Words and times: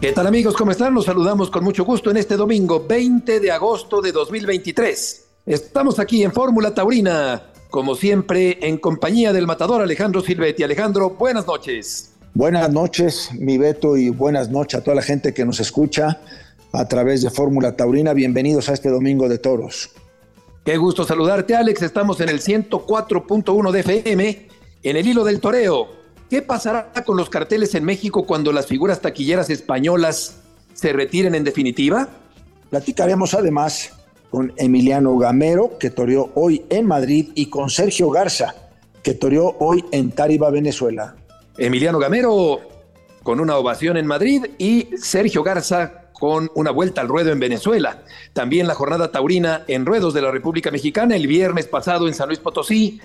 ¿Qué 0.00 0.12
tal 0.12 0.28
amigos? 0.28 0.54
¿Cómo 0.54 0.70
están? 0.70 0.94
Los 0.94 1.06
saludamos 1.06 1.50
con 1.50 1.64
mucho 1.64 1.84
gusto 1.84 2.12
en 2.12 2.18
este 2.18 2.36
domingo 2.36 2.86
20 2.86 3.40
de 3.40 3.50
agosto 3.50 4.00
de 4.00 4.12
2023. 4.12 5.26
Estamos 5.44 5.98
aquí 5.98 6.22
en 6.22 6.30
Fórmula 6.30 6.72
Taurina, 6.72 7.50
como 7.68 7.96
siempre, 7.96 8.58
en 8.62 8.78
compañía 8.78 9.32
del 9.32 9.48
matador 9.48 9.82
Alejandro 9.82 10.20
Silvetti. 10.20 10.62
Alejandro, 10.62 11.10
buenas 11.18 11.48
noches. 11.48 12.12
Buenas 12.32 12.70
noches, 12.70 13.30
mi 13.40 13.58
Beto, 13.58 13.96
y 13.96 14.10
buenas 14.10 14.50
noches 14.50 14.78
a 14.78 14.84
toda 14.84 14.94
la 14.94 15.02
gente 15.02 15.34
que 15.34 15.44
nos 15.44 15.58
escucha 15.58 16.20
a 16.70 16.86
través 16.86 17.22
de 17.22 17.30
Fórmula 17.30 17.74
Taurina. 17.74 18.12
Bienvenidos 18.12 18.68
a 18.68 18.74
este 18.74 18.90
domingo 18.90 19.28
de 19.28 19.38
toros. 19.38 19.90
Qué 20.64 20.76
gusto 20.76 21.02
saludarte, 21.02 21.56
Alex. 21.56 21.82
Estamos 21.82 22.20
en 22.20 22.28
el 22.28 22.40
104.1 22.40 23.72
de 23.72 23.80
FM, 23.80 24.48
en 24.84 24.96
el 24.96 25.08
hilo 25.08 25.24
del 25.24 25.40
toreo 25.40 25.97
¿Qué 26.30 26.42
pasará 26.42 26.92
con 27.06 27.16
los 27.16 27.30
carteles 27.30 27.74
en 27.74 27.84
México 27.84 28.26
cuando 28.26 28.52
las 28.52 28.66
figuras 28.66 29.00
taquilleras 29.00 29.48
españolas 29.48 30.36
se 30.74 30.92
retiren 30.92 31.34
en 31.34 31.42
definitiva? 31.42 32.08
Platicaremos 32.68 33.32
además 33.32 33.92
con 34.30 34.52
Emiliano 34.58 35.16
Gamero, 35.16 35.78
que 35.78 35.88
toreó 35.88 36.30
hoy 36.34 36.66
en 36.68 36.84
Madrid, 36.86 37.30
y 37.34 37.46
con 37.46 37.70
Sergio 37.70 38.10
Garza, 38.10 38.54
que 39.02 39.14
toreó 39.14 39.56
hoy 39.58 39.82
en 39.90 40.10
Tariba, 40.10 40.50
Venezuela. 40.50 41.16
Emiliano 41.56 41.98
Gamero 41.98 42.60
con 43.22 43.40
una 43.40 43.56
ovación 43.56 43.96
en 43.96 44.06
Madrid 44.06 44.44
y 44.58 44.90
Sergio 44.98 45.42
Garza 45.42 46.10
con 46.12 46.50
una 46.54 46.70
vuelta 46.70 47.00
al 47.00 47.08
ruedo 47.08 47.32
en 47.32 47.40
Venezuela. 47.40 48.02
También 48.34 48.66
la 48.66 48.74
jornada 48.74 49.10
taurina 49.10 49.64
en 49.66 49.86
ruedos 49.86 50.12
de 50.12 50.22
la 50.22 50.30
República 50.30 50.70
Mexicana 50.70 51.16
el 51.16 51.26
viernes 51.26 51.66
pasado 51.66 52.06
en 52.06 52.14
San 52.14 52.28
Luis 52.28 52.38
Potosí 52.38 53.00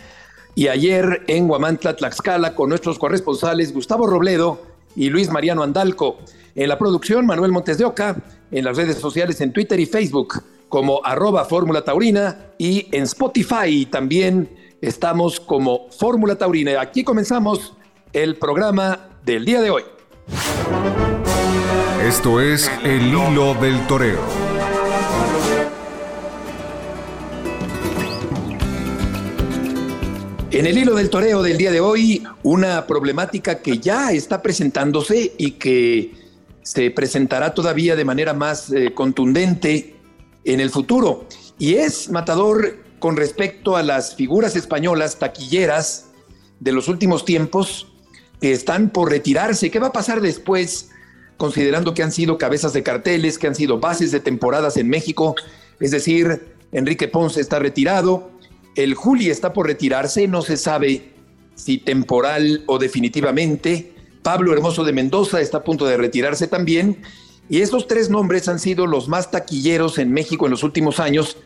y 0.55 0.67
ayer 0.67 1.23
en 1.27 1.49
Huamantla, 1.49 1.95
Tlaxcala, 1.95 2.55
con 2.55 2.69
nuestros 2.69 2.99
corresponsales 2.99 3.73
Gustavo 3.73 4.07
Robledo 4.07 4.61
y 4.95 5.09
Luis 5.09 5.29
Mariano 5.29 5.63
Andalco. 5.63 6.17
En 6.55 6.69
la 6.69 6.77
producción, 6.77 7.25
Manuel 7.25 7.51
Montes 7.51 7.77
de 7.77 7.85
Oca, 7.85 8.15
en 8.51 8.63
las 8.63 8.77
redes 8.77 8.97
sociales 8.97 9.41
en 9.41 9.51
Twitter 9.51 9.79
y 9.79 9.85
Facebook 9.85 10.43
como 10.69 11.01
arroba 11.03 11.45
Fórmula 11.45 11.83
Taurina 11.83 12.47
y 12.57 12.87
en 12.91 13.03
Spotify 13.03 13.85
también 13.85 14.49
estamos 14.81 15.39
como 15.39 15.87
Fórmula 15.91 16.35
Taurina. 16.35 16.81
Aquí 16.81 17.03
comenzamos 17.03 17.73
el 18.11 18.37
programa 18.37 19.09
del 19.23 19.45
día 19.45 19.61
de 19.61 19.69
hoy. 19.69 19.83
Esto 22.03 22.41
es 22.41 22.71
El 22.83 23.07
Hilo 23.07 23.53
del 23.55 23.85
Toreo. 23.87 24.52
En 30.53 30.67
el 30.67 30.77
hilo 30.77 30.93
del 30.93 31.09
toreo 31.09 31.41
del 31.41 31.57
día 31.57 31.71
de 31.71 31.79
hoy, 31.79 32.21
una 32.43 32.85
problemática 32.85 33.63
que 33.63 33.79
ya 33.79 34.11
está 34.11 34.43
presentándose 34.43 35.33
y 35.35 35.53
que 35.53 36.11
se 36.61 36.91
presentará 36.91 37.55
todavía 37.55 37.95
de 37.95 38.05
manera 38.05 38.35
más 38.35 38.71
eh, 38.71 38.93
contundente 38.93 39.95
en 40.43 40.59
el 40.59 40.69
futuro. 40.69 41.25
Y 41.57 41.73
es 41.73 42.11
matador 42.11 42.77
con 42.99 43.17
respecto 43.17 43.75
a 43.75 43.81
las 43.81 44.13
figuras 44.13 44.55
españolas 44.55 45.17
taquilleras 45.17 46.09
de 46.59 46.71
los 46.71 46.87
últimos 46.87 47.25
tiempos 47.25 47.87
que 48.39 48.51
están 48.51 48.91
por 48.91 49.09
retirarse. 49.09 49.71
¿Qué 49.71 49.79
va 49.79 49.87
a 49.87 49.91
pasar 49.91 50.21
después, 50.21 50.91
considerando 51.35 51.95
que 51.95 52.03
han 52.03 52.11
sido 52.11 52.37
cabezas 52.37 52.73
de 52.73 52.83
carteles, 52.83 53.39
que 53.39 53.47
han 53.47 53.55
sido 53.55 53.79
bases 53.79 54.11
de 54.11 54.19
temporadas 54.19 54.77
en 54.77 54.87
México? 54.87 55.33
Es 55.79 55.89
decir, 55.89 56.45
Enrique 56.71 57.07
Ponce 57.07 57.41
está 57.41 57.57
retirado, 57.57 58.32
el 58.75 58.95
Juli 58.95 59.29
está 59.29 59.53
por 59.53 59.67
retirarse, 59.67 60.27
no 60.27 60.41
se 60.41 60.57
sabe 60.57 61.13
si 61.55 61.77
temporal 61.77 62.63
o 62.67 62.79
definitivamente. 62.79 63.93
Pablo 64.23 64.53
Hermoso 64.53 64.83
de 64.83 64.93
Mendoza 64.93 65.41
está 65.41 65.57
a 65.57 65.63
punto 65.63 65.85
de 65.85 65.97
retirarse 65.97 66.47
también. 66.47 67.01
Y 67.49 67.61
estos 67.61 67.87
tres 67.87 68.09
nombres 68.09 68.47
han 68.47 68.59
sido 68.59 68.87
los 68.87 69.07
más 69.07 69.29
taquilleros 69.29 69.97
en 69.97 70.11
México 70.11 70.45
en 70.45 70.51
los 70.51 70.63
últimos 70.63 70.99
años. 70.99 71.37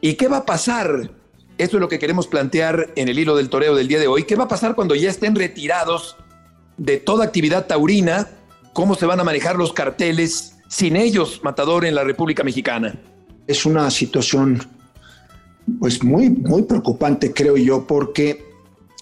¿Y 0.00 0.14
qué 0.14 0.28
va 0.28 0.38
a 0.38 0.46
pasar? 0.46 1.12
Esto 1.58 1.76
es 1.76 1.80
lo 1.80 1.88
que 1.88 1.98
queremos 1.98 2.26
plantear 2.26 2.92
en 2.96 3.08
el 3.08 3.18
hilo 3.18 3.36
del 3.36 3.48
toreo 3.48 3.74
del 3.74 3.88
día 3.88 3.98
de 3.98 4.08
hoy. 4.08 4.24
¿Qué 4.24 4.36
va 4.36 4.44
a 4.44 4.48
pasar 4.48 4.74
cuando 4.74 4.94
ya 4.94 5.10
estén 5.10 5.34
retirados 5.34 6.16
de 6.76 6.98
toda 6.98 7.24
actividad 7.24 7.66
taurina? 7.66 8.28
¿Cómo 8.74 8.94
se 8.94 9.06
van 9.06 9.20
a 9.20 9.24
manejar 9.24 9.56
los 9.56 9.72
carteles 9.72 10.56
sin 10.68 10.96
ellos, 10.96 11.40
Matador, 11.42 11.84
en 11.84 11.94
la 11.94 12.04
República 12.04 12.44
Mexicana? 12.44 13.00
Es 13.46 13.64
una 13.64 13.90
situación 13.90 14.77
pues 15.78 16.02
muy, 16.02 16.30
muy 16.30 16.62
preocupante, 16.62 17.32
creo 17.32 17.56
yo, 17.56 17.86
porque 17.86 18.48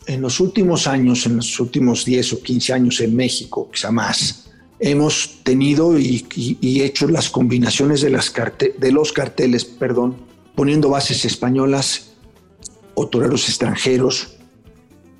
en 0.06 0.20
los 0.20 0.40
últimos 0.40 0.86
años, 0.86 1.26
en 1.26 1.36
los 1.36 1.58
últimos 1.60 2.04
10 2.04 2.34
o 2.34 2.42
15 2.42 2.72
años 2.72 3.00
en 3.00 3.14
México, 3.14 3.68
quizá 3.72 3.90
más, 3.90 4.48
hemos 4.78 5.40
tenido 5.42 5.98
y, 5.98 6.24
hecho 6.82 7.08
las 7.08 7.30
combinaciones 7.30 8.02
de, 8.02 8.10
los 8.10 9.12
carteles, 9.12 9.64
perdón, 9.64 10.16
poniendo 10.54 10.90
bases 10.90 11.24
españolas 11.24 12.12
o 12.94 13.08
toreros 13.08 13.48
extranjeros, 13.48 14.36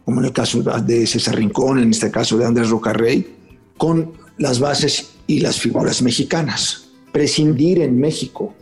como 0.04 0.20
en 0.20 0.26
el 0.26 0.32
caso 0.32 0.62
de 0.62 1.06
César 1.06 1.36
Rincón, 1.36 1.78
en 1.78 1.90
este 1.90 2.10
caso 2.10 2.38
de 2.38 2.44
Andrés 2.44 2.70
Rocarrey, 2.70 3.34
con 3.76 4.12
las 4.38 4.60
bases 4.60 5.10
y 5.26 5.40
las 5.40 5.58
figuras 5.58 6.02
mexicanas. 6.02 6.88
Prescindir 7.12 7.80
en 7.80 7.98
México 7.98 8.54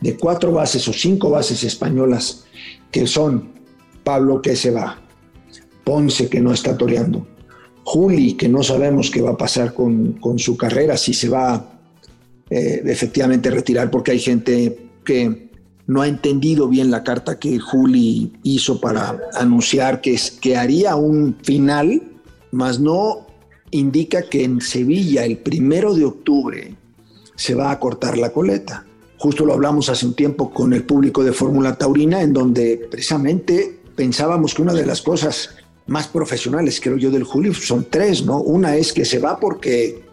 de 0.00 0.16
cuatro 0.16 0.52
bases 0.52 0.86
o 0.88 0.92
cinco 0.92 1.30
bases 1.30 1.64
españolas 1.64 2.44
que 2.90 3.06
son 3.06 3.50
Pablo 4.04 4.40
que 4.40 4.56
se 4.56 4.70
va, 4.70 4.98
Ponce 5.84 6.28
que 6.28 6.40
no 6.40 6.52
está 6.52 6.76
toreando, 6.76 7.26
Juli 7.84 8.34
que 8.34 8.48
no 8.48 8.62
sabemos 8.62 9.10
qué 9.10 9.20
va 9.22 9.30
a 9.30 9.36
pasar 9.36 9.74
con, 9.74 10.18
su 10.38 10.56
carrera, 10.56 10.96
si 10.96 11.12
se 11.12 11.28
va 11.28 11.72
eh, 12.50 12.82
efectivamente 12.86 13.48
a 13.48 13.52
retirar 13.52 13.90
porque 13.90 14.12
hay 14.12 14.18
gente 14.18 14.90
que 15.04 15.48
no 15.86 16.02
ha 16.02 16.08
entendido 16.08 16.68
bien 16.68 16.90
la 16.90 17.02
carta 17.02 17.38
que 17.38 17.58
Juli 17.58 18.32
hizo 18.42 18.80
para 18.80 19.18
anunciar 19.34 20.02
que, 20.02 20.18
que 20.40 20.56
haría 20.56 20.96
un 20.96 21.36
final, 21.42 22.02
mas 22.52 22.78
no 22.78 23.26
indica 23.70 24.22
que 24.22 24.44
en 24.44 24.60
Sevilla 24.60 25.24
el 25.24 25.38
primero 25.38 25.94
de 25.94 26.04
octubre 26.04 26.74
se 27.36 27.54
va 27.54 27.70
a 27.70 27.78
cortar 27.78 28.18
la 28.18 28.30
coleta. 28.30 28.84
Justo 29.18 29.44
lo 29.44 29.54
hablamos 29.54 29.88
hace 29.88 30.06
un 30.06 30.14
tiempo 30.14 30.50
con 30.50 30.72
el 30.72 30.84
público 30.84 31.24
de 31.24 31.32
Fórmula 31.32 31.76
Taurina, 31.76 32.22
en 32.22 32.32
donde 32.32 32.86
precisamente 32.90 33.80
pensábamos 33.96 34.54
que 34.54 34.62
una 34.62 34.72
de 34.72 34.86
las 34.86 35.02
cosas 35.02 35.50
más 35.88 36.06
profesionales, 36.06 36.80
creo 36.80 36.96
yo, 36.96 37.10
del 37.10 37.24
Julio 37.24 37.52
son 37.52 37.86
tres, 37.90 38.24
¿no? 38.24 38.40
Una 38.40 38.76
es 38.76 38.92
que 38.92 39.04
se 39.04 39.18
va 39.18 39.40
porque, 39.40 40.04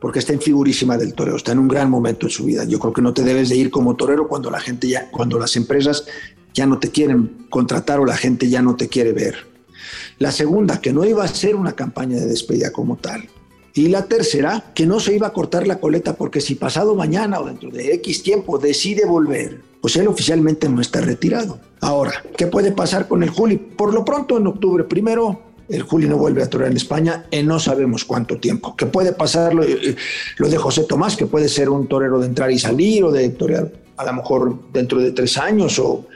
porque 0.00 0.20
está 0.20 0.32
en 0.32 0.40
figurísima 0.40 0.96
del 0.96 1.12
toreo, 1.12 1.36
está 1.36 1.52
en 1.52 1.58
un 1.58 1.68
gran 1.68 1.90
momento 1.90 2.26
en 2.26 2.30
su 2.30 2.44
vida. 2.44 2.64
Yo 2.64 2.78
creo 2.78 2.94
que 2.94 3.02
no 3.02 3.12
te 3.12 3.22
debes 3.22 3.50
de 3.50 3.56
ir 3.56 3.70
como 3.70 3.96
torero 3.96 4.26
cuando 4.28 4.50
la 4.50 4.60
gente 4.60 4.88
ya, 4.88 5.10
cuando 5.10 5.38
las 5.38 5.54
empresas 5.56 6.06
ya 6.54 6.64
no 6.64 6.78
te 6.78 6.90
quieren 6.90 7.46
contratar 7.50 8.00
o 8.00 8.06
la 8.06 8.16
gente 8.16 8.48
ya 8.48 8.62
no 8.62 8.76
te 8.76 8.88
quiere 8.88 9.12
ver. 9.12 9.52
La 10.18 10.32
segunda, 10.32 10.80
que 10.80 10.92
no 10.92 11.04
iba 11.04 11.24
a 11.24 11.28
ser 11.28 11.54
una 11.56 11.72
campaña 11.72 12.16
de 12.16 12.26
despedida 12.26 12.70
como 12.70 12.96
tal. 12.96 13.28
Y 13.74 13.88
la 13.88 14.06
tercera, 14.06 14.72
que 14.74 14.86
no 14.86 15.00
se 15.00 15.14
iba 15.14 15.26
a 15.26 15.32
cortar 15.32 15.66
la 15.66 15.80
coleta 15.80 16.14
porque 16.14 16.40
si 16.40 16.54
pasado 16.56 16.94
mañana 16.94 17.40
o 17.40 17.46
dentro 17.46 17.70
de 17.70 17.94
X 17.94 18.22
tiempo 18.22 18.58
decide 18.58 19.06
volver, 19.06 19.60
pues 19.80 19.96
él 19.96 20.08
oficialmente 20.08 20.68
no 20.68 20.80
está 20.80 21.00
retirado. 21.00 21.58
Ahora, 21.80 22.12
¿qué 22.36 22.46
puede 22.46 22.72
pasar 22.72 23.08
con 23.08 23.22
el 23.22 23.30
Juli? 23.30 23.56
Por 23.56 23.94
lo 23.94 24.04
pronto 24.04 24.36
en 24.36 24.46
octubre 24.46 24.84
primero, 24.84 25.40
el 25.68 25.82
Juli 25.82 26.06
no 26.06 26.18
vuelve 26.18 26.42
a 26.42 26.50
torear 26.50 26.70
en 26.70 26.76
España 26.76 27.26
en 27.30 27.46
no 27.46 27.58
sabemos 27.58 28.04
cuánto 28.04 28.36
tiempo. 28.36 28.76
¿Qué 28.76 28.86
puede 28.86 29.12
pasar 29.12 29.54
lo, 29.54 29.64
eh, 29.64 29.96
lo, 30.36 30.48
de 30.48 30.58
José 30.58 30.84
Tomás, 30.84 31.16
que 31.16 31.26
puede 31.26 31.48
ser 31.48 31.70
un 31.70 31.88
torero 31.88 32.20
de 32.20 32.26
entrar 32.26 32.50
y 32.50 32.58
salir 32.58 33.04
o 33.04 33.10
de 33.10 33.28
torear 33.30 33.72
a 33.96 34.04
lo 34.04 34.12
mejor 34.12 34.58
dentro 34.72 35.00
de 35.00 35.12
tres 35.12 35.38
años 35.38 35.78
o 35.78 36.06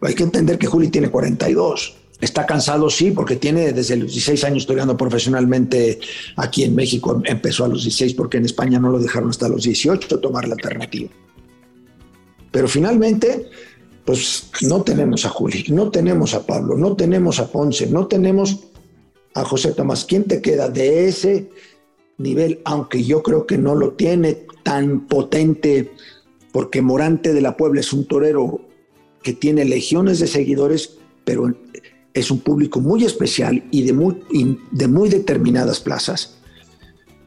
hay 0.00 0.14
que 0.14 0.22
entender 0.22 0.58
que 0.58 0.66
Juli 0.66 0.88
tiene 0.88 1.10
42. 1.10 1.99
Está 2.20 2.44
cansado, 2.44 2.90
sí, 2.90 3.12
porque 3.12 3.36
tiene 3.36 3.72
desde 3.72 3.96
los 3.96 4.12
16 4.12 4.44
años 4.44 4.62
estudiando 4.64 4.96
profesionalmente 4.96 5.98
aquí 6.36 6.64
en 6.64 6.74
México. 6.74 7.22
Empezó 7.24 7.64
a 7.64 7.68
los 7.68 7.82
16 7.82 8.14
porque 8.14 8.36
en 8.36 8.44
España 8.44 8.78
no 8.78 8.90
lo 8.90 8.98
dejaron 8.98 9.30
hasta 9.30 9.48
los 9.48 9.62
18 9.62 10.20
tomar 10.20 10.46
la 10.46 10.54
alternativa. 10.54 11.10
Pero 12.50 12.68
finalmente, 12.68 13.48
pues 14.04 14.50
no 14.62 14.82
tenemos 14.82 15.24
a 15.24 15.30
Juli, 15.30 15.64
no 15.68 15.90
tenemos 15.90 16.34
a 16.34 16.44
Pablo, 16.44 16.76
no 16.76 16.96
tenemos 16.96 17.38
a 17.38 17.50
Ponce, 17.50 17.86
no 17.86 18.06
tenemos 18.06 18.58
a 19.34 19.44
José 19.44 19.72
Tomás. 19.72 20.04
¿Quién 20.04 20.24
te 20.24 20.42
queda 20.42 20.68
de 20.68 21.08
ese 21.08 21.48
nivel? 22.18 22.60
Aunque 22.64 23.02
yo 23.04 23.22
creo 23.22 23.46
que 23.46 23.56
no 23.56 23.74
lo 23.74 23.92
tiene 23.92 24.46
tan 24.62 25.06
potente 25.06 25.90
porque 26.52 26.82
Morante 26.82 27.32
de 27.32 27.40
la 27.40 27.56
Puebla 27.56 27.80
es 27.80 27.92
un 27.92 28.06
torero 28.06 28.60
que 29.22 29.32
tiene 29.32 29.64
legiones 29.64 30.18
de 30.18 30.26
seguidores, 30.26 30.98
pero 31.24 31.54
es 32.14 32.30
un 32.30 32.40
público 32.40 32.80
muy 32.80 33.04
especial 33.04 33.62
y 33.70 33.82
de 33.82 33.92
muy, 33.92 34.16
de 34.70 34.88
muy 34.88 35.08
determinadas 35.08 35.80
plazas, 35.80 36.36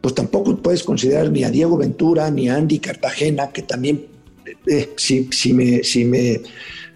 pues 0.02 0.14
tampoco 0.14 0.58
puedes 0.58 0.84
considerar 0.84 1.32
ni 1.32 1.44
a 1.44 1.50
Diego 1.50 1.78
Ventura 1.78 2.30
ni 2.30 2.50
a 2.50 2.56
Andy 2.56 2.80
Cartagena, 2.80 3.52
que 3.52 3.62
también, 3.62 4.08
eh, 4.68 4.90
si, 4.98 5.30
si, 5.32 5.54
me, 5.54 5.84
si 5.84 6.04
me 6.04 6.42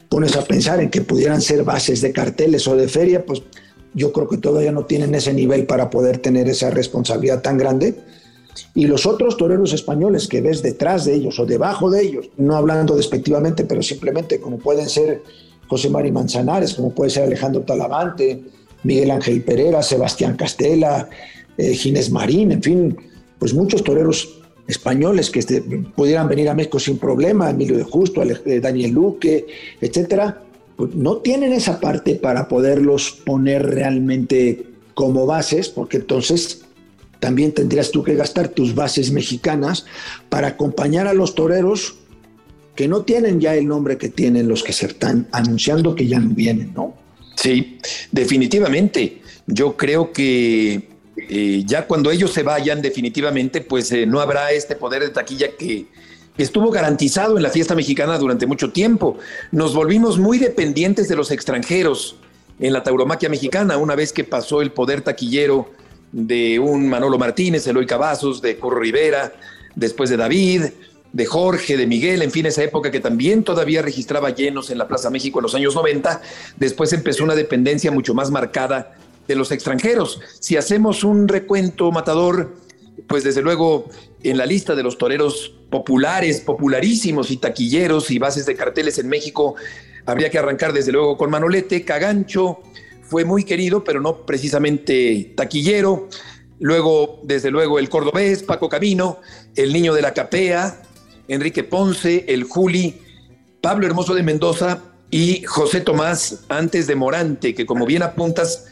pones 0.09 0.35
a 0.35 0.43
pensar 0.43 0.81
en 0.81 0.89
que 0.89 1.01
pudieran 1.01 1.41
ser 1.41 1.63
bases 1.63 2.01
de 2.01 2.11
carteles 2.11 2.67
o 2.67 2.75
de 2.75 2.87
feria, 2.89 3.25
pues 3.25 3.41
yo 3.93 4.11
creo 4.11 4.27
que 4.27 4.37
todavía 4.37 4.71
no 4.71 4.85
tienen 4.85 5.15
ese 5.15 5.33
nivel 5.33 5.65
para 5.65 5.89
poder 5.89 6.17
tener 6.17 6.49
esa 6.49 6.69
responsabilidad 6.69 7.41
tan 7.41 7.57
grande. 7.57 7.95
Y 8.73 8.87
los 8.87 9.05
otros 9.05 9.37
toreros 9.37 9.71
españoles 9.73 10.27
que 10.27 10.41
ves 10.41 10.61
detrás 10.61 11.05
de 11.05 11.13
ellos 11.13 11.39
o 11.39 11.45
debajo 11.45 11.89
de 11.89 12.01
ellos, 12.01 12.29
no 12.37 12.55
hablando 12.55 12.95
despectivamente, 12.95 13.63
pero 13.65 13.81
simplemente 13.81 14.39
como 14.39 14.57
pueden 14.57 14.89
ser 14.89 15.23
José 15.67 15.89
Mari 15.89 16.11
Manzanares, 16.11 16.73
como 16.73 16.91
puede 16.93 17.11
ser 17.11 17.23
Alejandro 17.23 17.61
Talavante, 17.61 18.41
Miguel 18.83 19.11
Ángel 19.11 19.43
Pereira, 19.43 19.81
Sebastián 19.83 20.35
Castela, 20.35 21.09
eh, 21.57 21.73
Ginés 21.73 22.09
Marín, 22.11 22.51
en 22.51 22.63
fin, 22.63 22.97
pues 23.39 23.53
muchos 23.53 23.83
toreros 23.83 24.39
españoles 24.67 25.29
que 25.29 25.39
este, 25.39 25.61
pudieran 25.61 26.27
venir 26.27 26.49
a 26.49 26.53
México 26.53 26.79
sin 26.79 26.97
problema, 26.97 27.49
Emilio 27.49 27.77
de 27.77 27.83
Justo, 27.83 28.21
eh, 28.23 28.59
Daniel 28.59 28.91
Luque, 28.91 29.47
etcétera, 29.81 30.41
pues 30.75 30.93
no 30.93 31.17
tienen 31.17 31.53
esa 31.53 31.79
parte 31.79 32.15
para 32.15 32.47
poderlos 32.47 33.11
poner 33.25 33.65
realmente 33.65 34.65
como 34.93 35.25
bases, 35.25 35.69
porque 35.69 35.97
entonces 35.97 36.61
también 37.19 37.53
tendrías 37.53 37.91
tú 37.91 38.03
que 38.03 38.15
gastar 38.15 38.49
tus 38.49 38.75
bases 38.75 39.11
mexicanas 39.11 39.85
para 40.29 40.49
acompañar 40.49 41.07
a 41.07 41.13
los 41.13 41.33
toreros 41.33 41.95
que 42.77 42.87
no 42.87 43.01
tienen 43.01 43.41
ya 43.41 43.55
el 43.55 43.67
nombre 43.67 43.97
que 43.97 44.09
tienen 44.09 44.47
los 44.47 44.63
que 44.63 44.71
se 44.71 44.85
están 44.85 45.27
anunciando 45.31 45.95
que 45.95 46.05
ya 46.05 46.19
no 46.19 46.29
vienen, 46.35 46.73
¿no? 46.75 46.93
Sí, 47.35 47.79
definitivamente. 48.11 49.23
Yo 49.47 49.75
creo 49.75 50.13
que 50.13 50.87
eh, 51.17 51.63
ya 51.65 51.87
cuando 51.87 52.11
ellos 52.11 52.31
se 52.31 52.43
vayan 52.43 52.83
definitivamente, 52.83 53.61
pues 53.61 53.91
eh, 53.91 54.05
no 54.05 54.19
habrá 54.19 54.51
este 54.51 54.75
poder 54.75 55.01
de 55.01 55.09
taquilla 55.09 55.47
que, 55.57 55.87
estuvo 56.37 56.69
garantizado 56.69 57.35
en 57.37 57.41
la 57.41 57.49
fiesta 57.49 57.73
mexicana 57.73 58.15
durante 58.19 58.45
mucho 58.45 58.71
tiempo. 58.71 59.17
Nos 59.51 59.73
volvimos 59.73 60.19
muy 60.19 60.37
dependientes 60.37 61.07
de 61.07 61.15
los 61.15 61.31
extranjeros 61.31 62.17
en 62.59 62.73
la 62.73 62.83
tauromaquia 62.83 63.27
mexicana 63.27 63.75
una 63.77 63.95
vez 63.95 64.13
que 64.13 64.23
pasó 64.23 64.61
el 64.61 64.71
poder 64.71 65.01
taquillero 65.01 65.71
de 66.11 66.59
un 66.59 66.87
Manolo 66.87 67.17
Martínez, 67.17 67.65
Eloy 67.65 67.87
Cavazos, 67.87 68.39
de 68.43 68.59
Corro 68.59 68.79
Rivera, 68.79 69.33
después 69.73 70.11
de 70.11 70.17
David, 70.17 70.65
de 71.13 71.25
Jorge, 71.25 71.77
de 71.77 71.87
Miguel, 71.87 72.21
en 72.21 72.31
fin, 72.31 72.45
esa 72.45 72.63
época 72.63 72.91
que 72.91 72.99
también 72.99 73.43
todavía 73.43 73.81
registraba 73.81 74.29
llenos 74.29 74.69
en 74.69 74.77
la 74.77 74.87
Plaza 74.87 75.09
México 75.09 75.39
en 75.39 75.43
los 75.43 75.55
años 75.55 75.75
90, 75.75 76.21
después 76.57 76.93
empezó 76.93 77.23
una 77.23 77.35
dependencia 77.35 77.91
mucho 77.91 78.13
más 78.13 78.29
marcada 78.29 78.95
de 79.27 79.35
los 79.35 79.51
extranjeros. 79.51 80.19
Si 80.39 80.57
hacemos 80.57 81.03
un 81.03 81.27
recuento 81.27 81.91
matador, 81.91 82.55
pues 83.07 83.23
desde 83.23 83.41
luego 83.41 83.89
en 84.23 84.37
la 84.37 84.45
lista 84.45 84.75
de 84.75 84.83
los 84.83 84.97
toreros 84.97 85.53
populares, 85.69 86.41
popularísimos 86.41 87.31
y 87.31 87.37
taquilleros 87.37 88.11
y 88.11 88.19
bases 88.19 88.45
de 88.45 88.55
carteles 88.55 88.97
en 88.99 89.07
México, 89.07 89.55
habría 90.05 90.29
que 90.29 90.39
arrancar 90.39 90.73
desde 90.73 90.91
luego 90.91 91.17
con 91.17 91.29
Manolete, 91.29 91.83
Cagancho, 91.83 92.59
fue 93.01 93.23
muy 93.23 93.43
querido, 93.43 93.83
pero 93.83 94.01
no 94.01 94.25
precisamente 94.25 95.33
taquillero. 95.35 96.09
Luego, 96.59 97.21
desde 97.23 97.51
luego, 97.51 97.79
el 97.79 97.87
cordobés, 97.87 98.43
Paco 98.43 98.67
Camino, 98.67 99.19
el 99.55 99.71
niño 99.71 99.93
de 99.93 100.01
la 100.01 100.13
capea, 100.13 100.81
Enrique 101.27 101.63
Ponce, 101.63 102.25
el 102.27 102.43
Juli, 102.43 103.01
Pablo 103.61 103.85
Hermoso 103.85 104.13
de 104.13 104.23
Mendoza 104.23 104.79
y 105.11 105.43
José 105.43 105.81
Tomás 105.81 106.45
antes 106.49 106.87
de 106.87 106.95
Morante, 106.95 107.53
que 107.53 107.65
como 107.65 107.85
bien 107.85 108.03
apuntas, 108.03 108.65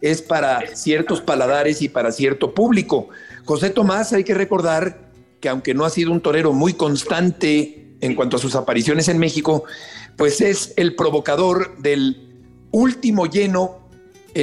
es 0.00 0.22
para 0.22 0.76
ciertos 0.76 1.20
paladares 1.20 1.82
y 1.82 1.88
para 1.88 2.12
cierto 2.12 2.54
público. 2.54 3.08
José 3.44 3.70
Tomás, 3.70 4.12
hay 4.12 4.24
que 4.24 4.34
recordar 4.34 5.08
que 5.40 5.48
aunque 5.48 5.74
no 5.74 5.84
ha 5.84 5.90
sido 5.90 6.12
un 6.12 6.20
torero 6.20 6.52
muy 6.52 6.74
constante 6.74 7.96
en 8.00 8.14
cuanto 8.14 8.36
a 8.36 8.40
sus 8.40 8.54
apariciones 8.54 9.08
en 9.08 9.18
México, 9.18 9.64
pues 10.16 10.40
es 10.40 10.72
el 10.76 10.94
provocador 10.94 11.78
del 11.78 12.28
último 12.70 13.26
lleno 13.26 13.77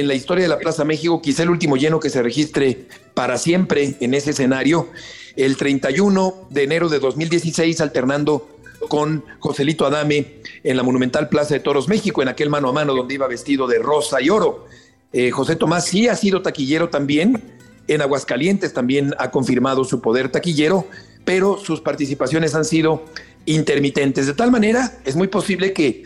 en 0.00 0.08
la 0.08 0.14
historia 0.14 0.42
de 0.42 0.48
la 0.48 0.58
Plaza 0.58 0.84
México, 0.84 1.22
quizá 1.22 1.42
el 1.42 1.50
último 1.50 1.76
lleno 1.76 2.00
que 2.00 2.10
se 2.10 2.22
registre 2.22 2.86
para 3.14 3.38
siempre 3.38 3.96
en 4.00 4.14
ese 4.14 4.30
escenario, 4.30 4.88
el 5.36 5.56
31 5.56 6.48
de 6.50 6.62
enero 6.62 6.88
de 6.88 6.98
2016, 6.98 7.80
alternando 7.80 8.46
con 8.88 9.24
Joselito 9.38 9.86
Adame 9.86 10.42
en 10.62 10.76
la 10.76 10.82
monumental 10.82 11.28
Plaza 11.28 11.54
de 11.54 11.60
Toros 11.60 11.88
México, 11.88 12.22
en 12.22 12.28
aquel 12.28 12.50
mano 12.50 12.68
a 12.68 12.72
mano 12.72 12.94
donde 12.94 13.14
iba 13.14 13.26
vestido 13.26 13.66
de 13.66 13.78
rosa 13.78 14.20
y 14.20 14.28
oro. 14.28 14.66
Eh, 15.12 15.30
José 15.30 15.56
Tomás 15.56 15.86
sí 15.86 16.08
ha 16.08 16.16
sido 16.16 16.42
taquillero 16.42 16.90
también, 16.90 17.42
en 17.88 18.02
Aguascalientes 18.02 18.74
también 18.74 19.14
ha 19.18 19.30
confirmado 19.30 19.84
su 19.84 20.00
poder 20.00 20.30
taquillero, 20.30 20.86
pero 21.24 21.58
sus 21.58 21.80
participaciones 21.80 22.54
han 22.54 22.64
sido 22.64 23.04
intermitentes. 23.46 24.26
De 24.26 24.34
tal 24.34 24.50
manera, 24.50 24.98
es 25.04 25.16
muy 25.16 25.28
posible 25.28 25.72
que 25.72 26.04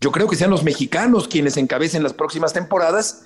yo 0.00 0.12
creo 0.12 0.28
que 0.28 0.36
sean 0.36 0.50
los 0.50 0.64
mexicanos 0.64 1.28
quienes 1.28 1.56
encabecen 1.56 2.02
las 2.02 2.12
próximas 2.12 2.52
temporadas 2.52 3.24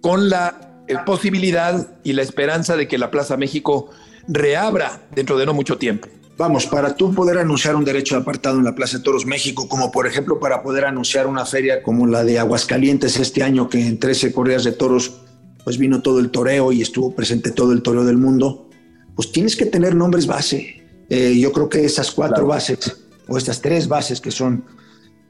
con 0.00 0.28
la 0.28 0.82
eh, 0.88 0.96
posibilidad 1.04 1.98
y 2.04 2.12
la 2.12 2.22
esperanza 2.22 2.76
de 2.76 2.88
que 2.88 2.98
la 2.98 3.10
Plaza 3.10 3.36
México 3.36 3.90
reabra 4.28 5.06
dentro 5.14 5.36
de 5.36 5.46
no 5.46 5.54
mucho 5.54 5.78
tiempo. 5.78 6.08
Vamos, 6.38 6.66
para 6.66 6.94
tú 6.94 7.14
poder 7.14 7.38
anunciar 7.38 7.76
un 7.76 7.84
derecho 7.84 8.14
de 8.14 8.20
apartado 8.20 8.58
en 8.58 8.64
la 8.64 8.74
Plaza 8.74 8.98
de 8.98 9.04
Toros 9.04 9.24
México, 9.24 9.68
como 9.68 9.90
por 9.90 10.06
ejemplo 10.06 10.38
para 10.38 10.62
poder 10.62 10.84
anunciar 10.84 11.26
una 11.26 11.46
feria 11.46 11.82
como 11.82 12.06
la 12.06 12.24
de 12.24 12.38
Aguascalientes 12.38 13.18
este 13.18 13.42
año, 13.42 13.70
que 13.70 13.86
en 13.86 13.98
13 13.98 14.32
corridas 14.32 14.64
de 14.64 14.72
toros, 14.72 15.22
pues 15.64 15.78
vino 15.78 16.02
todo 16.02 16.20
el 16.20 16.30
toreo 16.30 16.72
y 16.72 16.82
estuvo 16.82 17.14
presente 17.14 17.52
todo 17.52 17.72
el 17.72 17.82
toreo 17.82 18.04
del 18.04 18.18
mundo, 18.18 18.68
pues 19.14 19.32
tienes 19.32 19.56
que 19.56 19.64
tener 19.64 19.94
nombres 19.94 20.26
base. 20.26 20.84
Eh, 21.08 21.38
yo 21.38 21.52
creo 21.52 21.70
que 21.70 21.84
esas 21.84 22.10
cuatro 22.10 22.46
bases, 22.46 22.98
o 23.28 23.38
estas 23.38 23.62
tres 23.62 23.88
bases 23.88 24.20
que 24.20 24.30
son 24.30 24.64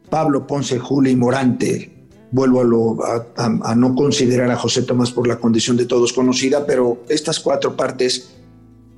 Pablo, 0.08 0.46
Ponce, 0.46 0.78
Julio 0.78 1.12
y 1.12 1.16
Morante, 1.16 2.08
vuelvo 2.30 3.04
a, 3.04 3.26
a 3.36 3.74
no 3.74 3.94
considerar 3.94 4.50
a 4.50 4.56
José 4.56 4.82
Tomás 4.82 5.10
por 5.10 5.26
la 5.26 5.36
condición 5.36 5.76
de 5.76 5.86
todos 5.86 6.12
conocida, 6.12 6.66
pero 6.66 7.02
estas 7.08 7.40
cuatro 7.40 7.76
partes 7.76 8.34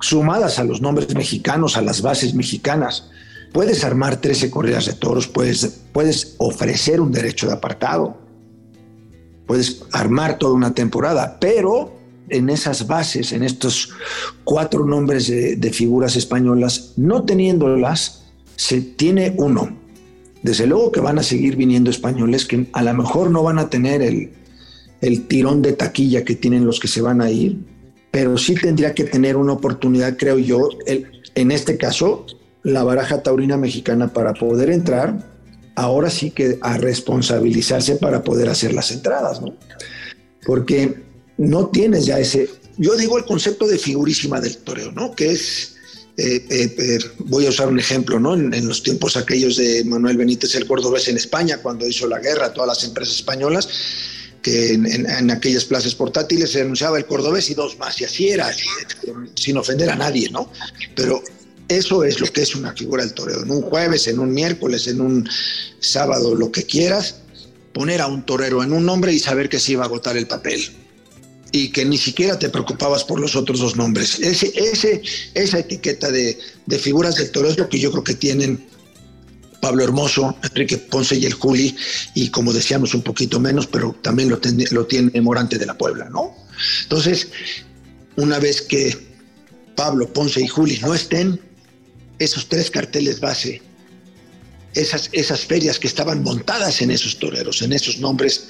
sumadas 0.01 0.59
a 0.59 0.63
los 0.63 0.81
nombres 0.81 1.13
mexicanos, 1.15 1.77
a 1.77 1.81
las 1.81 2.01
bases 2.01 2.33
mexicanas. 2.33 3.09
Puedes 3.51 3.83
armar 3.83 4.17
13 4.17 4.51
corridas 4.51 4.85
de 4.85 4.93
toros, 4.93 5.27
puedes, 5.27 5.81
puedes 5.91 6.35
ofrecer 6.37 7.01
un 7.01 7.11
derecho 7.11 7.47
de 7.47 7.53
apartado, 7.53 8.17
puedes 9.47 9.83
armar 9.91 10.37
toda 10.37 10.53
una 10.53 10.73
temporada, 10.73 11.37
pero 11.39 11.97
en 12.29 12.49
esas 12.49 12.85
bases, 12.85 13.31
en 13.31 13.41
estos 13.41 13.89
cuatro 14.43 14.85
nombres 14.85 15.27
de, 15.27 15.73
figuras 15.73 16.15
españolas, 16.15 16.93
no 16.97 17.23
teniéndolas, 17.23 18.25
se 18.55 18.81
tiene 18.81 19.33
uno. 19.37 19.78
Desde 20.43 20.67
luego 20.67 20.91
que 20.91 21.01
van 21.01 21.19
a 21.19 21.23
seguir 21.23 21.55
viniendo 21.55 21.89
españoles 21.89 22.45
que 22.45 22.67
a 22.71 22.83
lo 22.83 22.93
mejor 22.93 23.29
no 23.29 23.43
van 23.43 23.59
a 23.59 23.69
tener 23.69 24.01
el, 24.01 24.31
el 25.01 25.27
tirón 25.27 25.61
de 25.61 25.73
taquilla 25.73 26.23
que 26.23 26.35
tienen 26.35 26.65
los 26.65 26.79
que 26.79 26.87
se 26.87 27.01
van 27.01 27.21
a 27.21 27.29
ir, 27.29 27.57
pero 28.11 28.37
sí 28.37 28.55
tendría 28.55 28.93
que 28.93 29.03
tener 29.03 29.35
una 29.37 29.53
oportunidad, 29.53 30.17
creo 30.17 30.37
yo, 30.39 30.69
en 31.35 31.51
este 31.51 31.77
caso, 31.77 32.25
la 32.63 32.83
baraja 32.83 33.23
taurina 33.23 33.57
mexicana 33.57 34.13
para 34.13 34.33
poder 34.33 34.69
entrar, 34.69 35.29
ahora 35.75 36.09
sí 36.09 36.31
que 36.31 36.57
a 36.61 36.77
responsabilizarse 36.77 37.95
para 37.95 38.23
poder 38.23 38.49
hacer 38.49 38.73
las 38.73 38.91
entradas, 38.91 39.41
¿no? 39.41 39.55
Porque 40.45 41.03
no 41.37 41.67
tienes 41.67 42.05
ya 42.05 42.19
ese, 42.19 42.49
yo 42.77 42.95
digo 42.97 43.17
el 43.17 43.25
concepto 43.25 43.67
de 43.67 43.77
figurísima 43.77 44.41
del 44.41 44.57
toreo, 44.57 44.91
¿no? 44.91 45.13
Que 45.13 45.31
es, 45.31 45.77
eh, 46.19 46.75
eh, 46.77 46.99
voy 47.19 47.45
a 47.45 47.49
usar 47.49 47.67
un 47.67 47.79
ejemplo, 47.79 48.19
¿no? 48.19 48.33
En, 48.33 48.53
en, 48.53 48.67
los 48.67 48.83
tiempos 48.83 49.17
aquellos 49.17 49.57
de 49.57 49.83
Manuel 49.85 50.17
Benítez 50.17 50.55
el 50.55 50.67
Cordobés 50.67 51.07
en 51.07 51.17
España, 51.17 51.59
cuando 51.59 51.87
hizo 51.87 52.07
la 52.07 52.19
guerra 52.19 52.47
a 52.47 52.53
todas 52.53 52.67
las 52.67 52.83
empresas 52.83 53.15
españolas, 53.15 53.67
que 54.41 54.73
en, 54.73 55.31
aquellas 55.31 55.65
plazas 55.65 55.95
portátiles 55.95 56.51
se 56.51 56.61
anunciaba 56.61 56.97
el 56.97 57.05
cordobés 57.05 57.49
y 57.49 57.53
dos 57.53 57.77
más, 57.77 57.99
y 58.01 58.05
así 58.05 58.29
era, 58.29 58.49
sin 59.35 59.57
ofender 59.57 59.89
a 59.89 59.95
nadie, 59.95 60.29
¿no? 60.29 60.51
Pero 60.95 61.21
eso 61.67 62.03
es 62.03 62.19
lo 62.19 62.27
que 62.27 62.41
es 62.41 62.55
una 62.55 62.73
figura 62.73 63.03
del 63.03 63.13
toreo. 63.13 63.43
En 63.43 63.51
un 63.51 63.61
jueves, 63.61 64.07
en 64.07 64.19
un 64.19 64.33
miércoles, 64.33 64.87
en 64.87 65.01
un 65.01 65.29
sábado, 65.79 66.35
lo 66.35 66.51
que 66.51 66.63
quieras, 66.63 67.15
poner 67.73 68.01
a 68.01 68.07
un 68.07 68.25
torero 68.25 68.63
en 68.63 68.73
un 68.73 68.85
nombre 68.85 69.13
y 69.13 69.19
saber 69.19 69.49
que 69.49 69.59
se 69.59 69.73
iba 69.73 69.83
a 69.83 69.85
agotar 69.85 70.17
el 70.17 70.27
papel. 70.27 70.61
Y 71.51 71.71
que 71.71 71.83
ni 71.85 71.97
siquiera 71.97 72.37
te 72.37 72.49
preocupabas 72.49 73.03
por 73.03 73.19
los 73.19 73.35
otros 73.35 73.59
dos 73.59 73.75
nombres. 73.75 74.19
Ese, 74.19 74.51
ese, 74.55 75.01
esa 75.33 75.59
etiqueta 75.59 76.11
de, 76.11 76.37
de 76.65 76.79
figuras 76.79 77.15
del 77.15 77.31
toreo 77.31 77.51
es 77.51 77.57
lo 77.57 77.69
que 77.69 77.79
yo 77.79 77.91
creo 77.91 78.03
que 78.03 78.13
tienen 78.13 78.67
Pablo 79.61 79.83
Hermoso, 79.83 80.37
Enrique 80.43 80.77
Ponce 80.77 81.17
y 81.17 81.25
el 81.25 81.33
Juli, 81.33 81.75
y 82.13 82.29
como 82.29 82.53
decíamos 82.53 82.93
un 82.93 83.01
poquito 83.01 83.39
menos, 83.39 83.67
pero 83.67 83.95
también 84.01 84.29
lo, 84.29 84.39
lo 84.71 84.85
tiene 84.85 85.19
Morante 85.21 85.57
de 85.57 85.65
la 85.65 85.77
Puebla, 85.77 86.07
¿no? 86.09 86.33
Entonces, 86.83 87.29
una 88.15 88.39
vez 88.39 88.61
que 88.61 88.95
Pablo, 89.75 90.11
Ponce 90.13 90.41
y 90.41 90.47
Juli 90.47 90.79
no 90.79 90.93
estén, 90.93 91.41
esos 92.19 92.47
tres 92.47 92.69
carteles 92.69 93.19
base 93.19 93.61
esas, 94.73 95.09
esas 95.11 95.41
ferias 95.41 95.79
que 95.79 95.87
estaban 95.87 96.23
montadas 96.23 96.81
en 96.81 96.91
esos 96.91 97.17
toreros, 97.17 97.61
en 97.61 97.73
esos 97.73 97.99
nombres, 97.99 98.47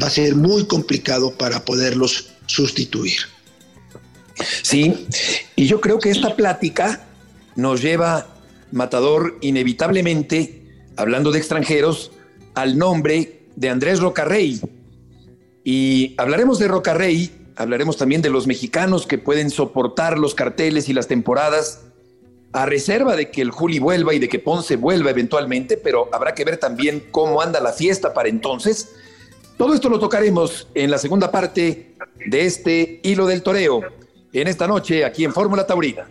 va 0.00 0.06
a 0.06 0.10
ser 0.10 0.34
muy 0.34 0.66
complicado 0.66 1.36
para 1.36 1.64
poderlos 1.64 2.28
sustituir. 2.46 3.18
Sí, 4.62 5.06
y 5.54 5.66
yo 5.66 5.80
creo 5.80 5.98
que 5.98 6.10
esta 6.10 6.36
plática 6.36 7.06
nos 7.54 7.82
lleva, 7.82 8.26
Matador, 8.72 9.38
inevitablemente, 9.40 10.62
hablando 10.96 11.32
de 11.32 11.38
extranjeros, 11.38 12.12
al 12.54 12.76
nombre 12.78 13.46
de 13.56 13.68
Andrés 13.70 14.00
Rocarrey. 14.00 14.60
Y 15.64 16.14
hablaremos 16.18 16.58
de 16.58 16.68
Rocarrey, 16.68 17.30
hablaremos 17.56 17.96
también 17.96 18.22
de 18.22 18.30
los 18.30 18.46
mexicanos 18.46 19.06
que 19.06 19.18
pueden 19.18 19.50
soportar 19.50 20.18
los 20.18 20.34
carteles 20.34 20.88
y 20.88 20.92
las 20.92 21.08
temporadas 21.08 21.82
a 22.52 22.64
reserva 22.64 23.16
de 23.16 23.30
que 23.30 23.42
el 23.42 23.50
Juli 23.50 23.78
vuelva 23.78 24.14
y 24.14 24.18
de 24.18 24.28
que 24.28 24.38
Ponce 24.38 24.76
vuelva 24.76 25.10
eventualmente, 25.10 25.76
pero 25.76 26.08
habrá 26.12 26.34
que 26.34 26.44
ver 26.44 26.56
también 26.56 27.04
cómo 27.10 27.42
anda 27.42 27.60
la 27.60 27.72
fiesta 27.72 28.14
para 28.14 28.28
entonces. 28.28 28.94
Todo 29.56 29.74
esto 29.74 29.88
lo 29.88 29.98
tocaremos 29.98 30.68
en 30.74 30.90
la 30.90 30.98
segunda 30.98 31.30
parte 31.30 31.94
de 32.26 32.44
este 32.44 33.00
hilo 33.02 33.26
del 33.26 33.42
toreo, 33.42 33.80
en 34.32 34.48
esta 34.48 34.66
noche 34.66 35.04
aquí 35.04 35.24
en 35.24 35.32
Fórmula 35.32 35.66
Taurina. 35.66 36.08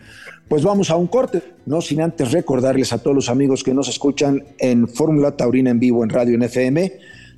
Pues 0.47 0.63
vamos 0.63 0.89
a 0.89 0.95
un 0.95 1.07
corte, 1.07 1.41
no 1.65 1.81
sin 1.81 2.01
antes 2.01 2.31
recordarles 2.31 2.93
a 2.93 2.97
todos 2.97 3.15
los 3.15 3.29
amigos 3.29 3.63
que 3.63 3.73
nos 3.73 3.87
escuchan 3.87 4.43
en 4.57 4.87
Fórmula 4.87 5.37
Taurina 5.37 5.69
en 5.69 5.79
vivo 5.79 6.03
en 6.03 6.09
Radio 6.09 6.37
NFM, 6.37 6.93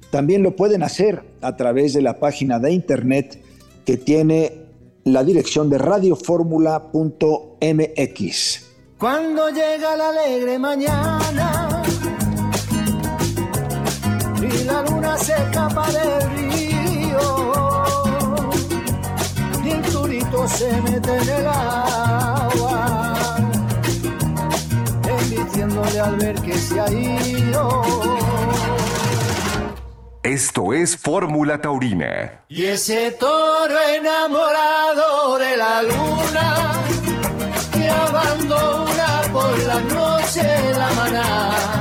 también 0.10 0.44
lo 0.44 0.56
pueden 0.56 0.84
hacer 0.84 1.24
a 1.42 1.58
través 1.58 1.94
de 1.94 2.02
la 2.02 2.20
página 2.20 2.60
de 2.60 2.72
internet 2.72 3.42
que 3.86 3.98
tiene 3.98 4.66
la 5.04 5.24
dirección 5.24 5.70
de 5.70 5.78
radioformula.mx. 5.78 8.64
Cuando 8.98 9.50
llega 9.50 9.96
la 9.96 10.10
alegre 10.10 10.58
mañana 10.58 11.77
y 14.42 14.64
la 14.66 14.82
luna 14.84 15.18
se 15.18 15.34
escapa 15.34 15.88
del 15.92 16.30
río 16.32 17.84
y 19.64 19.72
el 19.72 19.82
turito 19.82 20.48
se 20.48 20.82
mete 20.82 21.18
en 21.18 21.30
el 21.30 21.48
agua, 21.48 23.08
enviciándole 25.04 26.00
al 26.00 26.16
ver 26.18 26.36
que 26.42 26.58
se 26.58 26.80
ha 26.80 26.90
ido. 26.92 27.82
Esto 30.24 30.74
es 30.74 30.98
Fórmula 30.98 31.62
Taurina. 31.62 32.44
Y 32.50 32.66
ese 32.66 33.12
toro 33.12 33.80
enamorado 33.96 35.38
de 35.38 35.58
la 35.58 35.84
luna 35.84 36.84
que 37.74 37.90
abandona 37.90 39.22
por 39.32 39.58
la 39.64 39.80
noche 39.80 40.44
la 40.78 40.90
maná 40.94 41.77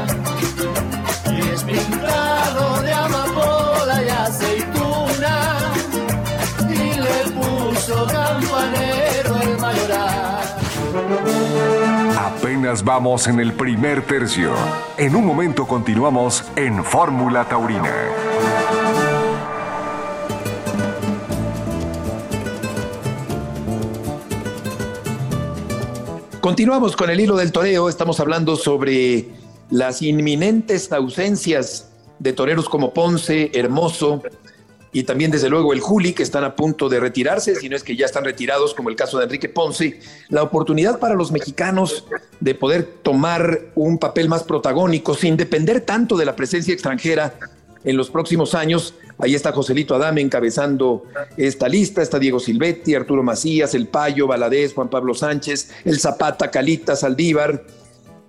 puso 7.87 8.07
campanero 8.07 9.37
el 9.43 9.59
mayoral. 9.59 10.43
Apenas 12.19 12.83
vamos 12.83 13.27
en 13.29 13.41
el 13.41 13.53
primer 13.53 14.05
tercio. 14.05 14.53
En 14.99 15.15
un 15.15 15.25
momento 15.25 15.67
continuamos 15.67 16.45
en 16.57 16.85
Fórmula 16.85 17.49
Taurina. 17.49 17.93
Continuamos 26.41 26.97
con 26.97 27.11
el 27.11 27.21
hilo 27.21 27.37
del 27.37 27.53
toreo. 27.53 27.89
Estamos 27.89 28.21
hablando 28.21 28.57
sobre 28.57 29.29
las 29.71 30.03
inminentes 30.03 30.93
ausencias 30.93 31.91
de 32.19 32.33
toreros 32.33 32.69
como 32.69 32.93
Ponce, 32.95 33.51
Hermoso 33.53 34.23
y 34.93 35.03
también 35.03 35.31
desde 35.31 35.51
luego 35.51 35.73
el 35.73 35.81
Juli, 35.81 36.13
que 36.13 36.23
están 36.23 36.45
a 36.45 36.57
punto 36.57 36.89
de 36.89 37.01
retirarse, 37.01 37.55
si 37.55 37.69
no 37.69 37.77
es 37.77 37.83
que 37.83 37.97
ya 37.97 38.07
están 38.07 38.25
retirados, 38.25 38.75
como 38.75 38.89
el 38.89 38.97
caso 38.97 39.19
de 39.19 39.25
Enrique 39.25 39.49
Ponce. 39.49 40.01
La 40.29 40.43
oportunidad 40.43 40.99
para 40.99 41.15
los 41.15 41.33
mexicanos 41.33 42.05
de 42.41 42.55
poder 42.55 42.85
tomar 43.03 43.67
un 43.75 43.99
papel 43.99 44.29
más 44.29 44.43
protagónico 44.43 45.15
sin 45.15 45.37
depender 45.37 45.83
tanto 45.83 46.17
de 46.17 46.25
la 46.25 46.37
presencia 46.37 46.73
extranjera 46.73 47.35
en 47.85 47.97
los 47.97 48.11
próximos 48.11 48.55
años. 48.55 48.95
Ahí 49.19 49.35
está 49.35 49.53
Joselito 49.53 49.95
Adame 49.95 50.21
encabezando 50.21 51.05
esta 51.37 51.69
lista, 51.69 52.03
está 52.03 52.19
Diego 52.19 52.41
Silvetti, 52.41 52.95
Arturo 52.95 53.23
Macías, 53.23 53.75
El 53.75 53.89
Payo, 53.89 54.27
Valadez, 54.27 54.75
Juan 54.75 54.89
Pablo 54.89 55.15
Sánchez, 55.15 55.71
El 55.85 55.99
Zapata, 55.99 56.51
Calita, 56.51 56.97
Saldívar, 56.97 57.65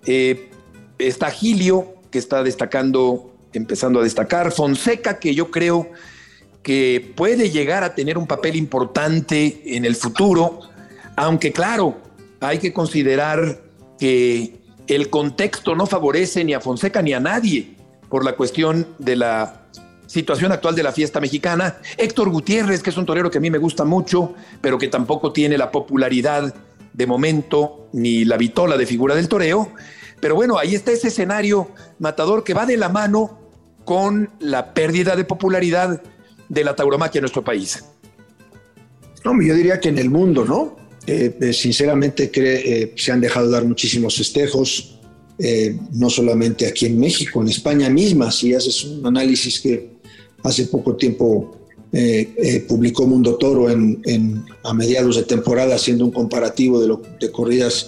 eh, 0.06 0.50
está 0.98 1.30
Gilio, 1.30 1.96
que 2.12 2.20
está 2.20 2.44
destacando, 2.44 3.34
empezando 3.54 4.00
a 4.00 4.04
destacar, 4.04 4.52
Fonseca, 4.52 5.20
que 5.20 5.36
yo 5.36 5.52
creo 5.52 5.90
que 6.68 7.14
puede 7.16 7.50
llegar 7.50 7.86
a 7.86 7.96
tener 7.96 8.18
un 8.18 8.28
papel 8.28 8.58
importante 8.58 9.62
en 9.78 9.86
el 9.86 9.96
futuro, 9.96 10.60
aunque 11.16 11.54
claro, 11.54 11.96
hay 12.42 12.58
que 12.58 12.74
considerar 12.74 13.62
que 13.98 14.60
el 14.86 15.10
contexto 15.10 15.76
no 15.76 15.86
favorece 15.86 16.44
ni 16.44 16.54
a 16.54 16.60
Fonseca 16.60 17.02
ni 17.02 17.14
a 17.14 17.22
nadie 17.22 17.78
por 18.10 18.26
la 18.26 18.34
cuestión 18.34 18.86
de 19.00 19.16
la 19.16 19.62
situación 20.08 20.52
actual 20.52 20.76
de 20.76 20.84
la 20.84 20.92
fiesta 20.92 21.22
mexicana. 21.22 21.78
Héctor 21.96 22.32
Gutiérrez, 22.32 22.84
que 22.84 22.90
es 22.90 22.98
un 22.98 23.06
torero 23.06 23.32
que 23.32 23.38
a 23.38 23.42
mí 23.42 23.50
me 23.50 23.60
gusta 23.60 23.86
mucho, 23.86 24.34
pero 24.60 24.78
que 24.78 24.90
tampoco 24.90 25.32
tiene 25.32 25.58
la 25.58 25.72
popularidad 25.72 26.54
de 26.92 27.08
momento 27.08 27.88
ni 27.94 28.26
la 28.26 28.36
vitola 28.36 28.76
de 28.76 28.86
figura 28.86 29.16
del 29.16 29.30
toreo. 29.30 29.72
Pero 30.20 30.36
bueno, 30.36 30.58
ahí 30.58 30.76
está 30.76 30.92
ese 30.92 31.08
escenario 31.08 31.72
matador 31.98 32.44
que 32.44 32.54
va 32.54 32.66
de 32.66 32.76
la 32.76 32.90
mano 32.90 33.40
con 33.86 34.32
la 34.42 34.74
pérdida 34.74 35.16
de 35.16 35.24
popularidad 35.24 36.02
de 36.50 36.64
la 36.64 36.76
tauromaquia 36.76 37.20
en 37.20 37.24
nuestro 37.24 37.44
país. 37.44 37.84
No, 39.24 39.42
yo 39.42 39.56
diría 39.56 39.80
que 39.80 39.90
en 39.90 39.98
el 39.98 40.10
mundo, 40.10 40.46
¿no? 40.46 40.78
Eh, 41.08 41.38
eh, 41.40 41.54
sinceramente 41.54 42.30
eh, 42.34 42.94
se 42.98 43.12
han 43.14 43.22
dejado 43.22 43.50
dar 43.50 43.66
muchísimos 43.66 44.16
festejos, 44.16 44.94
no 45.94 46.10
solamente 46.10 46.66
aquí 46.66 46.88
en 46.88 47.00
México, 47.00 47.42
en 47.42 47.48
España 47.48 47.92
misma, 47.92 48.32
si 48.32 48.56
haces 48.56 48.84
un 48.84 49.06
análisis 49.06 49.60
que 49.62 49.92
hace 50.44 50.66
poco 50.66 50.96
tiempo 50.96 51.56
publicó 52.68 53.06
Mundo 53.06 53.36
Toro 53.36 53.70
en, 53.70 54.44
a 54.64 54.74
mediados 54.74 55.16
de 55.16 55.24
temporada 55.24 55.76
haciendo 55.76 56.06
un 56.06 56.12
comparativo 56.12 56.82
de, 56.82 56.88
lo, 56.88 57.04
de 57.20 57.32
corridas 57.32 57.86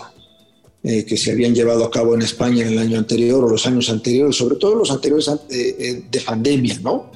que 0.83 1.17
se 1.17 1.31
habían 1.31 1.55
llevado 1.55 1.83
a 1.85 1.89
cabo 1.89 2.13
en 2.13 2.21
España 2.21 2.67
en 2.67 2.73
el 2.73 2.77
año 2.77 2.99
anterior 2.99 3.43
o 3.43 3.49
los 3.49 3.65
años 3.65 3.89
anteriores, 3.89 4.35
sobre 4.35 4.57
todo 4.57 4.75
los 4.75 4.91
anteriores 4.91 5.27
de 5.49 6.21
pandemia, 6.23 6.79
¿no? 6.83 7.09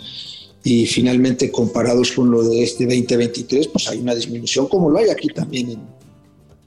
Y 0.64 0.86
finalmente 0.86 1.52
comparados 1.52 2.12
con 2.12 2.32
lo 2.32 2.44
de 2.44 2.64
este 2.64 2.86
2023, 2.86 3.68
pues 3.68 3.88
hay 3.90 4.00
una 4.00 4.16
disminución 4.16 4.68
como 4.68 4.90
lo 4.90 4.98
hay 4.98 5.10
aquí 5.10 5.28
también 5.28 5.78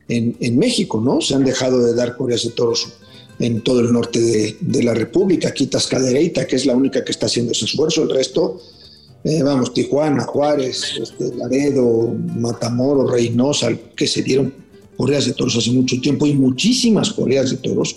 en, 0.08 0.36
en, 0.38 0.58
México, 0.58 1.00
¿no? 1.00 1.20
Se 1.20 1.34
han 1.34 1.44
dejado 1.44 1.82
de 1.82 1.94
dar 1.94 2.16
corridas 2.16 2.44
de 2.44 2.50
toros 2.50 2.92
en 3.38 3.62
todo 3.62 3.80
el 3.80 3.92
norte 3.92 4.20
de, 4.20 4.56
de 4.60 4.82
la 4.82 4.94
República, 4.94 5.48
aquí 5.48 5.66
Tascadereita, 5.66 6.46
que 6.46 6.56
es 6.56 6.66
la 6.66 6.76
única 6.76 7.04
que 7.04 7.12
está 7.12 7.26
haciendo 7.26 7.52
ese 7.52 7.64
esfuerzo, 7.64 8.02
el 8.02 8.10
resto, 8.10 8.60
eh, 9.24 9.42
vamos, 9.42 9.74
Tijuana, 9.74 10.22
Juárez, 10.22 10.98
este, 11.02 11.34
Laredo, 11.34 12.14
Matamoros, 12.36 13.10
Reynosa, 13.10 13.70
que 13.96 14.06
se 14.06 14.22
dieron 14.22 14.54
corridas 14.96 15.26
de 15.26 15.32
toros 15.32 15.56
hace 15.56 15.72
mucho 15.72 16.00
tiempo 16.00 16.26
y 16.26 16.34
muchísimas 16.34 17.12
corridas 17.12 17.50
de 17.50 17.56
toros 17.56 17.96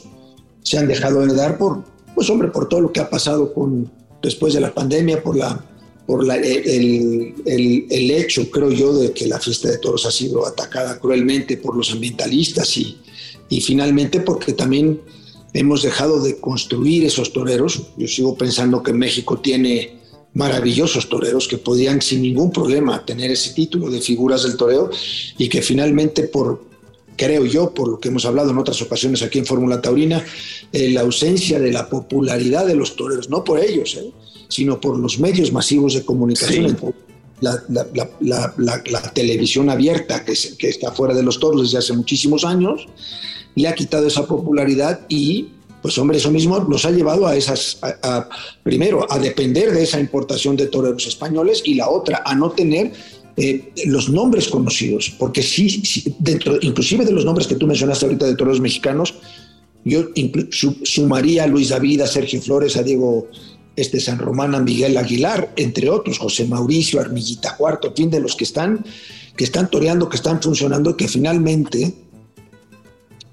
se 0.64 0.78
han 0.80 0.88
dejado 0.88 1.26
de 1.26 1.36
dar 1.36 1.58
por, 1.58 1.84
pues 2.16 2.30
hombre, 2.30 2.48
por 2.50 2.68
todo 2.68 2.82
lo 2.82 2.92
que 2.92 3.00
ha 3.00 3.10
pasado 3.10 3.54
con, 3.54 3.92
después 4.24 4.56
de 4.56 4.62
la 4.62 4.74
pandemia, 4.74 5.22
por 5.22 5.38
la 5.38 5.64
por 6.10 6.24
el, 6.24 7.36
el, 7.46 8.12
hecho, 8.12 8.50
creo 8.50 8.72
yo, 8.72 8.98
de 8.98 9.12
que 9.12 9.28
la 9.28 9.40
fiesta 9.40 9.70
de 9.70 9.78
toros 9.78 10.08
ha 10.08 10.12
sido 10.12 10.44
atacada 10.48 11.00
cruelmente 11.00 11.56
por 11.56 11.78
los 11.78 11.92
ambientalistas 11.92 12.76
y, 12.78 12.98
y 13.48 13.62
finalmente 13.62 14.20
porque 14.22 14.54
también 14.54 15.00
hemos 15.54 15.84
dejado 15.84 16.20
de 16.24 16.40
construir 16.40 17.06
esos 17.06 17.32
toreros. 17.32 17.84
Yo 17.96 18.08
sigo 18.08 18.36
pensando 18.36 18.82
que 18.82 18.92
México 18.92 19.38
tiene 19.38 20.00
maravillosos 20.34 21.10
toreros 21.10 21.48
que 21.48 21.60
podían 21.60 22.02
sin 22.02 22.24
ningún 22.24 22.52
problema 22.52 23.06
tener 23.06 23.30
ese 23.30 23.54
título 23.54 23.92
de 23.92 24.02
figuras 24.02 24.42
del 24.42 24.58
toreo 24.58 24.90
y 25.38 25.48
que 25.48 25.62
finalmente 25.62 26.24
por, 26.24 26.69
creo 27.20 27.46
yo, 27.46 27.74
por 27.74 27.90
lo 27.90 28.00
que 28.00 28.08
hemos 28.08 28.26
hablado 28.26 28.52
en 28.52 28.58
otras 28.58 28.82
ocasiones 28.82 29.22
aquí 29.22 29.40
en 29.40 29.46
Fórmula 29.46 29.82
Taurina, 29.82 30.24
eh, 30.72 30.90
la 30.90 31.02
ausencia 31.02 31.60
de 31.60 31.74
la 31.74 31.90
popularidad 31.90 32.66
de 32.66 32.76
los 32.76 32.96
toreros, 32.96 33.30
no 33.30 33.44
por 33.44 33.60
ellos, 33.60 33.96
eh, 33.96 34.10
sino 34.48 34.80
por 34.80 34.98
los 34.98 35.20
medios 35.20 35.52
masivos 35.52 35.94
de 35.94 36.06
comunicación, 36.06 36.78
la, 37.42 37.62
la, 38.22 39.14
televisión 39.14 39.70
abierta 39.70 40.24
que, 40.24 40.34
que, 40.58 40.70
está 40.70 40.92
fuera 40.92 41.14
de 41.14 41.24
los 41.24 41.40
toros 41.40 41.62
desde 41.62 41.78
hace 41.80 41.94
muchísimos 41.94 42.46
años, 42.46 42.88
le 43.56 43.68
ha 43.68 43.76
quitado 43.76 44.08
esa 44.08 44.26
popularidad 44.26 45.02
y, 45.10 45.50
pues 45.82 45.98
hombre, 45.98 46.18
eso 46.18 46.32
mismo 46.32 46.60
nos 46.60 46.86
ha 46.86 46.92
llevado 46.92 47.28
a 47.28 47.36
esas, 47.36 47.80
primero, 48.64 49.06
a 49.12 49.20
depender 49.20 49.74
de 49.74 49.84
esa 49.84 50.00
importación 50.00 50.56
de 50.56 50.68
toreros 50.68 51.06
españoles 51.06 51.62
y 51.66 51.76
la 51.76 51.90
otra, 51.90 52.24
a 52.26 52.34
no 52.34 52.52
tener 52.52 52.94
eh, 53.38 53.72
los 53.86 54.10
nombres 54.10 54.48
conocidos, 54.48 55.10
porque 55.18 55.42
sí, 55.42 55.82
dentro 56.20 56.58
inclusive 56.62 57.06
de 57.06 57.12
los 57.12 57.26
nombres 57.26 57.48
que 57.48 57.56
tú 57.56 57.68
mencionaste 57.68 58.06
ahorita 58.06 58.26
de 58.26 58.36
toreros 58.36 58.62
mexicanos, 58.62 59.16
Yo 59.86 60.10
sumaría 60.84 61.44
a 61.44 61.48
Luis 61.48 61.70
David, 61.70 62.02
a 62.02 62.08
Sergio 62.08 62.42
Flores, 62.42 62.76
a 62.76 62.84
Diego 62.84 63.28
este 63.78 64.00
San 64.00 64.20
Román, 64.20 64.54
a 64.54 64.60
Miguel 64.60 64.98
Aguilar, 64.98 65.54
entre 65.56 65.90
otros, 65.90 66.20
José 66.20 66.46
Mauricio, 66.46 67.00
Armillita 67.00 67.56
Cuarto, 67.56 67.94
fin 67.96 68.10
de 68.10 68.20
los 68.20 68.36
que 68.36 68.44
están, 68.44 68.84
que 69.38 69.46
están 69.46 69.70
toreando, 69.70 70.10
que 70.10 70.18
están 70.18 70.42
funcionando, 70.42 70.98
que 70.98 71.08
finalmente 71.08 71.94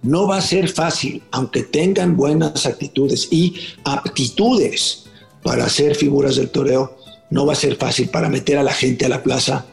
no 0.03 0.29
va 0.29 0.37
a 0.37 0.41
ser 0.41 0.69
fácil, 0.69 1.21
aunque 1.33 1.65
tengan 1.65 2.17
buenas 2.17 2.65
actitudes 2.65 3.29
y 3.33 3.55
aptitudes 3.85 5.07
para 5.43 5.69
ser 5.69 5.97
figuras 5.97 6.37
del 6.37 6.51
toreo, 6.51 6.97
no 7.31 7.45
va 7.45 7.55
a 7.55 7.57
ser 7.57 7.77
fácil 7.77 8.09
para 8.09 8.29
meter 8.29 8.59
a 8.59 8.63
la 8.63 8.73
gente 8.73 9.05
a 9.05 9.09
la 9.09 9.23
plaza 9.23 9.67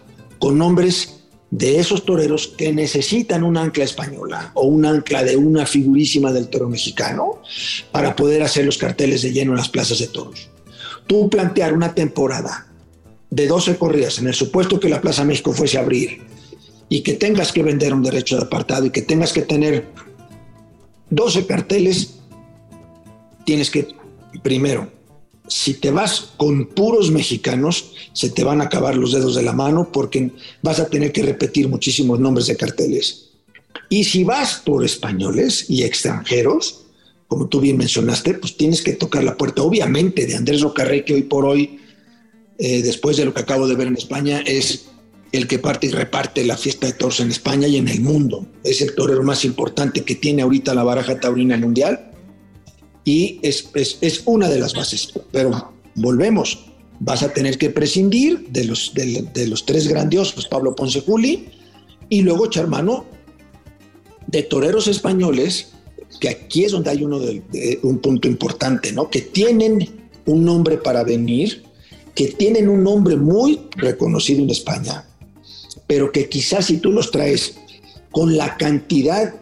con 0.43 0.57
nombres 0.57 1.21
de 1.51 1.79
esos 1.79 2.03
toreros 2.03 2.49
que 2.49 2.73
necesitan 2.73 3.45
un 3.45 3.55
ancla 3.55 3.85
española 3.85 4.51
o 4.55 4.63
un 4.65 4.85
ancla 4.85 5.23
de 5.23 5.37
una 5.37 5.65
figurísima 5.65 6.33
del 6.33 6.49
toro 6.49 6.67
mexicano 6.67 7.39
para 7.93 8.13
poder 8.13 8.43
hacer 8.43 8.65
los 8.65 8.77
carteles 8.77 9.21
de 9.21 9.31
lleno 9.31 9.51
en 9.51 9.57
las 9.59 9.69
plazas 9.69 9.99
de 9.99 10.07
toros. 10.07 10.49
Tú 11.07 11.29
plantear 11.29 11.71
una 11.71 11.95
temporada 11.95 12.67
de 13.29 13.47
12 13.47 13.77
corridas 13.77 14.19
en 14.19 14.27
el 14.27 14.33
supuesto 14.33 14.81
que 14.81 14.89
la 14.89 14.99
Plaza 14.99 15.23
México 15.23 15.53
fuese 15.53 15.77
a 15.77 15.81
abrir 15.81 16.23
y 16.89 17.03
que 17.03 17.13
tengas 17.13 17.53
que 17.53 17.63
vender 17.63 17.93
un 17.93 18.03
derecho 18.03 18.35
de 18.35 18.43
apartado 18.43 18.87
y 18.87 18.89
que 18.89 19.03
tengas 19.03 19.31
que 19.31 19.43
tener 19.43 19.87
12 21.09 21.45
carteles, 21.45 22.15
tienes 23.45 23.69
que, 23.69 23.95
primero, 24.41 24.91
si 25.47 25.73
te 25.75 25.91
vas 25.91 26.31
con 26.37 26.67
puros 26.67 27.11
mexicanos, 27.11 27.93
se 28.13 28.29
te 28.29 28.43
van 28.43 28.61
a 28.61 28.65
acabar 28.65 28.95
los 28.95 29.11
dedos 29.11 29.35
de 29.35 29.43
la 29.43 29.53
mano 29.53 29.89
porque 29.91 30.31
vas 30.61 30.79
a 30.79 30.87
tener 30.87 31.11
que 31.11 31.23
repetir 31.23 31.67
muchísimos 31.67 32.19
nombres 32.19 32.47
de 32.47 32.55
carteles. 32.55 33.29
Y 33.89 34.05
si 34.05 34.23
vas 34.23 34.61
por 34.63 34.85
españoles 34.85 35.65
y 35.69 35.83
extranjeros, 35.83 36.85
como 37.27 37.47
tú 37.47 37.59
bien 37.59 37.77
mencionaste, 37.77 38.35
pues 38.35 38.55
tienes 38.55 38.81
que 38.81 38.93
tocar 38.93 39.23
la 39.23 39.37
puerta, 39.37 39.63
obviamente, 39.63 40.25
de 40.25 40.35
Andrés 40.35 40.61
Rocarrey, 40.61 41.03
que 41.03 41.15
hoy 41.15 41.23
por 41.23 41.45
hoy, 41.45 41.79
eh, 42.57 42.81
después 42.81 43.17
de 43.17 43.25
lo 43.25 43.33
que 43.33 43.41
acabo 43.41 43.67
de 43.67 43.75
ver 43.75 43.87
en 43.87 43.97
España, 43.97 44.41
es 44.45 44.85
el 45.31 45.47
que 45.47 45.59
parte 45.59 45.87
y 45.87 45.89
reparte 45.89 46.45
la 46.45 46.55
fiesta 46.55 46.87
de 46.87 46.93
toros 46.93 47.19
en 47.19 47.31
España 47.31 47.67
y 47.67 47.77
en 47.77 47.87
el 47.87 48.01
mundo. 48.01 48.47
Es 48.63 48.81
el 48.81 48.95
torero 48.95 49.23
más 49.23 49.43
importante 49.45 50.01
que 50.01 50.15
tiene 50.15 50.43
ahorita 50.43 50.75
la 50.75 50.83
baraja 50.83 51.19
taurina 51.19 51.57
mundial 51.57 52.12
y 53.05 53.39
es, 53.41 53.69
es, 53.73 54.21
una 54.25 54.49
de 54.49 54.59
las 54.59 54.73
bases. 54.73 55.13
Pero 55.31 55.73
volvemos, 55.95 56.65
vas 56.99 57.23
a 57.23 57.33
tener 57.33 57.57
que 57.57 57.69
prescindir 57.69 58.47
de 58.49 58.65
los, 58.65 58.93
de, 58.93 59.47
los 59.47 59.65
tres 59.65 59.87
grandiosos, 59.87 60.47
Pablo 60.47 60.75
Ponce 60.75 61.01
Juli, 61.01 61.49
y 62.09 62.21
luego 62.21 62.45
echar 62.45 62.67
mano 62.67 63.05
de 64.27 64.43
toreros 64.43 64.87
españoles, 64.87 65.73
que 66.19 66.29
aquí 66.29 66.63
es 66.65 66.71
donde 66.71 66.91
hay 66.91 67.03
uno 67.03 67.19
de, 67.19 67.79
un 67.83 67.99
punto 67.99 68.27
importante, 68.27 68.91
¿no? 68.91 69.09
Que 69.09 69.21
tienen 69.21 70.09
un 70.25 70.45
nombre 70.45 70.77
para 70.77 71.03
venir, 71.03 71.63
que 72.15 72.27
tienen 72.27 72.69
un 72.69 72.83
nombre 72.83 73.17
muy 73.17 73.59
reconocido 73.75 74.43
en 74.43 74.49
España, 74.49 75.05
pero 75.87 76.11
que 76.11 76.29
quizás 76.29 76.67
si 76.67 76.77
tú 76.77 76.91
los 76.91 77.11
traes 77.11 77.55
con 78.11 78.37
la 78.37 78.55
cantidad 78.57 79.33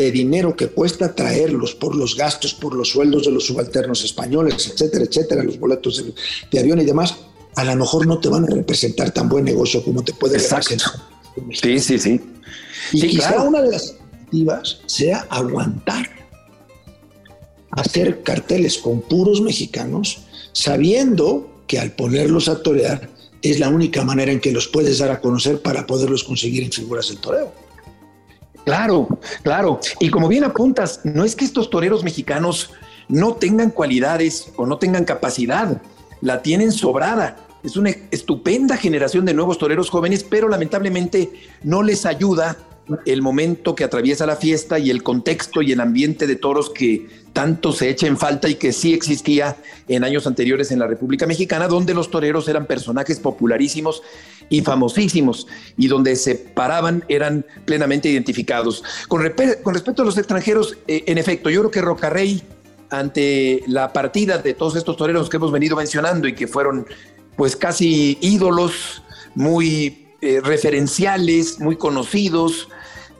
de 0.00 0.10
dinero 0.10 0.56
que 0.56 0.68
cuesta 0.68 1.14
traerlos 1.14 1.74
por 1.74 1.94
los 1.94 2.16
gastos, 2.16 2.54
por 2.54 2.74
los 2.74 2.88
sueldos 2.88 3.26
de 3.26 3.32
los 3.32 3.46
subalternos 3.46 4.02
españoles, 4.02 4.70
etcétera, 4.72 5.04
etcétera, 5.04 5.42
los 5.42 5.58
boletos 5.58 6.04
de, 6.50 6.58
avión 6.58 6.80
y 6.80 6.84
demás, 6.84 7.16
a 7.56 7.64
lo 7.64 7.76
mejor 7.76 8.06
no 8.06 8.18
te 8.18 8.28
van 8.28 8.44
a 8.44 8.46
representar 8.46 9.10
tan 9.10 9.28
buen 9.28 9.44
negocio 9.44 9.84
como 9.84 10.02
te 10.02 10.14
puede 10.14 10.38
representar. 10.38 10.92
Sí, 11.52 11.78
sí, 11.78 11.98
sí. 11.98 12.20
Y 12.92 13.06
quizá 13.08 13.42
una 13.42 13.60
de 13.60 13.72
las 13.72 13.96
activas 14.22 14.80
sea 14.86 15.26
aguantar, 15.28 16.08
hacer 17.70 18.22
carteles 18.22 18.78
con 18.78 19.02
puros 19.02 19.40
mexicanos, 19.40 20.22
sabiendo 20.52 21.62
que 21.66 21.78
al 21.78 21.92
ponerlos 21.92 22.48
a 22.48 22.62
torear 22.62 23.10
es 23.42 23.58
la 23.58 23.68
única 23.68 24.04
manera 24.04 24.32
en 24.32 24.40
que 24.40 24.52
los 24.52 24.66
puedes 24.68 24.98
dar 24.98 25.10
a 25.10 25.20
conocer 25.20 25.62
para 25.62 25.86
poderlos 25.86 26.24
conseguir 26.24 26.62
en 26.64 26.72
figuras 26.72 27.08
del 27.08 27.18
toreo. 27.18 27.52
Claro, 28.64 29.08
claro. 29.42 29.80
Y 30.00 30.10
como 30.10 30.28
bien 30.28 30.44
apuntas, 30.44 31.00
no 31.04 31.24
es 31.24 31.34
que 31.34 31.44
estos 31.44 31.70
toreros 31.70 32.04
mexicanos 32.04 32.70
no 33.08 33.34
tengan 33.34 33.70
cualidades 33.70 34.52
o 34.56 34.66
no 34.66 34.78
tengan 34.78 35.04
capacidad, 35.04 35.80
la 36.20 36.42
tienen 36.42 36.72
sobrada. 36.72 37.36
Es 37.62 37.76
una 37.76 37.90
estupenda 38.10 38.76
generación 38.76 39.24
de 39.24 39.34
nuevos 39.34 39.58
toreros 39.58 39.90
jóvenes, 39.90 40.24
pero 40.24 40.48
lamentablemente 40.48 41.30
no 41.62 41.82
les 41.82 42.06
ayuda 42.06 42.56
el 43.06 43.22
momento 43.22 43.74
que 43.74 43.84
atraviesa 43.84 44.26
la 44.26 44.36
fiesta 44.36 44.78
y 44.78 44.90
el 44.90 45.02
contexto 45.02 45.62
y 45.62 45.72
el 45.72 45.80
ambiente 45.80 46.26
de 46.26 46.36
toros 46.36 46.70
que 46.70 47.08
tanto 47.32 47.72
se 47.72 47.88
echa 47.88 48.06
en 48.06 48.16
falta 48.16 48.48
y 48.48 48.56
que 48.56 48.72
sí 48.72 48.92
existía 48.92 49.56
en 49.88 50.04
años 50.04 50.26
anteriores 50.26 50.70
en 50.70 50.78
la 50.78 50.86
República 50.86 51.26
Mexicana, 51.26 51.68
donde 51.68 51.94
los 51.94 52.10
toreros 52.10 52.48
eran 52.48 52.66
personajes 52.66 53.20
popularísimos 53.20 54.02
y 54.48 54.62
famosísimos 54.62 55.46
y 55.76 55.88
donde 55.88 56.16
se 56.16 56.34
paraban 56.34 57.04
eran 57.08 57.46
plenamente 57.64 58.08
identificados. 58.08 58.82
Con, 59.08 59.22
respecto 59.22 60.02
a 60.02 60.04
los 60.04 60.18
extranjeros, 60.18 60.76
eh, 60.88 61.04
en 61.06 61.18
efecto, 61.18 61.50
yo 61.50 61.60
creo 61.60 61.70
que 61.70 61.80
Rocarrey, 61.82 62.42
ante 62.90 63.62
la 63.66 63.92
partida 63.92 64.38
de 64.38 64.54
todos 64.54 64.74
estos 64.74 64.96
toreros 64.96 65.30
que 65.30 65.36
hemos 65.36 65.52
venido 65.52 65.76
mencionando 65.76 66.26
y 66.26 66.34
que 66.34 66.48
fueron 66.48 66.86
pues 67.36 67.54
casi 67.54 68.18
ídolos, 68.20 69.02
muy 69.34 70.08
eh, 70.20 70.40
referenciales, 70.42 71.60
muy 71.60 71.76
conocidos, 71.76 72.68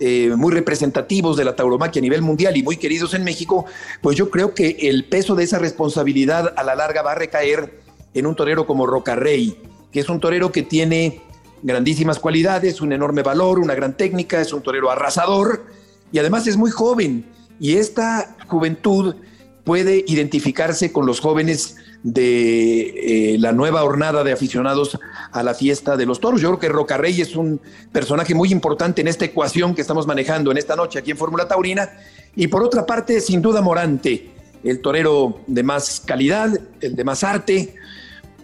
eh, 0.00 0.34
muy 0.34 0.52
representativos 0.52 1.36
de 1.36 1.44
la 1.44 1.54
tauromaquia 1.54 2.00
a 2.00 2.02
nivel 2.02 2.22
mundial 2.22 2.56
y 2.56 2.62
muy 2.62 2.78
queridos 2.78 3.12
en 3.12 3.22
México, 3.22 3.66
pues 4.00 4.16
yo 4.16 4.30
creo 4.30 4.54
que 4.54 4.76
el 4.80 5.04
peso 5.04 5.34
de 5.34 5.44
esa 5.44 5.58
responsabilidad 5.58 6.54
a 6.56 6.62
la 6.62 6.74
larga 6.74 7.02
va 7.02 7.12
a 7.12 7.16
recaer 7.16 7.80
en 8.14 8.26
un 8.26 8.34
torero 8.34 8.66
como 8.66 8.86
Rocarrey, 8.86 9.56
que 9.92 10.00
es 10.00 10.08
un 10.08 10.18
torero 10.18 10.52
que 10.52 10.62
tiene 10.62 11.20
grandísimas 11.62 12.18
cualidades, 12.18 12.80
un 12.80 12.92
enorme 12.92 13.22
valor, 13.22 13.58
una 13.58 13.74
gran 13.74 13.96
técnica, 13.96 14.40
es 14.40 14.52
un 14.52 14.62
torero 14.62 14.90
arrasador 14.90 15.66
y 16.12 16.18
además 16.18 16.46
es 16.46 16.56
muy 16.56 16.70
joven. 16.70 17.26
Y 17.58 17.76
esta 17.76 18.36
juventud 18.48 19.16
puede 19.64 20.02
identificarse 20.06 20.92
con 20.92 21.04
los 21.04 21.20
jóvenes 21.20 21.76
de 22.02 23.34
eh, 23.34 23.38
la 23.38 23.52
nueva 23.52 23.84
hornada 23.84 24.24
de 24.24 24.32
aficionados 24.32 24.98
a 25.32 25.42
la 25.42 25.54
fiesta 25.54 25.96
de 25.96 26.06
los 26.06 26.20
toros. 26.20 26.40
Yo 26.40 26.48
creo 26.48 26.58
que 26.58 26.68
Rocarrey 26.68 27.20
es 27.20 27.36
un 27.36 27.60
personaje 27.92 28.34
muy 28.34 28.50
importante 28.52 29.02
en 29.02 29.08
esta 29.08 29.26
ecuación 29.26 29.74
que 29.74 29.82
estamos 29.82 30.06
manejando 30.06 30.50
en 30.50 30.58
esta 30.58 30.76
noche 30.76 30.98
aquí 30.98 31.10
en 31.10 31.16
Fórmula 31.16 31.46
Taurina. 31.46 31.90
Y 32.34 32.46
por 32.46 32.62
otra 32.62 32.86
parte, 32.86 33.20
sin 33.20 33.42
duda 33.42 33.60
Morante, 33.60 34.30
el 34.64 34.80
torero 34.80 35.40
de 35.46 35.62
más 35.62 36.00
calidad, 36.00 36.58
el 36.80 36.96
de 36.96 37.04
más 37.04 37.22
arte, 37.22 37.74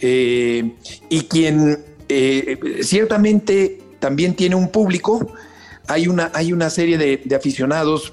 eh, 0.00 0.74
y 1.08 1.22
quien 1.22 1.78
eh, 2.08 2.58
ciertamente 2.82 3.80
también 3.98 4.34
tiene 4.34 4.54
un 4.54 4.68
público. 4.68 5.32
Hay 5.88 6.08
una, 6.08 6.30
hay 6.34 6.52
una 6.52 6.68
serie 6.68 6.98
de 6.98 7.34
aficionados 7.34 8.12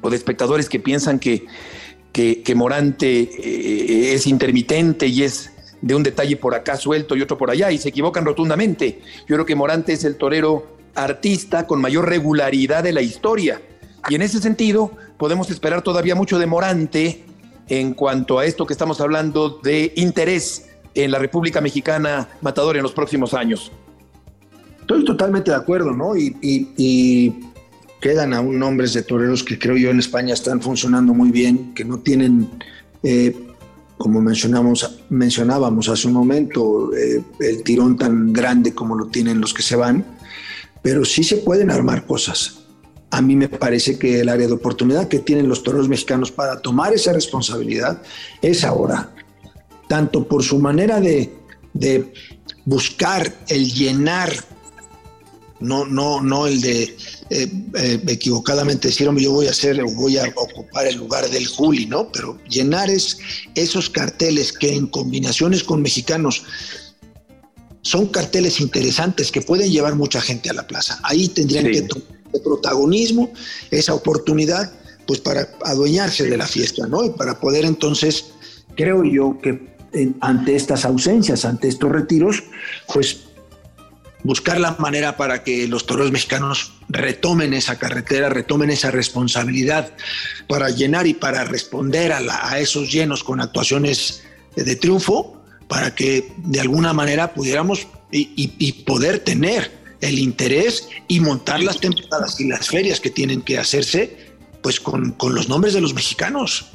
o 0.00 0.10
de 0.10 0.16
espectadores 0.16 0.68
que 0.68 0.80
piensan 0.80 1.18
que 1.18 1.46
que, 2.12 2.54
Morante 2.54 3.20
eh, 3.20 4.14
es 4.14 4.26
intermitente 4.26 5.06
y 5.06 5.22
es 5.22 5.52
de 5.80 5.94
un 5.94 6.02
detalle 6.02 6.36
por 6.36 6.54
acá 6.54 6.76
suelto 6.76 7.16
y 7.16 7.22
otro 7.22 7.38
por 7.38 7.50
allá, 7.50 7.70
y 7.70 7.78
se 7.78 7.88
equivocan 7.88 8.24
rotundamente. 8.24 9.00
Yo 9.26 9.36
creo 9.36 9.46
que 9.46 9.54
Morante 9.54 9.92
es 9.92 10.04
el 10.04 10.16
torero 10.16 10.76
artista 10.94 11.66
con 11.66 11.80
mayor 11.80 12.08
regularidad 12.08 12.82
de 12.82 12.92
la 12.92 13.00
historia. 13.00 13.62
Y 14.08 14.14
en 14.14 14.22
ese 14.22 14.40
sentido, 14.40 14.92
podemos 15.16 15.50
esperar 15.50 15.82
todavía 15.82 16.14
mucho 16.14 16.38
de 16.38 16.46
Morante 16.46 17.24
en 17.68 17.94
cuanto 17.94 18.38
a 18.38 18.44
esto 18.44 18.66
que 18.66 18.72
estamos 18.72 19.00
hablando 19.00 19.60
de 19.62 19.92
interés 19.96 20.70
en 20.94 21.12
la 21.12 21.18
República 21.18 21.60
Mexicana 21.60 22.28
Matador 22.40 22.76
en 22.76 22.82
los 22.82 22.92
próximos 22.92 23.32
años. 23.32 23.70
Estoy 24.80 25.04
totalmente 25.04 25.52
de 25.52 25.56
acuerdo, 25.56 25.92
¿no? 25.92 26.16
y 26.16 27.49
quedan 28.00 28.32
aún 28.32 28.58
nombres 28.58 28.94
de 28.94 29.02
toreros 29.02 29.44
que 29.44 29.58
creo 29.58 29.76
yo 29.76 29.90
en 29.90 29.98
España 29.98 30.34
están 30.34 30.60
funcionando 30.60 31.12
muy 31.14 31.30
bien, 31.30 31.74
que 31.74 31.84
no 31.84 31.98
tienen, 31.98 32.48
eh, 33.02 33.36
como 33.98 34.20
mencionábamos 34.20 35.88
hace 35.88 36.08
un 36.08 36.14
momento, 36.14 36.94
eh, 36.96 37.22
el 37.40 37.62
tirón 37.62 37.96
tan 37.96 38.32
grande 38.32 38.74
como 38.74 38.96
lo 38.96 39.06
tienen 39.06 39.40
los 39.40 39.52
que 39.52 39.62
se 39.62 39.76
van, 39.76 40.04
pero 40.82 41.04
sí 41.04 41.22
se 41.22 41.38
pueden 41.38 41.70
armar 41.70 42.06
cosas. 42.06 42.60
A 43.10 43.20
mí 43.20 43.36
me 43.36 43.48
parece 43.48 43.98
que 43.98 44.20
el 44.20 44.28
área 44.28 44.46
de 44.46 44.52
oportunidad 44.54 45.08
que 45.08 45.18
tienen 45.18 45.48
los 45.48 45.62
toreros 45.62 45.88
mexicanos 45.88 46.30
para 46.30 46.60
tomar 46.60 46.94
esa 46.94 47.12
responsabilidad 47.12 48.00
es 48.40 48.64
ahora, 48.64 49.12
tanto 49.88 50.26
por 50.26 50.42
su 50.42 50.58
manera 50.58 51.00
de 51.00 51.32
buscar 52.64 53.34
el 53.48 53.70
llenar 53.70 54.30
no, 55.60 55.84
no, 55.84 56.20
no 56.22 56.46
el 56.46 56.60
de 56.60 56.82
eh, 57.30 57.52
eh, 57.74 58.02
equivocadamente 58.08 58.88
decir, 58.88 59.06
hombre, 59.06 59.24
yo 59.24 59.32
voy 59.32 59.46
a 59.46 59.50
hacer, 59.50 59.82
voy 59.94 60.18
a 60.18 60.24
ocupar 60.34 60.86
el 60.86 60.96
lugar 60.96 61.28
del 61.30 61.46
Juli, 61.46 61.86
¿no? 61.86 62.10
Pero 62.10 62.38
llenar 62.48 62.90
es, 62.90 63.18
esos 63.54 63.90
carteles 63.90 64.52
que 64.52 64.74
en 64.74 64.86
combinaciones 64.86 65.62
con 65.62 65.82
mexicanos 65.82 66.44
son 67.82 68.06
carteles 68.06 68.60
interesantes 68.60 69.30
que 69.30 69.42
pueden 69.42 69.70
llevar 69.70 69.94
mucha 69.94 70.20
gente 70.20 70.50
a 70.50 70.54
la 70.54 70.66
plaza. 70.66 70.98
Ahí 71.02 71.28
tendrían 71.28 71.66
que 71.66 71.82
tomar 71.82 72.04
el 72.32 72.40
protagonismo, 72.42 73.32
esa 73.70 73.94
oportunidad, 73.94 74.72
pues 75.06 75.20
para 75.20 75.48
adueñarse 75.64 76.28
de 76.28 76.36
la 76.36 76.46
fiesta, 76.46 76.86
¿no? 76.86 77.04
Y 77.04 77.10
para 77.10 77.38
poder 77.38 77.64
entonces, 77.64 78.26
creo 78.76 79.04
yo 79.04 79.38
que 79.42 79.70
ante 80.20 80.54
estas 80.54 80.84
ausencias, 80.84 81.44
ante 81.44 81.68
estos 81.68 81.90
retiros, 81.90 82.44
pues 82.92 83.29
buscar 84.22 84.60
la 84.60 84.76
manera 84.78 85.16
para 85.16 85.42
que 85.42 85.66
los 85.66 85.86
toreros 85.86 86.12
mexicanos 86.12 86.72
retomen 86.88 87.54
esa 87.54 87.78
carretera, 87.78 88.28
retomen 88.28 88.70
esa 88.70 88.90
responsabilidad 88.90 89.92
para 90.48 90.70
llenar 90.70 91.06
y 91.06 91.14
para 91.14 91.44
responder 91.44 92.12
a, 92.12 92.58
esos 92.58 92.92
llenos 92.92 93.24
con 93.24 93.40
actuaciones 93.40 94.24
de 94.56 94.76
triunfo, 94.76 95.40
para 95.68 95.94
que 95.94 96.32
de 96.38 96.60
alguna 96.60 96.92
manera 96.92 97.32
pudiéramos 97.32 97.86
y, 98.10 98.72
poder 98.84 99.20
tener 99.20 99.78
el 100.00 100.18
interés 100.18 100.88
y 101.08 101.20
montar 101.20 101.62
las 101.62 101.78
temporadas 101.78 102.40
y 102.40 102.48
las 102.48 102.68
ferias 102.68 103.00
que 103.00 103.10
tienen 103.10 103.42
que 103.42 103.58
hacerse 103.58 104.30
pues 104.62 104.80
con, 104.80 105.12
con 105.12 105.34
los 105.34 105.48
nombres 105.48 105.74
de 105.74 105.80
los 105.80 105.94
mexicanos. 105.94 106.66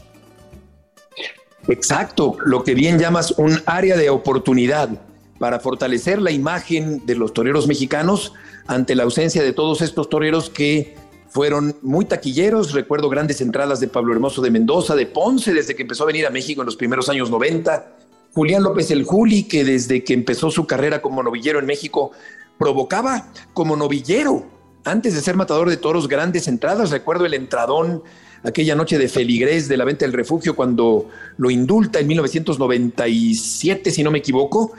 Exacto, 1.67 2.37
lo 2.45 2.63
que 2.63 2.75
bien 2.75 2.99
llamas 2.99 3.31
un 3.37 3.61
área 3.65 3.97
de 3.97 4.09
oportunidad 4.09 4.89
para 5.39 5.59
fortalecer 5.59 6.21
la 6.21 6.31
imagen 6.31 7.05
de 7.05 7.15
los 7.15 7.33
toreros 7.33 7.67
mexicanos 7.67 8.33
ante 8.67 8.95
la 8.95 9.03
ausencia 9.03 9.43
de 9.43 9.53
todos 9.53 9.81
estos 9.81 10.09
toreros 10.09 10.49
que 10.49 10.95
fueron 11.29 11.75
muy 11.81 12.05
taquilleros. 12.05 12.71
Recuerdo 12.71 13.09
grandes 13.09 13.41
entradas 13.41 13.79
de 13.79 13.87
Pablo 13.87 14.13
Hermoso 14.13 14.41
de 14.41 14.51
Mendoza, 14.51 14.95
de 14.95 15.05
Ponce, 15.05 15.53
desde 15.53 15.75
que 15.75 15.81
empezó 15.81 16.03
a 16.03 16.07
venir 16.07 16.25
a 16.25 16.29
México 16.29 16.61
en 16.61 16.65
los 16.65 16.77
primeros 16.77 17.09
años 17.09 17.29
90. 17.29 17.97
Julián 18.33 18.63
López 18.63 18.91
el 18.91 19.03
Juli, 19.03 19.43
que 19.43 19.63
desde 19.63 20.03
que 20.03 20.13
empezó 20.13 20.51
su 20.51 20.65
carrera 20.65 21.01
como 21.01 21.23
novillero 21.23 21.59
en 21.59 21.65
México, 21.65 22.11
provocaba 22.57 23.31
como 23.53 23.75
novillero, 23.75 24.45
antes 24.83 25.13
de 25.13 25.21
ser 25.21 25.35
matador 25.35 25.69
de 25.69 25.77
toros, 25.77 26.07
grandes 26.07 26.47
entradas. 26.47 26.91
Recuerdo 26.91 27.25
el 27.25 27.33
entradón 27.33 28.03
aquella 28.43 28.75
noche 28.75 28.97
de 28.97 29.09
Feligrés 29.09 29.67
de 29.67 29.77
la 29.77 29.85
venta 29.85 30.05
del 30.05 30.13
refugio 30.13 30.55
cuando 30.55 31.09
lo 31.37 31.49
indulta 31.49 31.99
en 31.99 32.07
1997, 32.07 33.91
si 33.91 34.03
no 34.03 34.11
me 34.11 34.19
equivoco, 34.19 34.73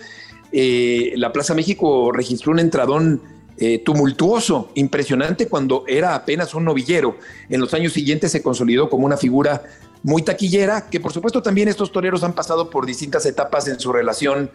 eh, 0.52 1.12
la 1.16 1.32
Plaza 1.32 1.54
México 1.54 2.12
registró 2.12 2.52
un 2.52 2.58
entradón 2.58 3.22
eh, 3.58 3.78
tumultuoso, 3.78 4.70
impresionante 4.74 5.48
cuando 5.48 5.84
era 5.86 6.14
apenas 6.14 6.54
un 6.54 6.64
novillero. 6.64 7.16
En 7.48 7.60
los 7.60 7.72
años 7.74 7.92
siguientes 7.92 8.32
se 8.32 8.42
consolidó 8.42 8.90
como 8.90 9.06
una 9.06 9.16
figura 9.16 9.62
muy 10.02 10.22
taquillera, 10.22 10.88
que 10.90 11.00
por 11.00 11.12
supuesto 11.12 11.42
también 11.42 11.68
estos 11.68 11.90
toreros 11.90 12.22
han 12.22 12.34
pasado 12.34 12.70
por 12.70 12.86
distintas 12.86 13.24
etapas 13.26 13.66
en 13.68 13.80
su 13.80 13.92
relación 13.92 14.50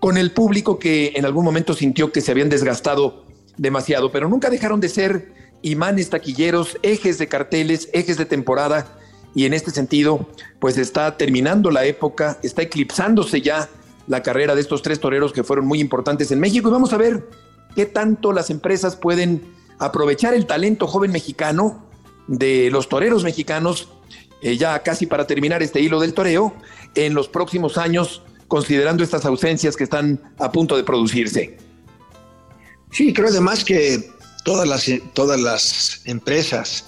con 0.00 0.16
el 0.16 0.32
público 0.32 0.78
que 0.78 1.12
en 1.14 1.24
algún 1.24 1.44
momento 1.44 1.74
sintió 1.74 2.12
que 2.12 2.20
se 2.20 2.32
habían 2.32 2.48
desgastado 2.48 3.24
demasiado, 3.56 4.12
pero 4.12 4.28
nunca 4.28 4.50
dejaron 4.50 4.80
de 4.80 4.88
ser 4.88 5.32
imanes 5.62 6.10
taquilleros, 6.10 6.76
ejes 6.82 7.18
de 7.18 7.28
carteles, 7.28 7.88
ejes 7.92 8.16
de 8.16 8.24
temporada, 8.24 8.98
y 9.34 9.44
en 9.44 9.54
este 9.54 9.70
sentido, 9.70 10.28
pues 10.58 10.78
está 10.78 11.16
terminando 11.16 11.70
la 11.70 11.84
época, 11.84 12.38
está 12.42 12.62
eclipsándose 12.62 13.40
ya 13.40 13.68
la 14.08 14.22
carrera 14.22 14.54
de 14.54 14.60
estos 14.62 14.82
tres 14.82 14.98
toreros 14.98 15.32
que 15.32 15.44
fueron 15.44 15.66
muy 15.66 15.80
importantes 15.80 16.30
en 16.32 16.40
México 16.40 16.68
y 16.68 16.72
vamos 16.72 16.92
a 16.92 16.96
ver 16.96 17.28
qué 17.76 17.86
tanto 17.86 18.32
las 18.32 18.50
empresas 18.50 18.96
pueden 18.96 19.54
aprovechar 19.78 20.34
el 20.34 20.46
talento 20.46 20.86
joven 20.86 21.12
mexicano 21.12 21.86
de 22.26 22.70
los 22.70 22.88
toreros 22.88 23.22
mexicanos, 23.22 23.88
eh, 24.42 24.56
ya 24.56 24.82
casi 24.82 25.06
para 25.06 25.26
terminar 25.26 25.62
este 25.62 25.80
hilo 25.80 26.00
del 26.00 26.14
toreo, 26.14 26.54
en 26.94 27.14
los 27.14 27.28
próximos 27.28 27.78
años, 27.78 28.22
considerando 28.48 29.04
estas 29.04 29.24
ausencias 29.24 29.76
que 29.76 29.84
están 29.84 30.34
a 30.38 30.50
punto 30.50 30.76
de 30.76 30.84
producirse. 30.84 31.58
Sí, 32.90 33.12
creo 33.12 33.28
además 33.28 33.64
que 33.64 34.10
todas 34.44 34.66
las, 34.66 34.86
todas 35.12 35.40
las 35.40 36.00
empresas 36.06 36.86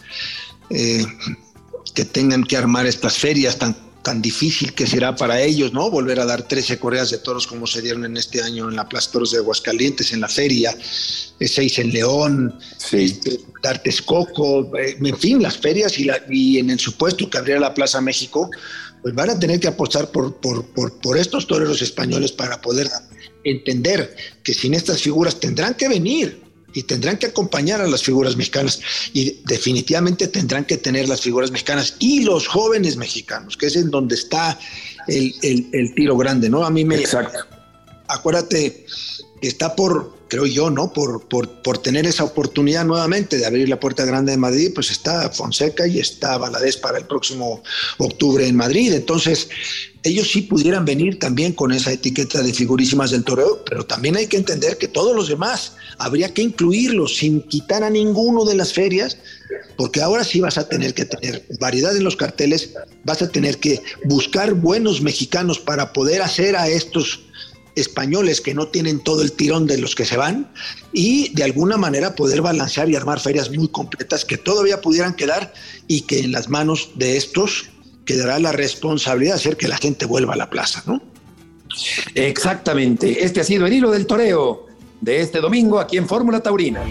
eh, 0.70 1.04
que 1.94 2.04
tengan 2.04 2.44
que 2.44 2.56
armar 2.56 2.86
estas 2.86 3.18
ferias 3.18 3.58
tan 3.58 3.76
tan 4.02 4.22
difícil 4.22 4.72
que 4.72 4.86
será 4.86 5.14
para 5.14 5.40
ellos, 5.40 5.72
¿no? 5.72 5.90
Volver 5.90 6.20
a 6.20 6.24
dar 6.24 6.42
13 6.42 6.78
correas 6.78 7.10
de 7.10 7.18
toros 7.18 7.46
como 7.46 7.66
se 7.66 7.82
dieron 7.82 8.04
en 8.04 8.16
este 8.16 8.42
año 8.42 8.68
en 8.68 8.76
la 8.76 8.88
Plaza 8.88 9.10
Toros 9.12 9.32
de 9.32 9.38
Aguascalientes, 9.38 10.12
en 10.12 10.20
la 10.20 10.28
feria, 10.28 10.74
eh, 11.38 11.48
seis 11.48 11.78
en 11.78 11.92
León, 11.92 12.58
sí. 12.78 13.04
este, 13.04 13.40
dar 13.62 13.82
Texcoco, 13.82 14.76
eh, 14.76 14.96
en 15.00 15.18
fin, 15.18 15.42
las 15.42 15.58
ferias 15.58 15.98
y, 15.98 16.04
la, 16.04 16.18
y 16.30 16.58
en 16.58 16.70
el 16.70 16.78
supuesto 16.78 17.28
que 17.28 17.38
abriera 17.38 17.60
la 17.60 17.74
Plaza 17.74 18.00
México, 18.00 18.50
pues 19.02 19.14
van 19.14 19.30
a 19.30 19.38
tener 19.38 19.60
que 19.60 19.68
apostar 19.68 20.10
por, 20.10 20.36
por, 20.36 20.64
por, 20.72 20.98
por 21.00 21.18
estos 21.18 21.46
toreros 21.46 21.82
españoles 21.82 22.32
para 22.32 22.60
poder 22.60 22.88
entender 23.44 24.14
que 24.42 24.54
sin 24.54 24.74
estas 24.74 25.00
figuras 25.00 25.40
tendrán 25.40 25.74
que 25.74 25.88
venir, 25.88 26.49
y 26.72 26.82
tendrán 26.84 27.18
que 27.18 27.26
acompañar 27.26 27.80
a 27.80 27.86
las 27.86 28.02
figuras 28.02 28.36
mexicanas 28.36 28.80
y 29.12 29.38
definitivamente 29.44 30.28
tendrán 30.28 30.64
que 30.64 30.76
tener 30.76 31.08
las 31.08 31.20
figuras 31.20 31.50
mexicanas 31.50 31.96
y 31.98 32.22
los 32.22 32.46
jóvenes 32.46 32.96
mexicanos, 32.96 33.56
que 33.56 33.66
es 33.66 33.76
en 33.76 33.90
donde 33.90 34.14
está 34.14 34.58
el, 35.06 35.92
tiro 35.94 36.16
grande, 36.16 36.48
¿no? 36.48 36.64
A 36.64 36.70
mí 36.70 36.84
me... 36.84 36.96
Exacto. 36.96 37.38
Acuérdate 38.08 38.86
está 39.48 39.74
por, 39.74 40.18
creo 40.28 40.46
yo, 40.46 40.70
¿no? 40.70 40.92
Por, 40.92 41.26
por, 41.28 41.62
por, 41.62 41.78
tener 41.78 42.06
esa 42.06 42.24
oportunidad 42.24 42.84
nuevamente 42.84 43.38
de 43.38 43.46
abrir 43.46 43.68
la 43.68 43.80
puerta 43.80 44.04
grande 44.04 44.32
de 44.32 44.38
Madrid, 44.38 44.72
pues 44.74 44.90
está 44.90 45.30
Fonseca 45.30 45.86
y 45.86 45.98
está 45.98 46.38
Valadez 46.38 46.76
para 46.76 46.98
el 46.98 47.06
próximo 47.06 47.62
octubre 47.98 48.46
en 48.46 48.56
Madrid. 48.56 48.92
Entonces, 48.92 49.48
ellos 50.02 50.30
sí 50.30 50.42
pudieran 50.42 50.84
venir 50.84 51.18
también 51.18 51.52
con 51.52 51.72
esa 51.72 51.92
etiqueta 51.92 52.42
de 52.42 52.54
figurísimas 52.54 53.10
del 53.10 53.24
toreo, 53.24 53.62
pero 53.64 53.84
también 53.84 54.16
hay 54.16 54.26
que 54.26 54.38
entender 54.38 54.78
que 54.78 54.88
todos 54.88 55.14
los 55.14 55.28
demás 55.28 55.72
habría 55.98 56.32
que 56.32 56.42
incluirlos 56.42 57.16
sin 57.16 57.42
quitar 57.42 57.82
a 57.84 57.90
ninguno 57.90 58.44
de 58.44 58.54
las 58.54 58.72
ferias, 58.72 59.18
porque 59.76 60.00
ahora 60.00 60.24
sí 60.24 60.40
vas 60.40 60.56
a 60.56 60.68
tener 60.68 60.94
que 60.94 61.04
tener 61.04 61.44
variedad 61.60 61.94
en 61.94 62.04
los 62.04 62.16
carteles, 62.16 62.70
vas 63.04 63.20
a 63.20 63.28
tener 63.28 63.58
que 63.58 63.82
buscar 64.04 64.54
buenos 64.54 65.02
mexicanos 65.02 65.58
para 65.58 65.92
poder 65.92 66.22
hacer 66.22 66.56
a 66.56 66.68
estos 66.68 67.29
españoles 67.74 68.40
que 68.40 68.54
no 68.54 68.68
tienen 68.68 69.00
todo 69.00 69.22
el 69.22 69.32
tirón 69.32 69.66
de 69.66 69.78
los 69.78 69.94
que 69.94 70.04
se 70.04 70.16
van 70.16 70.50
y 70.92 71.32
de 71.34 71.44
alguna 71.44 71.76
manera 71.76 72.14
poder 72.14 72.42
balancear 72.42 72.88
y 72.88 72.96
armar 72.96 73.20
ferias 73.20 73.50
muy 73.50 73.68
completas 73.68 74.24
que 74.24 74.36
todavía 74.36 74.80
pudieran 74.80 75.14
quedar 75.14 75.52
y 75.86 76.02
que 76.02 76.20
en 76.20 76.32
las 76.32 76.48
manos 76.48 76.90
de 76.96 77.16
estos 77.16 77.70
quedará 78.04 78.38
la 78.38 78.52
responsabilidad 78.52 79.34
de 79.34 79.40
hacer 79.40 79.56
que 79.56 79.68
la 79.68 79.76
gente 79.76 80.06
vuelva 80.06 80.34
a 80.34 80.36
la 80.36 80.50
plaza, 80.50 80.82
¿no? 80.86 81.00
Exactamente. 82.14 83.24
Este 83.24 83.40
ha 83.40 83.44
sido 83.44 83.66
el 83.66 83.72
hilo 83.72 83.90
del 83.90 84.06
toreo 84.06 84.66
de 85.00 85.20
este 85.20 85.40
domingo 85.40 85.78
aquí 85.78 85.96
en 85.96 86.08
Fórmula 86.08 86.40
Taurina. 86.40 86.82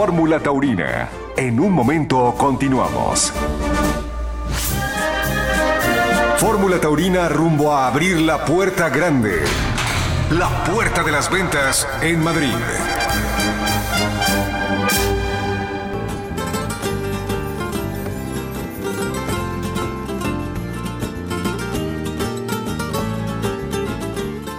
Fórmula 0.00 0.38
Taurina 0.38 1.08
en 1.36 1.58
un 1.58 1.72
momento 1.72 2.32
continuamos. 2.38 3.32
Fórmula 6.36 6.80
Taurina 6.80 7.28
rumbo 7.28 7.72
a 7.72 7.88
abrir 7.88 8.20
la 8.20 8.44
puerta 8.44 8.90
grande. 8.90 9.40
La 10.30 10.62
puerta 10.62 11.02
de 11.02 11.10
las 11.10 11.28
ventas 11.28 11.88
en 12.00 12.22
Madrid. 12.22 12.54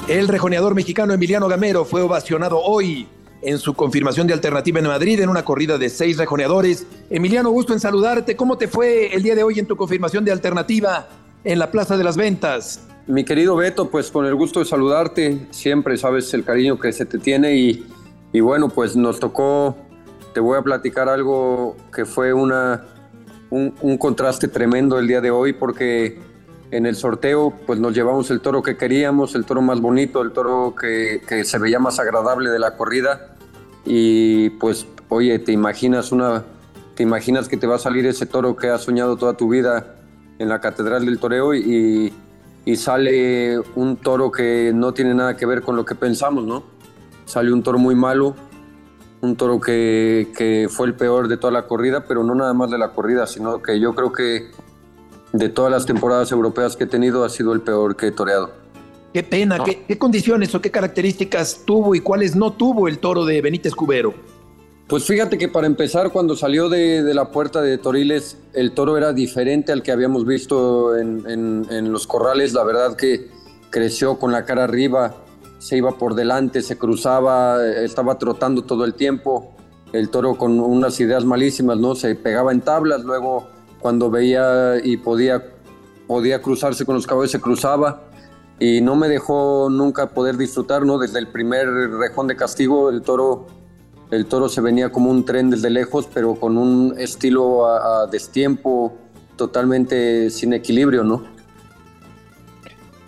El 0.10 0.28
rejoneador 0.28 0.75
mexicano 0.75 1.13
Emiliano 1.13 1.47
Gamero 1.47 1.86
fue 1.86 2.02
ovacionado 2.02 2.60
hoy 2.60 3.08
en 3.41 3.58
su 3.58 3.73
confirmación 3.73 4.28
de 4.28 4.34
alternativa 4.34 4.80
en 4.80 4.88
Madrid 4.88 5.19
en 5.19 5.30
una 5.30 5.43
corrida 5.43 5.78
de 5.78 5.89
seis 5.89 6.17
rejoneadores. 6.17 6.86
Emiliano, 7.10 7.49
gusto 7.49 7.73
en 7.73 7.80
saludarte. 7.80 8.36
¿Cómo 8.36 8.58
te 8.58 8.67
fue 8.67 9.13
el 9.13 9.23
día 9.23 9.36
de 9.36 9.43
hoy 9.43 9.60
en 9.60 9.65
tu 9.65 9.75
confirmación 9.75 10.25
de 10.25 10.32
alternativa 10.32 11.08
en 11.43 11.60
la 11.60 11.71
Plaza 11.71 11.97
de 11.97 12.04
las 12.04 12.17
Ventas? 12.17 12.86
Mi 13.08 13.23
querido 13.23 13.56
Beto, 13.56 13.89
pues 13.89 14.12
con 14.12 14.25
el 14.25 14.36
gusto 14.36 14.60
de 14.60 14.65
saludarte, 14.65 15.47
siempre 15.52 15.97
sabes 15.97 16.32
el 16.34 16.43
cariño 16.43 16.80
que 16.80 16.91
se 16.91 17.06
te 17.06 17.17
tiene 17.17 17.56
y, 17.56 18.39
bueno, 18.39 18.69
pues 18.69 18.95
nos 18.95 19.19
tocó, 19.19 19.75
te 20.34 20.39
voy 20.39 20.60
a 20.60 20.62
platicar 20.62 21.10
algo 21.10 21.75
que 21.93 22.06
fue 22.06 22.34
una, 22.34 22.86
un, 23.49 23.73
un 23.82 23.97
contraste 23.97 24.47
tremendo 24.47 24.99
el 24.99 25.08
día 25.08 25.21
de 25.21 25.32
hoy 25.32 25.54
porque 25.54 26.19
en 26.71 26.86
el 26.86 26.95
sorteo 26.95 27.53
pues 27.65 27.79
nos 27.79 27.93
llevamos 27.93 28.29
el 28.32 28.41
toro 28.41 28.62
que 28.62 28.77
queríamos, 28.77 29.36
el 29.36 29.45
toro 29.45 29.62
más 29.62 29.82
bonito, 29.82 30.21
el 30.21 30.32
toro 30.32 30.75
que, 30.79 31.21
que, 31.27 31.43
se 31.43 31.58
veía 31.58 31.79
más 31.79 31.99
agradable 31.99 32.49
de 32.49 32.60
la 32.60 32.77
corrida 32.77 33.36
y 33.86 34.51
pues 34.51 34.86
oye, 35.10 35.39
te 35.39 35.51
imaginas 35.51 36.12
una 36.12 36.43
te 36.95 37.03
imaginas 37.03 37.47
que 37.47 37.55
te 37.55 37.65
va 37.65 37.75
a 37.75 37.79
salir 37.79 38.05
ese 38.05 38.25
toro 38.25 38.58
que 38.58 38.67
has 38.67 38.82
soñado 38.82 39.15
toda 39.15 39.38
tu 39.38 39.47
vida 39.47 39.95
en 40.38 40.49
la 40.49 40.60
Catedral 40.60 41.05
del 41.05 41.17
Toreo 41.17 41.53
y, 41.55 42.13
y 42.65 42.75
sale 42.75 43.58
un 43.75 43.95
toro 43.95 44.32
que 44.32 44.71
no 44.75 44.93
tiene 44.93 45.13
nada 45.13 45.38
que 45.38 45.45
ver 45.45 45.62
con 45.62 45.77
lo 45.77 45.86
que 45.86 45.95
pensamos, 45.95 46.45
¿no? 46.45 46.63
Sale 47.25 47.53
un 47.53 47.63
toro 47.63 47.77
muy 47.77 47.95
malo, 47.95 48.36
un 49.21 49.38
toro 49.38 49.62
que, 49.62 50.27
que 50.36 50.67
fue 50.69 50.88
el 50.88 50.93
peor 50.93 51.29
de 51.29 51.38
toda 51.38 51.53
la 51.53 51.67
corrida, 51.67 52.03
pero 52.05 52.23
no 52.23 52.36
nada 52.36 52.53
más 52.53 52.69
de 52.69 52.77
la 52.77 52.89
corrida, 52.91 53.27
sino 53.27 53.62
que 53.62 53.79
yo 53.79 53.95
creo 53.95 54.12
que 54.12 54.51
de 55.33 55.49
todas 55.49 55.71
las 55.71 55.85
temporadas 55.85 56.31
europeas 56.31 56.75
que 56.75 56.85
he 56.85 56.87
tenido 56.87 57.23
ha 57.23 57.29
sido 57.29 57.53
el 57.53 57.61
peor 57.61 57.95
que 57.95 58.07
he 58.07 58.11
toreado. 58.11 58.51
Qué 59.13 59.23
pena, 59.23 59.63
¿Qué, 59.63 59.83
qué 59.87 59.97
condiciones 59.97 60.53
o 60.53 60.61
qué 60.61 60.69
características 60.71 61.61
tuvo 61.65 61.95
y 61.95 61.99
cuáles 61.99 62.35
no 62.35 62.53
tuvo 62.53 62.87
el 62.87 62.99
toro 62.99 63.25
de 63.25 63.41
Benítez 63.41 63.73
Cubero. 63.73 64.13
Pues 64.87 65.05
fíjate 65.05 65.37
que 65.37 65.47
para 65.47 65.67
empezar, 65.67 66.11
cuando 66.11 66.35
salió 66.35 66.67
de, 66.69 67.03
de 67.03 67.13
la 67.13 67.29
puerta 67.31 67.61
de 67.61 67.77
Toriles, 67.77 68.37
el 68.53 68.71
toro 68.73 68.97
era 68.97 69.13
diferente 69.13 69.71
al 69.71 69.83
que 69.83 69.91
habíamos 69.91 70.25
visto 70.25 70.97
en, 70.97 71.23
en- 71.29 71.65
en 71.69 71.91
los 71.91 72.07
corrales. 72.07 72.53
La 72.53 72.63
verdad 72.63 72.95
que 72.95 73.29
creció 73.69 74.17
con 74.17 74.31
la 74.31 74.45
cara 74.45 74.63
arriba, 74.63 75.15
se 75.59 75.77
iba 75.77 75.97
por 75.97 76.15
delante, 76.15 76.61
se 76.63 76.77
cruzaba, 76.77 77.63
estaba 77.67 78.17
trotando 78.17 78.63
todo 78.63 78.83
el 78.85 78.95
tiempo. 78.95 79.51
El 79.93 80.09
toro 80.09 80.37
con 80.37 80.59
unas 80.59 80.99
ideas 80.99 81.23
malísimas, 81.25 81.77
¿no? 81.77 81.93
Se 81.95 82.15
pegaba 82.15 82.51
en 82.51 82.61
tablas, 82.61 83.03
luego 83.03 83.47
cuando 83.79 84.09
veía 84.09 84.75
y 84.83 84.97
podía, 84.97 85.43
podía 86.07 86.41
cruzarse 86.41 86.85
con 86.85 86.95
los 86.95 87.07
caballos, 87.07 87.31
se 87.31 87.39
cruzaba. 87.39 88.03
Y 88.59 88.81
no 88.81 88.95
me 88.95 89.07
dejó 89.07 89.69
nunca 89.69 90.09
poder 90.09 90.35
disfrutar, 90.35 90.85
¿no? 90.85 90.97
Desde 90.97 91.19
el 91.19 91.27
primer 91.27 91.67
rejón 91.69 92.27
de 92.27 92.35
castigo, 92.35 92.89
el 92.89 93.01
toro 93.01 93.47
el 94.11 94.25
toro 94.25 94.49
se 94.49 94.61
venía 94.61 94.91
como 94.91 95.11
un 95.11 95.23
tren 95.23 95.49
desde 95.49 95.69
lejos, 95.69 96.07
pero 96.11 96.35
con 96.35 96.57
un 96.57 96.95
estilo 96.97 97.67
a, 97.67 98.07
destiempo 98.07 98.97
totalmente 99.35 100.29
sin 100.31 100.53
equilibrio, 100.53 101.03
¿no? 101.03 101.23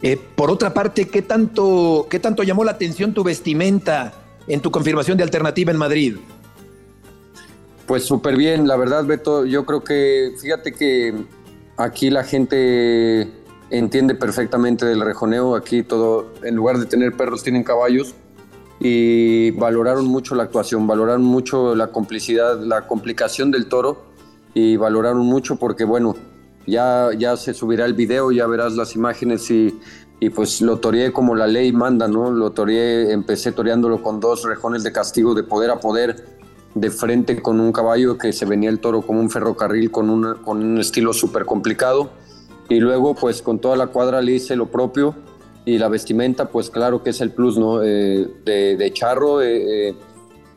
Eh, 0.04 0.20
por 0.36 0.50
otra 0.50 0.74
parte, 0.74 1.08
¿qué 1.10 1.22
tanto, 1.22 2.08
¿qué 2.10 2.20
tanto 2.20 2.44
llamó 2.44 2.64
la 2.64 2.72
atención 2.72 3.14
tu 3.14 3.24
vestimenta 3.24 4.14
en 4.48 4.60
tu 4.60 4.72
confirmación 4.72 5.18
de 5.18 5.24
alternativa 5.24 5.72
en 5.72 5.78
Madrid? 5.78 6.18
Pues 7.92 8.06
súper 8.06 8.38
bien, 8.38 8.70
la 8.70 8.78
verdad, 8.78 9.04
Beto. 9.04 9.44
Yo 9.44 9.66
creo 9.66 9.84
que, 9.84 10.34
fíjate 10.40 10.72
que 10.72 11.14
aquí 11.76 12.10
la 12.10 12.24
gente 12.24 13.30
entiende 13.70 14.16
perfectamente 14.16 14.86
del 14.86 15.02
rejoneo. 15.02 15.56
Aquí 15.58 15.84
todo, 15.84 16.32
en 16.42 16.56
lugar 16.56 16.78
de 16.78 16.86
tener 16.86 17.18
perros, 17.18 17.44
tienen 17.44 17.66
caballos. 17.66 18.16
Y 18.80 19.52
valoraron 19.52 20.06
mucho 20.06 20.36
la 20.36 20.44
actuación, 20.44 20.88
valoraron 20.88 21.24
mucho 21.24 21.76
la 21.76 21.88
complicidad, 21.88 22.62
la 22.62 22.88
complicación 22.88 23.52
del 23.52 23.68
toro. 23.68 24.06
Y 24.54 24.78
valoraron 24.78 25.26
mucho 25.26 25.58
porque, 25.58 25.84
bueno, 25.84 26.16
ya, 26.66 27.10
ya 27.18 27.36
se 27.36 27.54
subirá 27.54 27.84
el 27.84 27.94
video, 27.94 28.32
ya 28.32 28.48
verás 28.48 28.72
las 28.78 28.96
imágenes 28.96 29.52
y, 29.52 29.78
y 30.22 30.30
pues 30.30 30.62
lo 30.62 30.80
toreé 30.80 31.12
como 31.12 31.36
la 31.36 31.46
ley 31.46 31.74
manda, 31.74 32.08
¿no? 32.08 32.32
Lo 32.32 32.52
toreé, 32.52 33.12
empecé 33.12 33.52
toreándolo 33.52 34.02
con 34.02 34.22
dos 34.22 34.46
rejones 34.46 34.84
de 34.84 34.94
castigo 34.94 35.36
de 35.36 35.44
poder 35.44 35.72
a 35.72 35.82
poder 35.82 36.40
de 36.76 36.90
frente 36.90 37.42
con 37.42 37.60
un 37.60 37.72
caballo 37.72 38.18
que 38.18 38.32
se 38.34 38.46
venía 38.46 38.70
el 38.70 38.80
toro 38.80 39.02
como 39.02 39.20
un 39.20 39.30
ferrocarril 39.30 39.92
con, 39.92 40.10
una- 40.10 40.36
con 40.36 40.64
un 40.64 40.80
estilo 40.80 41.14
súper 41.14 41.46
complicado. 41.46 42.10
Y 42.70 42.80
luego, 42.80 43.16
pues 43.16 43.42
con 43.42 43.60
toda 43.60 43.76
la 43.76 43.88
cuadra 43.88 44.22
le 44.22 44.34
hice 44.34 44.56
lo 44.56 44.68
propio 44.68 45.14
y 45.66 45.78
la 45.78 45.90
vestimenta, 45.90 46.50
pues 46.50 46.70
claro 46.70 47.04
que 47.04 47.10
es 47.10 47.20
el 47.22 47.32
plus, 47.32 47.58
¿no? 47.58 47.84
Eh, 47.84 48.28
de, 48.46 48.78
de 48.78 48.94
charro, 48.94 49.42
eh, 49.42 49.90
eh, 49.90 49.96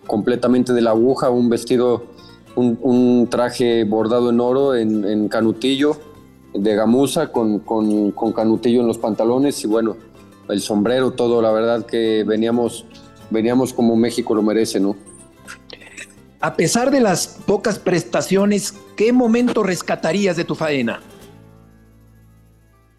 completamente 0.07 0.73
de 0.73 0.81
la 0.81 0.91
aguja, 0.91 1.31
un 1.31 1.49
vestido, 1.49 2.05
un, 2.55 2.79
un 2.83 3.27
traje 3.29 3.83
bordado 3.85 4.31
en 4.31 4.39
oro, 4.41 4.75
en, 4.77 5.05
en 5.05 5.29
canutillo, 5.29 5.97
de 6.55 6.77
gamuza, 6.77 7.33
con, 7.33 7.59
con, 7.59 8.13
con 8.13 8.33
canutillo 8.33 8.81
en 8.83 8.87
los 8.87 8.99
pantalones 8.99 9.65
y 9.65 9.67
bueno, 9.67 9.97
el 10.49 10.61
sombrero, 10.61 11.11
todo, 11.11 11.43
la 11.43 11.51
verdad 11.51 11.85
que 11.85 12.23
veníamos, 12.25 12.87
veníamos 13.31 13.73
como 13.73 13.97
México 13.97 14.35
lo 14.37 14.43
merece, 14.43 14.79
¿no? 14.79 14.95
A 16.45 16.57
pesar 16.57 16.91
de 16.91 17.01
las 17.01 17.27
pocas 17.27 17.79
prestaciones, 17.79 18.75
¿qué 18.99 19.15
momento 19.15 19.63
rescatarías 19.63 20.37
de 20.37 20.45
tu 20.45 20.55
faena? 20.55 21.01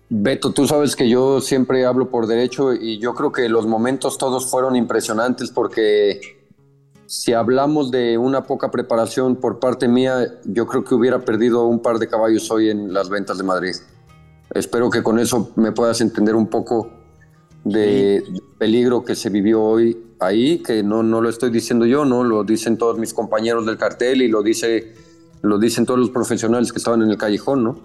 Beto, 0.09 0.51
tú 0.51 0.65
sabes 0.65 0.95
que 0.95 1.07
yo 1.07 1.39
siempre 1.41 1.85
hablo 1.85 2.09
por 2.09 2.25
derecho 2.25 2.73
y 2.73 2.97
yo 2.97 3.13
creo 3.13 3.31
que 3.31 3.47
los 3.47 3.67
momentos 3.67 4.17
todos 4.17 4.49
fueron 4.49 4.75
impresionantes 4.75 5.51
porque 5.51 6.21
si 7.05 7.33
hablamos 7.33 7.91
de 7.91 8.17
una 8.17 8.45
poca 8.45 8.71
preparación 8.71 9.35
por 9.35 9.59
parte 9.59 9.87
mía, 9.87 10.39
yo 10.45 10.65
creo 10.65 10.83
que 10.83 10.95
hubiera 10.95 11.19
perdido 11.19 11.67
un 11.67 11.83
par 11.83 11.99
de 11.99 12.07
caballos 12.07 12.49
hoy 12.49 12.71
en 12.71 12.95
las 12.95 13.09
ventas 13.09 13.37
de 13.37 13.43
Madrid. 13.43 13.75
Espero 14.55 14.89
que 14.89 15.03
con 15.03 15.19
eso 15.19 15.51
me 15.55 15.71
puedas 15.71 16.01
entender 16.01 16.35
un 16.35 16.47
poco 16.47 16.89
de 17.65 18.23
peligro 18.57 19.03
que 19.03 19.15
se 19.15 19.29
vivió 19.29 19.61
hoy 19.61 19.97
ahí, 20.19 20.59
que 20.59 20.83
no, 20.83 21.03
no 21.03 21.19
lo 21.19 21.29
estoy 21.29 21.49
diciendo 21.49 21.85
yo, 21.85 22.05
no 22.05 22.23
lo 22.23 22.43
dicen 22.43 22.77
todos 22.77 22.97
mis 22.97 23.13
compañeros 23.13 23.65
del 23.65 23.77
cartel 23.77 24.21
y 24.21 24.29
lo 24.29 24.41
dice 24.41 24.93
lo 25.41 25.59
dicen 25.59 25.85
todos 25.85 25.99
los 25.99 26.09
profesionales 26.09 26.71
que 26.71 26.79
estaban 26.79 27.01
en 27.01 27.09
el 27.09 27.17
callejón, 27.17 27.63
¿no? 27.63 27.79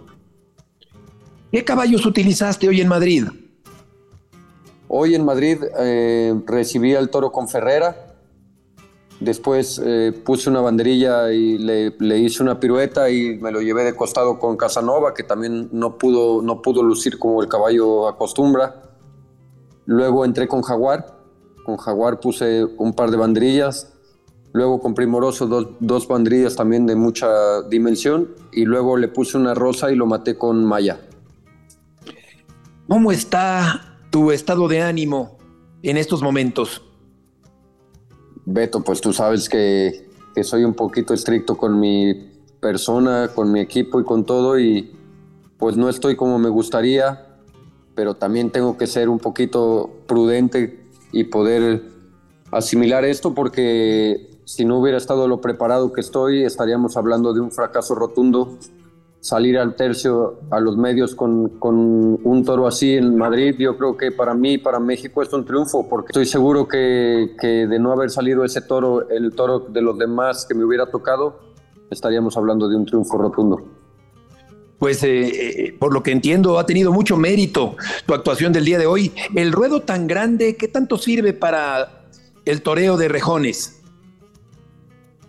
¿Qué 1.52 1.64
caballos 1.64 2.06
utilizaste 2.06 2.68
hoy 2.68 2.80
en 2.80 2.88
Madrid? 2.88 3.24
Hoy 4.88 5.14
en 5.14 5.24
Madrid 5.24 5.58
eh, 5.78 6.34
recibí 6.46 6.94
al 6.94 7.10
toro 7.10 7.32
con 7.32 7.48
Ferrera. 7.48 8.16
Después 9.18 9.80
eh, 9.84 10.12
puse 10.24 10.48
una 10.48 10.60
banderilla 10.60 11.32
y 11.32 11.58
le, 11.58 11.94
le 11.98 12.18
hice 12.18 12.42
una 12.42 12.58
pirueta 12.58 13.10
y 13.10 13.36
me 13.38 13.50
lo 13.50 13.60
llevé 13.60 13.84
de 13.84 13.94
costado 13.94 14.38
con 14.38 14.56
Casanova, 14.56 15.12
que 15.12 15.22
también 15.22 15.68
no 15.72 15.98
pudo, 15.98 16.40
no 16.40 16.62
pudo 16.62 16.82
lucir 16.82 17.18
como 17.18 17.42
el 17.42 17.48
caballo 17.48 18.08
acostumbra. 18.08 18.89
Luego 19.86 20.24
entré 20.24 20.48
con 20.48 20.62
Jaguar. 20.62 21.18
Con 21.64 21.76
Jaguar 21.76 22.20
puse 22.20 22.64
un 22.64 22.92
par 22.92 23.10
de 23.10 23.16
banderillas. 23.16 23.92
Luego 24.52 24.80
con 24.80 24.94
Primoroso 24.94 25.46
dos, 25.46 25.68
dos 25.80 26.08
banderillas 26.08 26.56
también 26.56 26.86
de 26.86 26.96
mucha 26.96 27.62
dimensión. 27.68 28.34
Y 28.52 28.64
luego 28.64 28.96
le 28.96 29.08
puse 29.08 29.36
una 29.36 29.54
rosa 29.54 29.90
y 29.90 29.96
lo 29.96 30.06
maté 30.06 30.36
con 30.36 30.64
Maya. 30.64 31.00
¿Cómo 32.88 33.12
está 33.12 33.98
tu 34.10 34.32
estado 34.32 34.66
de 34.66 34.82
ánimo 34.82 35.38
en 35.82 35.96
estos 35.96 36.22
momentos? 36.22 36.82
Beto, 38.44 38.82
pues 38.82 39.00
tú 39.00 39.12
sabes 39.12 39.48
que, 39.48 40.08
que 40.34 40.42
soy 40.42 40.64
un 40.64 40.74
poquito 40.74 41.14
estricto 41.14 41.56
con 41.56 41.78
mi 41.78 42.30
persona, 42.60 43.30
con 43.34 43.52
mi 43.52 43.60
equipo 43.60 44.00
y 44.00 44.04
con 44.04 44.24
todo 44.24 44.58
y 44.58 44.96
pues 45.58 45.76
no 45.76 45.88
estoy 45.88 46.16
como 46.16 46.38
me 46.38 46.48
gustaría, 46.48 47.29
pero 48.00 48.14
también 48.14 48.48
tengo 48.48 48.78
que 48.78 48.86
ser 48.86 49.10
un 49.10 49.18
poquito 49.18 49.90
prudente 50.06 50.88
y 51.12 51.24
poder 51.24 51.82
asimilar 52.50 53.04
esto 53.04 53.34
porque 53.34 54.40
si 54.46 54.64
no 54.64 54.78
hubiera 54.78 54.96
estado 54.96 55.28
lo 55.28 55.42
preparado 55.42 55.92
que 55.92 56.00
estoy, 56.00 56.44
estaríamos 56.44 56.96
hablando 56.96 57.34
de 57.34 57.40
un 57.40 57.50
fracaso 57.50 57.94
rotundo. 57.94 58.56
Salir 59.20 59.58
al 59.58 59.76
tercio 59.76 60.40
a 60.50 60.60
los 60.60 60.78
medios 60.78 61.14
con, 61.14 61.50
con 61.58 61.76
un 62.24 62.42
toro 62.42 62.66
así 62.66 62.94
en 62.94 63.18
Madrid, 63.18 63.56
yo 63.58 63.76
creo 63.76 63.98
que 63.98 64.12
para 64.12 64.32
mí, 64.32 64.56
para 64.56 64.80
México 64.80 65.20
es 65.20 65.30
un 65.34 65.44
triunfo, 65.44 65.86
porque 65.86 66.06
estoy 66.08 66.24
seguro 66.24 66.66
que, 66.66 67.36
que 67.38 67.66
de 67.66 67.78
no 67.78 67.92
haber 67.92 68.08
salido 68.08 68.46
ese 68.46 68.62
toro, 68.62 69.10
el 69.10 69.34
toro 69.34 69.58
de 69.58 69.82
los 69.82 69.98
demás 69.98 70.46
que 70.48 70.54
me 70.54 70.64
hubiera 70.64 70.90
tocado, 70.90 71.38
estaríamos 71.90 72.34
hablando 72.38 72.66
de 72.66 72.76
un 72.76 72.86
triunfo 72.86 73.18
rotundo. 73.18 73.79
Pues 74.80 75.02
eh, 75.04 75.28
eh, 75.28 75.76
por 75.78 75.92
lo 75.92 76.02
que 76.02 76.10
entiendo 76.10 76.58
ha 76.58 76.64
tenido 76.64 76.90
mucho 76.90 77.18
mérito 77.18 77.76
tu 78.06 78.14
actuación 78.14 78.50
del 78.50 78.64
día 78.64 78.78
de 78.78 78.86
hoy. 78.86 79.12
El 79.36 79.52
ruedo 79.52 79.82
tan 79.82 80.06
grande, 80.06 80.56
¿qué 80.56 80.68
tanto 80.68 80.96
sirve 80.96 81.34
para 81.34 82.06
el 82.46 82.62
toreo 82.62 82.96
de 82.96 83.08
rejones? 83.08 83.82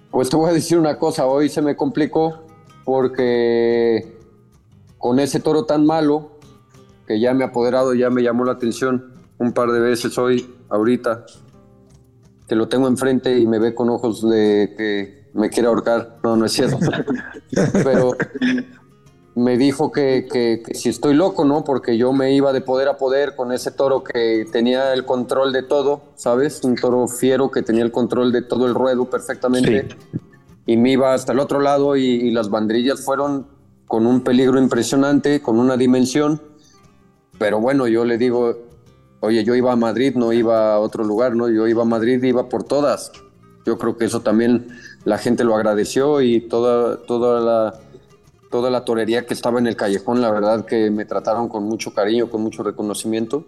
Pues 0.10 0.30
te 0.30 0.38
voy 0.38 0.50
a 0.50 0.54
decir 0.54 0.80
una 0.80 0.98
cosa, 0.98 1.26
hoy 1.26 1.50
se 1.50 1.62
me 1.62 1.76
complicó 1.76 2.46
porque 2.86 4.18
con 4.98 5.20
ese 5.20 5.42
toro 5.42 5.66
tan 5.66 5.86
malo, 5.86 6.40
que 7.06 7.20
ya 7.20 7.34
me 7.34 7.44
ha 7.44 7.48
apoderado, 7.48 7.94
ya 7.94 8.10
me 8.10 8.24
llamó 8.24 8.46
la 8.46 8.54
atención 8.54 9.14
un 9.38 9.52
par 9.52 9.70
de 9.72 9.82
veces 9.82 10.18
hoy, 10.18 10.50
ahorita, 10.70 11.26
que 12.48 12.56
lo 12.56 12.70
tengo 12.70 12.88
enfrente 12.88 13.38
y 13.38 13.48
me 13.48 13.60
ve 13.60 13.76
con 13.76 13.90
ojos 13.90 14.22
de 14.30 14.74
que 14.78 15.30
me 15.34 15.50
quiere 15.50 15.68
ahorcar. 15.68 16.20
No, 16.24 16.38
no 16.38 16.46
es 16.46 16.54
cierto. 16.54 16.78
Pero 17.84 18.16
me 19.36 19.58
dijo 19.58 19.92
que, 19.92 20.28
que- 20.32 20.62
que 20.66 20.74
si 20.76 20.90
estoy 20.90 21.14
loco, 21.14 21.46
¿no? 21.46 21.64
Porque 21.64 21.98
yo 21.98 22.12
me 22.14 22.34
iba 22.34 22.52
de 22.54 22.62
poder 22.62 22.88
a 22.90 22.98
poder 22.98 23.36
con 23.36 23.52
ese 23.52 23.72
toro 23.72 24.04
que 24.04 24.46
tenía 24.52 24.94
el 24.94 25.06
control 25.06 25.54
de 25.54 25.64
todo, 25.64 26.02
¿sabes? 26.16 26.64
Un 26.64 26.76
toro 26.76 27.08
fiero 27.08 27.50
que 27.50 27.62
tenía 27.62 27.84
el 27.84 27.92
control 27.92 28.32
de 28.32 28.42
todo 28.42 28.66
el 28.68 28.76
ruedo 28.76 29.10
perfectamente. 29.10 29.88
Y 30.66 30.78
me 30.78 30.92
iba 30.92 31.14
hasta 31.14 31.32
el 31.32 31.40
otro 31.40 31.60
lado 31.60 31.96
y, 31.96 32.04
y 32.06 32.32
las 32.32 32.50
banderillas 32.50 33.02
fueron 33.06 33.48
con 33.88 34.06
un 34.06 34.22
peligro 34.22 34.60
impresionante, 34.60 35.42
con 35.42 35.60
una 35.60 35.76
dimensión. 35.78 36.42
Pero 37.40 37.60
bueno, 37.60 37.88
yo 37.88 38.06
le 38.06 38.18
digo, 38.18 38.56
oye, 39.22 39.44
yo 39.44 39.56
iba 39.56 39.72
a 39.72 39.76
Madrid, 39.76 40.14
no 40.16 40.32
iba 40.34 40.74
a 40.76 40.80
otro 40.80 41.04
lugar, 41.04 41.36
¿no? 41.36 41.50
Yo 41.50 41.68
iba 41.68 41.82
a 41.84 41.86
Madrid, 41.86 42.22
iba 42.24 42.48
por 42.50 42.64
todas. 42.64 43.12
Yo 43.66 43.78
creo 43.78 43.96
que 43.98 44.06
eso 44.06 44.22
también 44.22 44.68
la 45.06 45.18
gente 45.18 45.44
lo 45.44 45.56
agradeció 45.56 46.22
y 46.22 46.42
toda, 46.42 46.98
toda 47.04 47.40
la, 47.42 47.80
toda 48.52 48.70
la 48.70 48.86
torería 48.86 49.26
que 49.26 49.34
estaba 49.34 49.60
en 49.60 49.66
el 49.66 49.76
callejón, 49.76 50.22
la 50.22 50.30
verdad 50.30 50.66
que 50.66 50.92
me 50.92 51.06
trataron 51.06 51.50
con 51.50 51.64
mucho 51.64 51.94
cariño, 51.94 52.30
con 52.30 52.42
mucho 52.42 52.62
reconocimiento. 52.62 53.46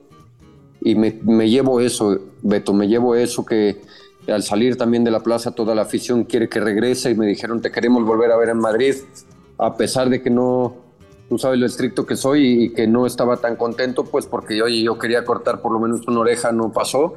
Y 0.81 0.95
me, 0.95 1.19
me 1.23 1.49
llevo 1.49 1.79
eso, 1.79 2.17
Beto, 2.41 2.73
me 2.73 2.87
llevo 2.87 3.13
eso 3.13 3.45
que 3.45 3.81
al 4.27 4.41
salir 4.41 4.77
también 4.77 5.03
de 5.03 5.11
la 5.11 5.19
plaza 5.19 5.51
toda 5.51 5.75
la 5.75 5.83
afición 5.83 6.23
quiere 6.23 6.47
que 6.47 6.59
regrese 6.61 7.11
y 7.11 7.15
me 7.15 7.27
dijeron 7.27 7.61
te 7.61 7.71
queremos 7.71 8.05
volver 8.05 8.31
a 8.31 8.37
ver 8.37 8.49
en 8.49 8.57
Madrid, 8.57 8.95
a 9.57 9.75
pesar 9.75 10.09
de 10.09 10.21
que 10.21 10.29
no, 10.29 10.75
tú 11.27 11.37
sabes 11.37 11.59
lo 11.59 11.65
estricto 11.65 12.05
que 12.05 12.15
soy 12.15 12.63
y 12.63 12.69
que 12.69 12.87
no 12.87 13.05
estaba 13.05 13.37
tan 13.37 13.57
contento, 13.57 14.05
pues 14.05 14.25
porque 14.25 14.55
yo, 14.55 14.67
yo 14.67 14.97
quería 14.97 15.25
cortar 15.25 15.61
por 15.61 15.73
lo 15.73 15.79
menos 15.79 16.07
una 16.07 16.21
oreja, 16.21 16.51
no 16.51 16.71
pasó. 16.71 17.15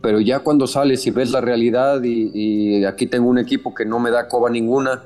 Pero 0.00 0.20
ya 0.20 0.38
cuando 0.40 0.66
sales 0.66 1.06
y 1.06 1.10
ves 1.10 1.32
la 1.32 1.40
realidad 1.40 2.02
y, 2.02 2.30
y 2.32 2.84
aquí 2.84 3.06
tengo 3.08 3.28
un 3.28 3.38
equipo 3.38 3.74
que 3.74 3.84
no 3.84 3.98
me 3.98 4.10
da 4.10 4.28
coba 4.28 4.48
ninguna 4.48 5.02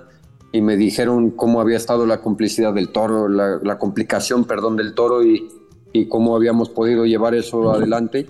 y 0.53 0.61
me 0.61 0.77
dijeron 0.77 1.31
cómo 1.31 1.61
había 1.61 1.79
estado 1.79 2.07
la 2.07 2.21
complicidad 2.21 2.75
del 2.75 2.91
toro, 2.91 3.29
la, 3.29 3.59
la 3.63 3.79
complicación, 3.79 4.45
perdón, 4.45 4.77
del 4.77 4.95
toro 4.95 5.25
y, 5.25 5.49
y 5.93 6.07
cómo 6.09 6.37
habíamos 6.37 6.69
podido 6.69 7.07
llevar 7.07 7.35
eso 7.35 7.73
adelante, 7.73 8.27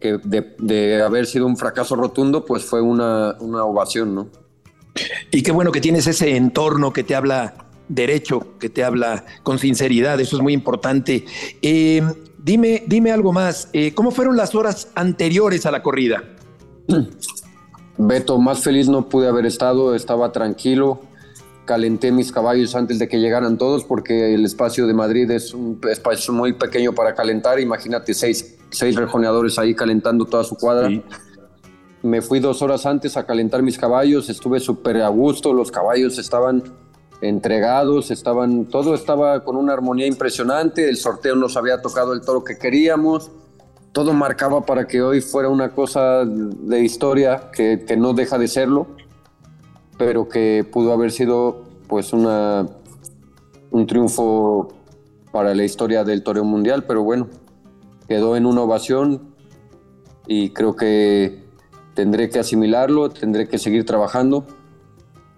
que 0.00 0.18
de, 0.24 0.54
de 0.58 1.02
haber 1.02 1.26
sido 1.26 1.46
un 1.46 1.56
fracaso 1.56 1.96
rotundo, 1.96 2.44
pues 2.44 2.64
fue 2.64 2.80
una, 2.80 3.36
una 3.40 3.64
ovación, 3.64 4.14
¿no? 4.14 4.28
Y 5.30 5.42
qué 5.42 5.52
bueno 5.52 5.72
que 5.72 5.80
tienes 5.80 6.06
ese 6.06 6.36
entorno 6.36 6.92
que 6.92 7.02
te 7.04 7.14
habla 7.14 7.54
derecho, 7.88 8.58
que 8.58 8.70
te 8.70 8.84
habla 8.84 9.24
con 9.42 9.58
sinceridad, 9.58 10.20
eso 10.20 10.36
es 10.36 10.42
muy 10.42 10.52
importante. 10.52 11.24
Eh, 11.60 12.02
dime, 12.38 12.84
dime 12.86 13.10
algo 13.12 13.32
más, 13.32 13.68
eh, 13.72 13.92
¿cómo 13.92 14.10
fueron 14.10 14.36
las 14.36 14.54
horas 14.54 14.88
anteriores 14.94 15.66
a 15.66 15.70
la 15.70 15.82
corrida? 15.82 16.22
Beto, 17.98 18.38
más 18.38 18.60
feliz 18.62 18.88
no 18.88 19.08
pude 19.08 19.28
haber 19.28 19.46
estado, 19.46 19.94
estaba 19.94 20.32
tranquilo, 20.32 21.00
calenté 21.64 22.12
mis 22.12 22.30
caballos 22.30 22.74
antes 22.74 22.98
de 22.98 23.08
que 23.08 23.18
llegaran 23.18 23.56
todos 23.58 23.84
porque 23.84 24.34
el 24.34 24.44
espacio 24.44 24.86
de 24.86 24.94
Madrid 24.94 25.30
es 25.30 25.54
un 25.54 25.80
espacio 25.90 26.32
muy 26.32 26.52
pequeño 26.52 26.92
para 26.92 27.14
calentar, 27.14 27.58
imagínate 27.58 28.14
seis, 28.14 28.56
seis 28.70 28.96
rejoneadores 28.96 29.58
ahí 29.58 29.74
calentando 29.74 30.24
toda 30.24 30.44
su 30.44 30.56
cuadra. 30.56 30.88
Sí. 30.88 31.02
Me 32.02 32.20
fui 32.20 32.38
dos 32.38 32.60
horas 32.60 32.84
antes 32.84 33.16
a 33.16 33.24
calentar 33.24 33.62
mis 33.62 33.78
caballos, 33.78 34.28
estuve 34.28 34.60
súper 34.60 35.00
a 35.00 35.08
gusto, 35.08 35.54
los 35.54 35.70
caballos 35.70 36.18
estaban 36.18 36.62
entregados, 37.22 38.10
estaban, 38.10 38.66
todo 38.66 38.94
estaba 38.94 39.42
con 39.42 39.56
una 39.56 39.72
armonía 39.72 40.06
impresionante, 40.06 40.88
el 40.88 40.98
sorteo 40.98 41.34
nos 41.34 41.56
había 41.56 41.80
tocado 41.80 42.12
el 42.12 42.20
toro 42.20 42.44
que 42.44 42.58
queríamos, 42.58 43.30
todo 43.92 44.12
marcaba 44.12 44.66
para 44.66 44.86
que 44.86 45.00
hoy 45.00 45.22
fuera 45.22 45.48
una 45.48 45.70
cosa 45.70 46.24
de 46.26 46.80
historia 46.80 47.50
que, 47.52 47.84
que 47.86 47.96
no 47.96 48.12
deja 48.12 48.36
de 48.36 48.48
serlo, 48.48 48.88
pero 49.96 50.28
que 50.28 50.66
pudo 50.70 50.92
haber 50.92 51.12
sido 51.12 51.64
pues 51.88 52.12
una, 52.12 52.66
un 53.70 53.86
triunfo 53.86 54.72
para 55.32 55.54
la 55.54 55.64
historia 55.64 56.04
del 56.04 56.22
toreo 56.22 56.44
mundial, 56.44 56.84
pero 56.84 57.02
bueno, 57.02 57.28
quedó 58.08 58.36
en 58.36 58.46
una 58.46 58.62
ovación 58.62 59.34
y 60.26 60.50
creo 60.50 60.76
que 60.76 61.44
tendré 61.94 62.30
que 62.30 62.38
asimilarlo, 62.38 63.10
tendré 63.10 63.48
que 63.48 63.58
seguir 63.58 63.84
trabajando 63.84 64.46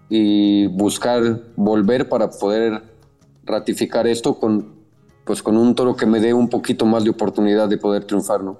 y 0.08 0.66
buscar 0.68 1.42
volver 1.56 2.08
para 2.08 2.30
poder 2.30 2.82
ratificar 3.44 4.06
esto 4.06 4.38
con, 4.38 4.74
pues 5.24 5.42
con 5.42 5.56
un 5.56 5.74
toro 5.74 5.96
que 5.96 6.06
me 6.06 6.20
dé 6.20 6.34
un 6.34 6.48
poquito 6.48 6.86
más 6.86 7.04
de 7.04 7.10
oportunidad 7.10 7.68
de 7.68 7.78
poder 7.78 8.04
triunfar, 8.04 8.42
¿no? 8.42 8.58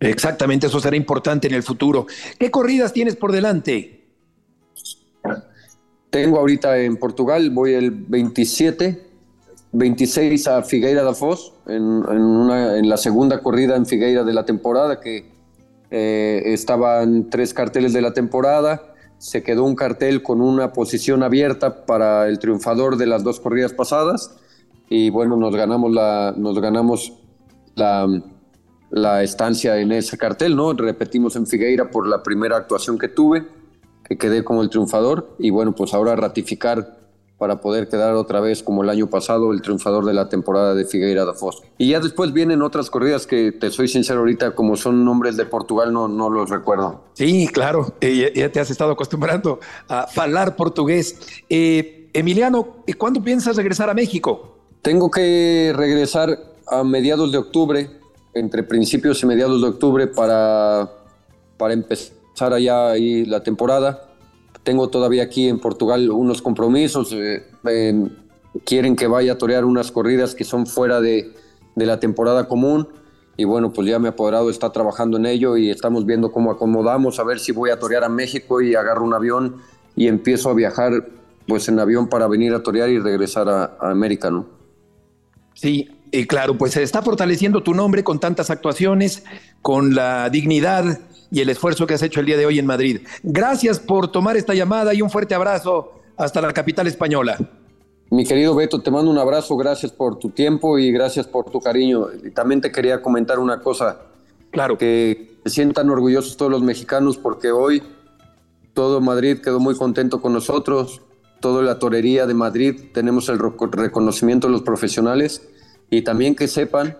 Exactamente, 0.00 0.68
eso 0.68 0.78
será 0.78 0.96
importante 0.96 1.48
en 1.48 1.54
el 1.54 1.62
futuro. 1.62 2.06
¿Qué 2.38 2.50
corridas 2.50 2.92
tienes 2.92 3.16
por 3.16 3.32
delante? 3.32 3.97
Tengo 6.10 6.38
ahorita 6.38 6.78
en 6.78 6.96
Portugal, 6.96 7.50
voy 7.50 7.74
el 7.74 7.90
27, 7.90 9.06
26 9.72 10.48
a 10.48 10.62
Figueira 10.62 11.02
da 11.02 11.12
Foz, 11.12 11.52
en, 11.66 11.82
una, 11.82 12.78
en 12.78 12.88
la 12.88 12.96
segunda 12.96 13.40
corrida 13.40 13.76
en 13.76 13.84
Figueira 13.84 14.24
de 14.24 14.32
la 14.32 14.46
temporada, 14.46 15.00
que 15.00 15.30
eh, 15.90 16.42
estaban 16.46 17.28
tres 17.28 17.52
carteles 17.52 17.92
de 17.92 18.00
la 18.00 18.14
temporada, 18.14 18.94
se 19.18 19.42
quedó 19.42 19.64
un 19.64 19.74
cartel 19.74 20.22
con 20.22 20.40
una 20.40 20.72
posición 20.72 21.22
abierta 21.22 21.84
para 21.84 22.28
el 22.28 22.38
triunfador 22.38 22.96
de 22.96 23.06
las 23.06 23.24
dos 23.24 23.40
corridas 23.40 23.72
pasadas. 23.72 24.36
Y 24.88 25.10
bueno, 25.10 25.36
nos 25.36 25.54
ganamos 25.54 25.92
la, 25.92 26.32
nos 26.36 26.58
ganamos 26.60 27.12
la, 27.74 28.06
la 28.90 29.22
estancia 29.22 29.76
en 29.78 29.92
ese 29.92 30.16
cartel, 30.16 30.56
¿no? 30.56 30.72
Repetimos 30.72 31.36
en 31.36 31.46
Figueira 31.46 31.90
por 31.90 32.06
la 32.06 32.22
primera 32.22 32.56
actuación 32.56 32.96
que 32.98 33.08
tuve, 33.08 33.46
que 34.08 34.16
quedé 34.16 34.42
como 34.42 34.62
el 34.62 34.70
triunfador 34.70 35.28
y 35.38 35.50
bueno, 35.50 35.74
pues 35.74 35.92
ahora 35.94 36.16
ratificar 36.16 36.98
para 37.38 37.60
poder 37.60 37.88
quedar 37.88 38.14
otra 38.14 38.40
vez 38.40 38.64
como 38.64 38.82
el 38.82 38.90
año 38.90 39.08
pasado 39.08 39.52
el 39.52 39.62
triunfador 39.62 40.04
de 40.04 40.12
la 40.12 40.28
temporada 40.28 40.74
de 40.74 40.84
Figueira 40.84 41.24
da 41.24 41.34
Foz. 41.34 41.62
Y 41.78 41.90
ya 41.90 42.00
después 42.00 42.32
vienen 42.32 42.62
otras 42.62 42.90
corridas 42.90 43.28
que 43.28 43.52
te 43.52 43.70
soy 43.70 43.86
sincero 43.86 44.20
ahorita, 44.20 44.56
como 44.56 44.76
son 44.76 45.04
nombres 45.04 45.36
de 45.36 45.44
Portugal, 45.44 45.92
no, 45.92 46.08
no 46.08 46.30
los 46.30 46.50
recuerdo. 46.50 47.04
Sí, 47.12 47.46
claro, 47.48 47.94
eh, 48.00 48.32
ya 48.34 48.50
te 48.50 48.58
has 48.58 48.70
estado 48.70 48.92
acostumbrando 48.92 49.60
a 49.88 50.08
hablar 50.16 50.56
portugués. 50.56 51.16
Eh, 51.48 52.10
Emiliano, 52.12 52.82
¿cuándo 52.98 53.22
piensas 53.22 53.56
regresar 53.56 53.88
a 53.88 53.94
México? 53.94 54.56
Tengo 54.82 55.10
que 55.10 55.72
regresar 55.76 56.36
a 56.66 56.82
mediados 56.82 57.30
de 57.30 57.38
octubre, 57.38 57.88
entre 58.34 58.64
principios 58.64 59.22
y 59.22 59.26
mediados 59.26 59.62
de 59.62 59.68
octubre, 59.68 60.06
para, 60.08 60.90
para 61.56 61.72
empezar 61.72 62.17
allá 62.42 62.90
ahí 62.90 63.24
la 63.24 63.42
temporada 63.42 64.08
tengo 64.68 64.90
todavía 64.90 65.22
aquí 65.22 65.48
en 65.48 65.58
Portugal 65.58 66.10
unos 66.10 66.42
compromisos. 66.42 67.14
Eh, 67.14 68.10
quieren 68.66 68.96
que 68.96 69.06
vaya 69.06 69.32
a 69.32 69.38
torear 69.38 69.64
unas 69.64 69.90
corridas 69.90 70.34
que 70.34 70.44
son 70.44 70.66
fuera 70.66 71.00
de, 71.00 71.32
de, 71.74 71.86
la 71.86 71.98
temporada 72.00 72.48
común. 72.48 72.86
Y 73.38 73.44
bueno, 73.44 73.72
pues 73.72 73.88
ya 73.88 73.98
mi 73.98 74.08
apoderado 74.08 74.50
está 74.50 74.70
trabajando 74.70 75.16
en 75.16 75.24
ello 75.24 75.56
y 75.56 75.70
estamos 75.70 76.04
viendo 76.04 76.32
cómo 76.32 76.50
acomodamos, 76.50 77.18
a 77.18 77.24
ver 77.24 77.38
si 77.38 77.52
voy 77.52 77.70
a 77.70 77.78
torear 77.78 78.04
a 78.04 78.10
México 78.10 78.60
y 78.60 78.74
agarro 78.74 79.04
un 79.04 79.14
avión 79.14 79.56
y 79.96 80.06
empiezo 80.06 80.50
a 80.50 80.54
viajar 80.54 81.08
pues 81.46 81.66
en 81.70 81.78
avión 81.78 82.08
para 82.08 82.26
venir 82.26 82.52
a 82.52 82.62
torear 82.62 82.90
y 82.90 82.98
regresar 82.98 83.48
a, 83.48 83.76
a 83.80 83.90
América, 83.90 84.30
¿no? 84.30 84.44
Sí, 85.54 85.88
y 86.10 86.26
claro, 86.26 86.58
pues 86.58 86.72
se 86.72 86.82
está 86.82 87.00
fortaleciendo 87.00 87.62
tu 87.62 87.72
nombre 87.72 88.04
con 88.04 88.20
tantas 88.20 88.50
actuaciones, 88.50 89.24
con 89.62 89.94
la 89.94 90.28
dignidad 90.28 90.98
y 91.30 91.40
el 91.40 91.48
esfuerzo 91.50 91.86
que 91.86 91.94
has 91.94 92.02
hecho 92.02 92.20
el 92.20 92.26
día 92.26 92.36
de 92.36 92.46
hoy 92.46 92.58
en 92.58 92.66
Madrid. 92.66 93.00
Gracias 93.22 93.78
por 93.78 94.10
tomar 94.10 94.36
esta 94.36 94.54
llamada 94.54 94.94
y 94.94 95.02
un 95.02 95.10
fuerte 95.10 95.34
abrazo 95.34 95.92
hasta 96.16 96.40
la 96.40 96.52
capital 96.52 96.86
española. 96.86 97.38
Mi 98.10 98.24
querido 98.24 98.54
Beto, 98.54 98.80
te 98.80 98.90
mando 98.90 99.10
un 99.10 99.18
abrazo, 99.18 99.56
gracias 99.56 99.92
por 99.92 100.18
tu 100.18 100.30
tiempo 100.30 100.78
y 100.78 100.90
gracias 100.90 101.26
por 101.26 101.50
tu 101.50 101.60
cariño. 101.60 102.06
Y 102.24 102.30
también 102.30 102.60
te 102.60 102.72
quería 102.72 103.02
comentar 103.02 103.38
una 103.38 103.60
cosa. 103.60 104.00
Claro. 104.50 104.78
Que 104.78 105.36
se 105.44 105.50
sientan 105.50 105.90
orgullosos 105.90 106.36
todos 106.36 106.50
los 106.50 106.62
mexicanos 106.62 107.18
porque 107.18 107.50
hoy 107.50 107.82
todo 108.72 109.00
Madrid 109.00 109.40
quedó 109.42 109.60
muy 109.60 109.74
contento 109.74 110.22
con 110.22 110.32
nosotros, 110.32 111.02
toda 111.40 111.62
la 111.62 111.78
torería 111.78 112.26
de 112.26 112.34
Madrid, 112.34 112.92
tenemos 112.94 113.28
el 113.28 113.38
reconocimiento 113.38 114.46
de 114.46 114.52
los 114.52 114.62
profesionales 114.62 115.46
y 115.90 116.02
también 116.02 116.34
que 116.34 116.48
sepan 116.48 116.96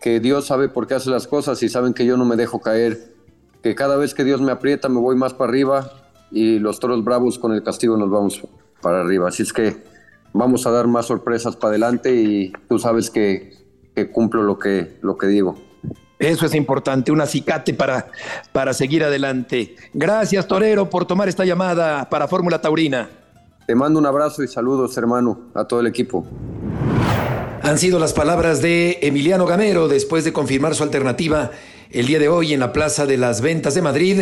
que 0.00 0.18
Dios 0.18 0.46
sabe 0.46 0.68
por 0.68 0.86
qué 0.86 0.94
hace 0.94 1.10
las 1.10 1.26
cosas 1.26 1.62
y 1.62 1.68
saben 1.68 1.94
que 1.94 2.04
yo 2.04 2.16
no 2.16 2.24
me 2.24 2.36
dejo 2.36 2.60
caer 2.60 3.11
que 3.62 3.74
cada 3.74 3.96
vez 3.96 4.14
que 4.14 4.24
Dios 4.24 4.40
me 4.40 4.52
aprieta 4.52 4.88
me 4.88 5.00
voy 5.00 5.16
más 5.16 5.34
para 5.34 5.50
arriba 5.50 5.92
y 6.30 6.58
los 6.58 6.80
toros 6.80 7.04
bravos 7.04 7.38
con 7.38 7.52
el 7.52 7.62
castigo 7.62 7.96
nos 7.96 8.10
vamos 8.10 8.42
para 8.80 9.00
arriba. 9.00 9.28
Así 9.28 9.42
es 9.42 9.52
que 9.52 9.76
vamos 10.32 10.66
a 10.66 10.70
dar 10.70 10.86
más 10.88 11.06
sorpresas 11.06 11.56
para 11.56 11.70
adelante 11.70 12.14
y 12.14 12.52
tú 12.68 12.78
sabes 12.78 13.10
que, 13.10 13.52
que 13.94 14.10
cumplo 14.10 14.42
lo 14.42 14.58
que, 14.58 14.98
lo 15.02 15.16
que 15.16 15.28
digo. 15.28 15.56
Eso 16.18 16.46
es 16.46 16.54
importante, 16.54 17.10
un 17.10 17.20
acicate 17.20 17.74
para, 17.74 18.08
para 18.52 18.72
seguir 18.74 19.02
adelante. 19.02 19.74
Gracias, 19.92 20.46
Torero, 20.46 20.88
por 20.88 21.04
tomar 21.04 21.28
esta 21.28 21.44
llamada 21.44 22.08
para 22.08 22.28
Fórmula 22.28 22.60
Taurina. 22.60 23.10
Te 23.66 23.74
mando 23.74 23.98
un 23.98 24.06
abrazo 24.06 24.42
y 24.42 24.48
saludos, 24.48 24.96
hermano, 24.96 25.40
a 25.54 25.64
todo 25.64 25.80
el 25.80 25.86
equipo. 25.86 26.24
Han 27.62 27.78
sido 27.78 27.98
las 27.98 28.12
palabras 28.12 28.60
de 28.60 28.98
Emiliano 29.02 29.46
Gamero 29.46 29.86
después 29.86 30.24
de 30.24 30.32
confirmar 30.32 30.74
su 30.74 30.82
alternativa 30.82 31.52
el 31.92 32.06
día 32.06 32.18
de 32.18 32.28
hoy 32.28 32.54
en 32.54 32.60
la 32.60 32.72
Plaza 32.72 33.06
de 33.06 33.18
las 33.18 33.40
Ventas 33.42 33.74
de 33.74 33.82
Madrid. 33.82 34.20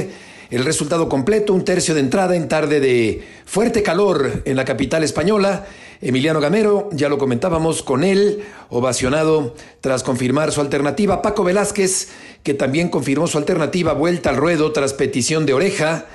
El 0.51 0.65
resultado 0.65 1.09
completo, 1.09 1.55
un 1.55 1.65
tercio 1.65 1.95
de 1.95 2.01
entrada 2.01 2.35
en 2.35 2.49
tarde 2.49 2.81
de 2.81 3.23
fuerte 3.47 3.85
calor 3.85 4.43
en 4.45 4.57
la 4.57 4.65
capital 4.65 5.05
española. 5.05 5.67
Emiliano 6.01 6.41
Gamero, 6.41 6.89
ya 6.93 7.09
lo 7.09 7.19
comentábamos 7.19 7.85
con 7.85 8.03
él, 8.03 8.43
ovacionado 8.71 9.55
tras 9.81 10.03
confirmar 10.03 10.51
su 10.51 10.61
alternativa. 10.61 11.23
Paco 11.23 11.45
Velázquez, 11.45 12.09
que 12.43 12.55
también 12.55 12.89
confirmó 12.89 13.29
su 13.29 13.39
alternativa, 13.39 13.93
vuelta 13.93 14.31
al 14.31 14.37
ruedo 14.37 14.73
tras 14.73 14.93
petición 14.93 15.47
de 15.47 15.55
oreja. 15.55 16.07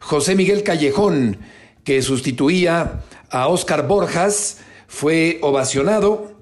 José 0.00 0.34
Miguel 0.34 0.62
Callejón, 0.62 1.38
que 1.84 2.00
sustituía 2.00 3.02
a 3.30 3.48
Óscar 3.48 3.86
Borjas, 3.86 4.58
fue 4.88 5.38
ovacionado. 5.42 6.32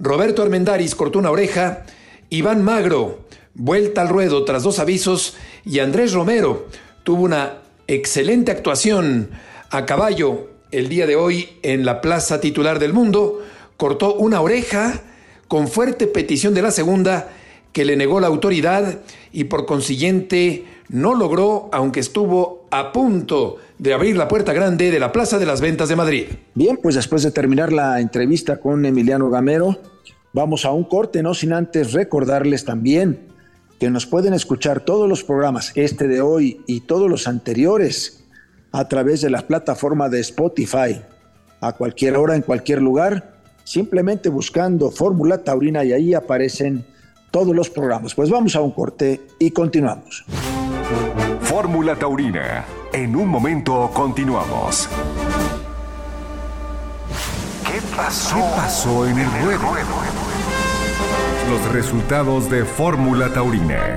Roberto 0.00 0.42
Armendaris 0.42 0.96
cortó 0.96 1.20
una 1.20 1.30
oreja. 1.30 1.84
Iván 2.30 2.62
Magro, 2.62 3.27
vuelta 3.58 4.00
al 4.00 4.08
ruedo 4.08 4.44
tras 4.44 4.62
dos 4.62 4.78
avisos. 4.78 5.36
Y 5.66 5.80
Andrés 5.80 6.14
Romero 6.14 6.66
tuvo 7.02 7.24
una 7.24 7.58
excelente 7.86 8.50
actuación 8.50 9.30
a 9.70 9.84
caballo 9.84 10.48
el 10.70 10.88
día 10.88 11.06
de 11.06 11.16
hoy 11.16 11.48
en 11.62 11.84
la 11.84 12.00
plaza 12.00 12.40
titular 12.40 12.78
del 12.78 12.92
mundo, 12.92 13.42
cortó 13.76 14.14
una 14.14 14.40
oreja 14.40 15.02
con 15.46 15.68
fuerte 15.68 16.06
petición 16.06 16.54
de 16.54 16.62
la 16.62 16.70
segunda 16.70 17.30
que 17.72 17.84
le 17.84 17.96
negó 17.96 18.20
la 18.20 18.26
autoridad 18.26 19.00
y 19.32 19.44
por 19.44 19.66
consiguiente 19.66 20.64
no 20.88 21.14
logró, 21.14 21.68
aunque 21.72 22.00
estuvo 22.00 22.66
a 22.70 22.92
punto 22.92 23.56
de 23.78 23.94
abrir 23.94 24.16
la 24.16 24.28
puerta 24.28 24.52
grande 24.52 24.90
de 24.90 25.00
la 25.00 25.12
Plaza 25.12 25.38
de 25.38 25.46
las 25.46 25.60
Ventas 25.60 25.88
de 25.88 25.96
Madrid. 25.96 26.26
Bien, 26.54 26.78
pues 26.82 26.94
después 26.94 27.22
de 27.22 27.30
terminar 27.30 27.72
la 27.72 28.00
entrevista 28.00 28.58
con 28.58 28.84
Emiliano 28.84 29.30
Gamero, 29.30 29.78
vamos 30.32 30.64
a 30.64 30.72
un 30.72 30.84
corte, 30.84 31.22
no 31.22 31.34
sin 31.34 31.52
antes 31.52 31.92
recordarles 31.92 32.64
también 32.64 33.27
que 33.78 33.90
nos 33.90 34.06
pueden 34.06 34.34
escuchar 34.34 34.80
todos 34.80 35.08
los 35.08 35.22
programas, 35.22 35.72
este 35.74 36.08
de 36.08 36.20
hoy 36.20 36.62
y 36.66 36.80
todos 36.80 37.08
los 37.08 37.28
anteriores, 37.28 38.24
a 38.72 38.88
través 38.88 39.20
de 39.20 39.30
la 39.30 39.42
plataforma 39.42 40.08
de 40.08 40.20
Spotify, 40.20 41.00
a 41.60 41.72
cualquier 41.72 42.16
hora, 42.16 42.34
en 42.34 42.42
cualquier 42.42 42.82
lugar, 42.82 43.38
simplemente 43.64 44.28
buscando 44.28 44.90
Fórmula 44.90 45.38
Taurina 45.38 45.84
y 45.84 45.92
ahí 45.92 46.14
aparecen 46.14 46.84
todos 47.30 47.54
los 47.54 47.70
programas. 47.70 48.14
Pues 48.14 48.30
vamos 48.30 48.56
a 48.56 48.60
un 48.60 48.72
corte 48.72 49.20
y 49.38 49.50
continuamos. 49.50 50.24
Fórmula 51.42 51.96
Taurina. 51.96 52.64
En 52.92 53.14
un 53.14 53.28
momento 53.28 53.90
continuamos. 53.94 54.88
¿Qué 57.64 57.80
pasó? 57.96 58.36
¿Qué 58.36 58.42
pasó 58.56 59.06
en 59.06 59.18
el 59.18 59.30
ruedo? 59.42 60.27
Los 61.48 61.72
resultados 61.72 62.50
de 62.50 62.64
Fórmula 62.66 63.32
Taurina. 63.32 63.96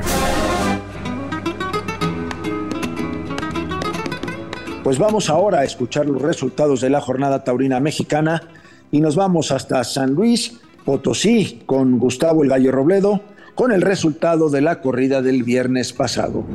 Pues 4.84 4.98
vamos 4.98 5.30
ahora 5.30 5.60
a 5.60 5.64
escuchar 5.66 6.06
los 6.06 6.22
resultados 6.22 6.80
de 6.80 6.90
la 6.90 7.02
jornada 7.02 7.44
taurina 7.44 7.82
mexicana 7.82 8.42
y 8.90 9.02
nos 9.02 9.18
vamos 9.18 9.52
hasta 9.52 9.84
San 9.84 10.12
Luis 10.12 10.62
Potosí 10.86 11.64
con 11.66 12.00
Gustavo 12.00 12.44
El 12.44 12.50
Gallo 12.50 12.72
Robledo 12.72 13.22
con 13.54 13.74
el 13.74 13.82
resultado 13.82 14.50
de 14.50 14.62
la 14.62 14.80
corrida 14.80 15.22
del 15.22 15.44
viernes 15.44 15.92
pasado. 15.92 16.46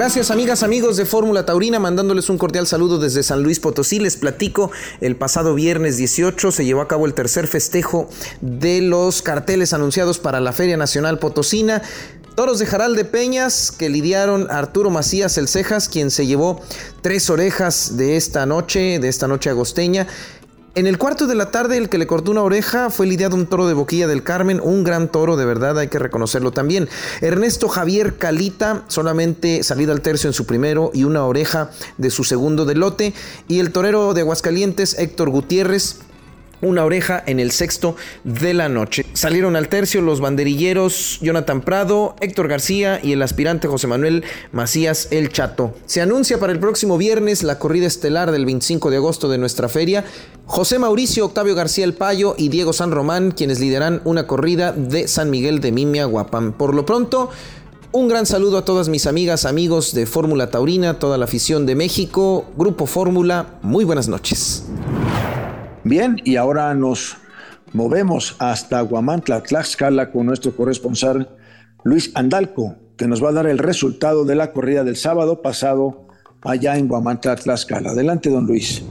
Gracias 0.00 0.30
amigas, 0.30 0.62
amigos 0.62 0.96
de 0.96 1.04
Fórmula 1.04 1.44
Taurina, 1.44 1.78
mandándoles 1.78 2.30
un 2.30 2.38
cordial 2.38 2.66
saludo 2.66 2.98
desde 2.98 3.22
San 3.22 3.42
Luis 3.42 3.60
Potosí. 3.60 3.98
Les 3.98 4.16
platico, 4.16 4.70
el 5.02 5.14
pasado 5.14 5.54
viernes 5.54 5.98
18 5.98 6.52
se 6.52 6.64
llevó 6.64 6.80
a 6.80 6.88
cabo 6.88 7.04
el 7.04 7.12
tercer 7.12 7.46
festejo 7.46 8.08
de 8.40 8.80
los 8.80 9.20
carteles 9.20 9.74
anunciados 9.74 10.18
para 10.18 10.40
la 10.40 10.54
Feria 10.54 10.78
Nacional 10.78 11.18
Potosina. 11.18 11.82
Toros 12.34 12.60
de 12.60 12.64
Jaral 12.64 12.96
de 12.96 13.04
Peñas 13.04 13.70
que 13.70 13.90
lidiaron 13.90 14.50
Arturo 14.50 14.88
Macías 14.88 15.36
el 15.36 15.48
Cejas, 15.48 15.90
quien 15.90 16.10
se 16.10 16.26
llevó 16.26 16.62
tres 17.02 17.28
orejas 17.28 17.98
de 17.98 18.16
esta 18.16 18.46
noche, 18.46 19.00
de 19.00 19.08
esta 19.08 19.28
noche 19.28 19.50
agosteña. 19.50 20.06
En 20.76 20.86
el 20.86 20.98
cuarto 20.98 21.26
de 21.26 21.34
la 21.34 21.50
tarde, 21.50 21.78
el 21.78 21.88
que 21.88 21.98
le 21.98 22.06
cortó 22.06 22.30
una 22.30 22.44
oreja 22.44 22.90
fue 22.90 23.04
lidiado 23.04 23.34
un 23.34 23.46
toro 23.46 23.66
de 23.66 23.74
Boquilla 23.74 24.06
del 24.06 24.22
Carmen, 24.22 24.60
un 24.62 24.84
gran 24.84 25.08
toro, 25.08 25.36
de 25.36 25.44
verdad, 25.44 25.76
hay 25.76 25.88
que 25.88 25.98
reconocerlo 25.98 26.52
también. 26.52 26.88
Ernesto 27.20 27.68
Javier 27.68 28.18
Calita, 28.18 28.84
solamente 28.86 29.64
salida 29.64 29.90
al 29.90 30.00
tercio 30.00 30.28
en 30.28 30.32
su 30.32 30.46
primero 30.46 30.92
y 30.94 31.02
una 31.02 31.24
oreja 31.24 31.72
de 31.98 32.10
su 32.10 32.22
segundo 32.22 32.66
de 32.66 32.76
lote. 32.76 33.14
Y 33.48 33.58
el 33.58 33.72
torero 33.72 34.14
de 34.14 34.20
Aguascalientes, 34.20 34.96
Héctor 34.96 35.30
Gutiérrez, 35.30 35.96
una 36.60 36.84
oreja 36.84 37.22
en 37.26 37.40
el 37.40 37.50
sexto 37.50 37.96
de 38.24 38.54
la 38.54 38.68
noche. 38.68 39.04
Salieron 39.12 39.56
al 39.56 39.68
tercio 39.68 40.02
los 40.02 40.20
banderilleros 40.20 41.18
Jonathan 41.20 41.60
Prado, 41.60 42.16
Héctor 42.20 42.48
García 42.48 43.00
y 43.02 43.12
el 43.12 43.22
aspirante 43.22 43.68
José 43.68 43.86
Manuel 43.86 44.24
Macías 44.52 45.08
El 45.10 45.30
Chato. 45.30 45.74
Se 45.86 46.00
anuncia 46.00 46.38
para 46.38 46.52
el 46.52 46.58
próximo 46.60 46.98
viernes 46.98 47.42
la 47.42 47.58
corrida 47.58 47.86
estelar 47.86 48.30
del 48.32 48.44
25 48.44 48.90
de 48.90 48.96
agosto 48.96 49.28
de 49.28 49.38
nuestra 49.38 49.68
feria. 49.68 50.04
José 50.46 50.78
Mauricio, 50.78 51.26
Octavio 51.26 51.54
García 51.54 51.84
El 51.84 51.94
Payo 51.94 52.34
y 52.36 52.48
Diego 52.48 52.72
San 52.72 52.90
Román, 52.90 53.30
quienes 53.30 53.60
lideran 53.60 54.00
una 54.04 54.26
corrida 54.26 54.72
de 54.72 55.08
San 55.08 55.30
Miguel 55.30 55.60
de 55.60 55.72
Mimia 55.72 56.06
Guapam. 56.06 56.52
Por 56.52 56.74
lo 56.74 56.84
pronto, 56.84 57.30
un 57.92 58.08
gran 58.08 58.26
saludo 58.26 58.58
a 58.58 58.64
todas 58.64 58.88
mis 58.88 59.06
amigas, 59.06 59.44
amigos 59.44 59.94
de 59.94 60.06
Fórmula 60.06 60.50
Taurina, 60.50 60.98
toda 60.98 61.18
la 61.18 61.24
afición 61.24 61.66
de 61.66 61.74
México, 61.74 62.44
Grupo 62.56 62.86
Fórmula, 62.86 63.58
muy 63.62 63.84
buenas 63.84 64.06
noches. 64.06 64.64
Bien, 65.84 66.20
y 66.24 66.36
ahora 66.36 66.74
nos 66.74 67.16
movemos 67.72 68.36
hasta 68.38 68.82
Guamantla, 68.82 69.42
Tlaxcala, 69.42 70.10
con 70.10 70.26
nuestro 70.26 70.54
corresponsal 70.54 71.30
Luis 71.84 72.12
Andalco, 72.14 72.76
que 72.98 73.06
nos 73.06 73.24
va 73.24 73.30
a 73.30 73.32
dar 73.32 73.46
el 73.46 73.56
resultado 73.56 74.26
de 74.26 74.34
la 74.34 74.52
corrida 74.52 74.84
del 74.84 74.96
sábado 74.96 75.40
pasado 75.40 76.06
allá 76.42 76.76
en 76.76 76.86
Guamantla, 76.86 77.36
Tlaxcala. 77.36 77.90
Adelante, 77.90 78.28
don 78.28 78.46
Luis. 78.46 78.84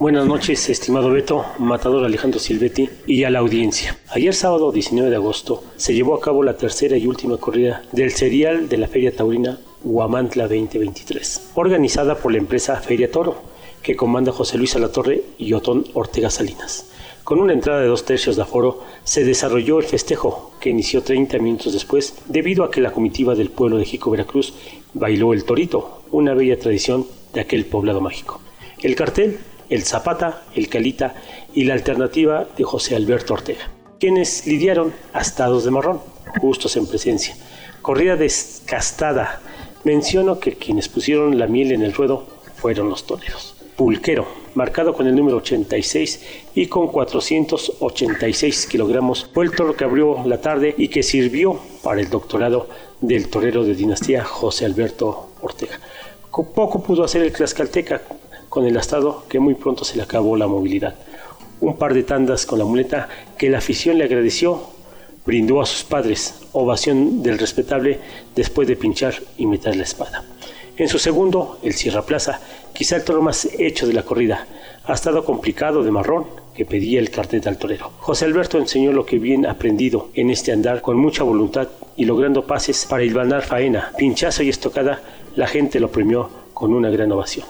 Buenas 0.00 0.26
noches, 0.26 0.68
estimado 0.68 1.10
Beto, 1.10 1.44
matador 1.58 2.04
Alejandro 2.04 2.40
Silvetti 2.40 2.90
y 3.06 3.22
a 3.22 3.30
la 3.30 3.38
audiencia. 3.38 3.96
Ayer 4.08 4.34
sábado 4.34 4.72
19 4.72 5.10
de 5.10 5.14
agosto 5.14 5.62
se 5.76 5.94
llevó 5.94 6.16
a 6.16 6.20
cabo 6.20 6.42
la 6.42 6.56
tercera 6.56 6.96
y 6.96 7.06
última 7.06 7.36
corrida 7.36 7.82
del 7.92 8.10
serial 8.10 8.68
de 8.68 8.78
la 8.78 8.88
Feria 8.88 9.14
Taurina 9.14 9.60
Guamantla 9.84 10.48
2023, 10.48 11.52
organizada 11.54 12.16
por 12.16 12.32
la 12.32 12.38
empresa 12.38 12.74
Feria 12.80 13.12
Toro 13.12 13.51
que 13.82 13.96
comanda 13.96 14.32
José 14.32 14.58
Luis 14.58 14.76
Alatorre 14.76 15.22
y 15.38 15.52
Otón 15.52 15.84
Ortega 15.94 16.30
Salinas. 16.30 16.86
Con 17.24 17.40
una 17.40 17.52
entrada 17.52 17.80
de 17.80 17.86
dos 17.86 18.04
tercios 18.04 18.36
de 18.36 18.42
aforo, 18.42 18.82
se 19.04 19.24
desarrolló 19.24 19.78
el 19.78 19.84
festejo, 19.84 20.52
que 20.60 20.70
inició 20.70 21.02
30 21.02 21.38
minutos 21.38 21.72
después, 21.72 22.14
debido 22.26 22.64
a 22.64 22.70
que 22.70 22.80
la 22.80 22.92
comitiva 22.92 23.34
del 23.34 23.50
pueblo 23.50 23.76
de 23.76 23.84
Jico 23.84 24.10
Veracruz 24.10 24.54
bailó 24.92 25.32
el 25.32 25.44
torito, 25.44 26.02
una 26.10 26.34
bella 26.34 26.58
tradición 26.58 27.06
de 27.32 27.40
aquel 27.40 27.64
poblado 27.64 28.00
mágico. 28.00 28.40
El 28.82 28.96
cartel, 28.96 29.38
el 29.68 29.84
zapata, 29.84 30.42
el 30.54 30.68
calita 30.68 31.14
y 31.54 31.64
la 31.64 31.74
alternativa 31.74 32.46
de 32.56 32.64
José 32.64 32.96
Alberto 32.96 33.34
Ortega, 33.34 33.70
quienes 34.00 34.46
lidiaron 34.46 34.92
astados 35.12 35.64
de 35.64 35.70
marrón, 35.70 36.00
justos 36.40 36.76
en 36.76 36.86
presencia. 36.86 37.36
Corrida 37.82 38.16
descastada. 38.16 39.40
Menciono 39.84 40.38
que 40.38 40.52
quienes 40.54 40.88
pusieron 40.88 41.38
la 41.38 41.46
miel 41.46 41.72
en 41.72 41.82
el 41.82 41.92
ruedo 41.92 42.26
fueron 42.56 42.88
los 42.88 43.06
toreros. 43.06 43.51
Pulquero, 43.76 44.26
marcado 44.54 44.92
con 44.94 45.06
el 45.06 45.16
número 45.16 45.38
86 45.38 46.20
y 46.54 46.66
con 46.66 46.88
486 46.88 48.66
kilogramos, 48.66 49.28
fue 49.32 49.46
el 49.46 49.52
toro 49.52 49.74
que 49.74 49.84
abrió 49.84 50.22
la 50.26 50.40
tarde 50.40 50.74
y 50.76 50.88
que 50.88 51.02
sirvió 51.02 51.58
para 51.82 52.00
el 52.00 52.10
doctorado 52.10 52.68
del 53.00 53.28
torero 53.28 53.64
de 53.64 53.74
dinastía 53.74 54.24
José 54.24 54.66
Alberto 54.66 55.30
Ortega. 55.40 55.80
Poco 56.30 56.82
pudo 56.82 57.04
hacer 57.04 57.22
el 57.22 57.32
Tlaxcalteca 57.32 58.02
con 58.48 58.66
el 58.66 58.76
astado 58.76 59.24
que 59.28 59.38
muy 59.38 59.54
pronto 59.54 59.84
se 59.84 59.96
le 59.96 60.02
acabó 60.02 60.36
la 60.36 60.46
movilidad. 60.46 60.94
Un 61.60 61.76
par 61.76 61.94
de 61.94 62.02
tandas 62.02 62.44
con 62.44 62.58
la 62.58 62.64
muleta 62.64 63.08
que 63.38 63.48
la 63.48 63.58
afición 63.58 63.98
le 63.98 64.04
agradeció, 64.04 64.62
brindó 65.24 65.60
a 65.60 65.66
sus 65.66 65.84
padres 65.84 66.34
ovación 66.52 67.22
del 67.22 67.38
respetable 67.38 67.98
después 68.34 68.68
de 68.68 68.76
pinchar 68.76 69.14
y 69.38 69.46
meter 69.46 69.76
la 69.76 69.84
espada. 69.84 70.24
En 70.76 70.88
su 70.88 70.98
segundo, 70.98 71.58
el 71.62 71.74
Sierra 71.74 72.02
Plaza, 72.02 72.40
quizá 72.72 72.96
el 72.96 73.04
toro 73.04 73.22
más 73.22 73.48
hecho 73.58 73.86
de 73.86 73.92
la 73.92 74.02
corrida, 74.02 74.46
ha 74.84 74.92
estado 74.94 75.24
complicado 75.24 75.82
de 75.82 75.90
marrón 75.90 76.26
que 76.54 76.66
pedía 76.66 77.00
el 77.00 77.10
cartel 77.10 77.42
al 77.46 77.58
torero. 77.58 77.92
José 78.00 78.24
Alberto 78.24 78.58
enseñó 78.58 78.92
lo 78.92 79.06
que 79.06 79.18
bien 79.18 79.46
aprendido 79.46 80.10
en 80.14 80.30
este 80.30 80.52
andar 80.52 80.82
con 80.82 80.96
mucha 80.96 81.22
voluntad 81.22 81.68
y 81.96 82.04
logrando 82.04 82.46
pases 82.46 82.86
para 82.86 83.04
hilvanar 83.04 83.42
faena, 83.42 83.92
pinchazo 83.96 84.42
y 84.42 84.48
estocada, 84.48 85.00
la 85.36 85.46
gente 85.46 85.80
lo 85.80 85.90
premió 85.90 86.28
con 86.52 86.74
una 86.74 86.90
gran 86.90 87.10
ovación. 87.12 87.46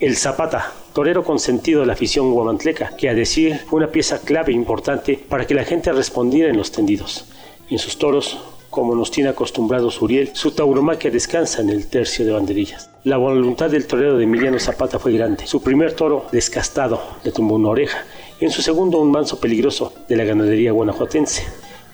El 0.00 0.16
Zapata, 0.16 0.72
torero 0.92 1.22
consentido 1.22 1.80
de 1.80 1.86
la 1.86 1.92
afición 1.92 2.32
guamantleca, 2.32 2.96
que 2.96 3.08
a 3.08 3.14
decir 3.14 3.60
fue 3.68 3.78
una 3.78 3.92
pieza 3.92 4.20
clave 4.20 4.52
importante 4.52 5.16
para 5.28 5.46
que 5.46 5.54
la 5.54 5.64
gente 5.64 5.92
respondiera 5.92 6.50
en 6.50 6.56
los 6.56 6.72
tendidos. 6.72 7.26
En 7.70 7.78
sus 7.78 7.96
toros 7.98 8.38
como 8.72 8.94
nos 8.94 9.10
tiene 9.10 9.28
acostumbrados 9.28 10.00
Uriel, 10.00 10.30
su 10.32 10.52
tauromaquia 10.52 11.10
descansa 11.10 11.60
en 11.60 11.68
el 11.68 11.88
tercio 11.88 12.24
de 12.24 12.32
banderillas. 12.32 12.88
La 13.04 13.18
voluntad 13.18 13.70
del 13.70 13.86
torero 13.86 14.16
de 14.16 14.24
Emiliano 14.24 14.58
Zapata 14.58 14.98
fue 14.98 15.12
grande. 15.12 15.46
Su 15.46 15.62
primer 15.62 15.92
toro, 15.92 16.24
descastado, 16.32 16.98
le 17.22 17.32
tumbó 17.32 17.56
una 17.56 17.68
oreja. 17.68 17.98
En 18.40 18.50
su 18.50 18.62
segundo, 18.62 18.98
un 18.98 19.10
manso 19.10 19.38
peligroso 19.38 19.92
de 20.08 20.16
la 20.16 20.24
ganadería 20.24 20.72
guanajuatense. 20.72 21.44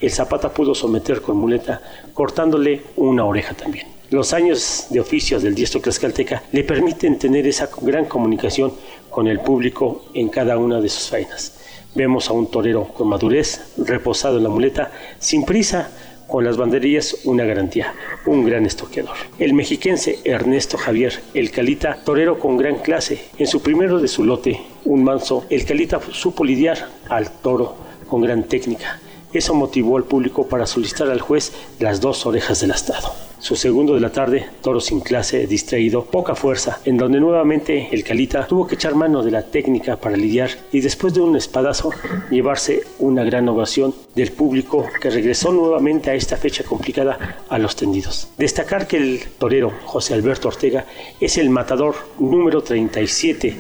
El 0.01 0.13
Zapata 0.13 0.55
pudo 0.55 0.73
someter 0.73 1.21
con 1.21 1.37
muleta, 1.37 1.83
cortándole 2.15 2.83
una 2.95 3.25
oreja 3.25 3.55
también. 3.55 3.89
Los 4.11 4.33
años 4.33 4.87
de 4.91 5.01
oficios 5.01 5.43
del 5.43 5.57
diestro 5.57 5.81
tlaxcalteca 5.81 6.45
le 6.53 6.63
permiten 6.63 7.19
tener 7.19 7.45
esa 7.49 7.69
gran 7.83 8.05
comunicación 8.05 8.73
con 9.11 9.27
el 9.27 9.41
público 9.41 10.05
en 10.15 10.29
cada 10.29 10.57
una 10.57 10.81
de 10.81 10.89
sus 10.89 11.09
faenas. 11.09 11.59
Vemos 11.97 12.31
a 12.31 12.35
un 12.35 12.47
torero 12.47 12.85
con 12.95 13.09
madurez, 13.09 13.73
reposado 13.79 14.37
en 14.37 14.45
la 14.45 14.49
muleta, 14.49 14.93
sin 15.19 15.45
prisa, 15.45 15.91
con 16.29 16.45
las 16.45 16.57
banderillas 16.57 17.17
una 17.25 17.45
garantía, 17.45 17.95
un 18.27 18.45
gran 18.45 18.67
estoqueador. 18.67 19.17
El 19.39 19.55
mexiquense 19.55 20.21
Ernesto 20.25 20.79
Javier, 20.79 21.21
el 21.35 21.51
Calita, 21.51 21.99
torero 22.05 22.39
con 22.39 22.57
gran 22.57 22.77
clase, 22.77 23.25
en 23.39 23.47
su 23.47 23.61
primero 23.63 23.99
de 23.99 24.09
su 24.09 24.23
lote, 24.25 24.61
un 24.85 25.03
manso, 25.03 25.47
el 25.51 25.65
Calita 25.65 26.01
supo 26.13 26.45
lidiar 26.45 26.89
al 27.09 27.31
toro 27.41 27.77
con 28.07 28.21
gran 28.21 28.45
técnica. 28.45 29.01
Eso 29.33 29.55
motivó 29.55 29.97
al 29.97 30.05
público 30.05 30.47
para 30.47 30.67
solicitar 30.67 31.11
al 31.11 31.21
juez 31.21 31.53
las 31.79 32.01
dos 32.01 32.25
orejas 32.27 32.61
del 32.61 32.73
astado. 32.73 33.28
Su 33.39 33.57
segundo 33.57 33.95
de 33.95 34.01
la 34.01 34.11
tarde, 34.11 34.47
toro 34.63 34.81
sin 34.81 35.01
clase, 35.01 35.47
distraído, 35.47 36.05
poca 36.05 36.35
fuerza, 36.35 36.81
en 36.85 36.97
donde 36.97 37.21
nuevamente 37.21 37.89
el 37.93 38.05
Calita 38.05 38.47
tuvo 38.47 38.67
que 38.67 38.75
echar 38.75 38.95
mano 38.95 39.23
de 39.23 39.31
la 39.31 39.43
técnica 39.43 39.97
para 39.97 40.17
lidiar 40.17 40.51
y 40.73 40.81
después 40.81 41.15
de 41.15 41.21
un 41.21 41.37
espadazo 41.37 41.91
llevarse 42.31 42.83
una 42.99 43.25
gran 43.25 43.49
ovación 43.49 43.95
del 44.15 44.33
público 44.33 44.87
que 45.01 45.11
regresó 45.11 45.53
nuevamente 45.53 46.11
a 46.11 46.15
esta 46.15 46.37
fecha 46.37 46.65
complicada 46.65 47.45
a 47.49 47.59
los 47.59 47.77
tendidos. 47.77 48.29
Destacar 48.39 48.87
que 48.87 48.97
el 48.97 49.21
torero 49.39 49.73
José 49.85 50.15
Alberto 50.15 50.49
Ortega 50.49 50.85
es 51.21 51.39
el 51.39 51.51
matador 51.51 51.95
número 52.19 52.63
37 52.63 53.57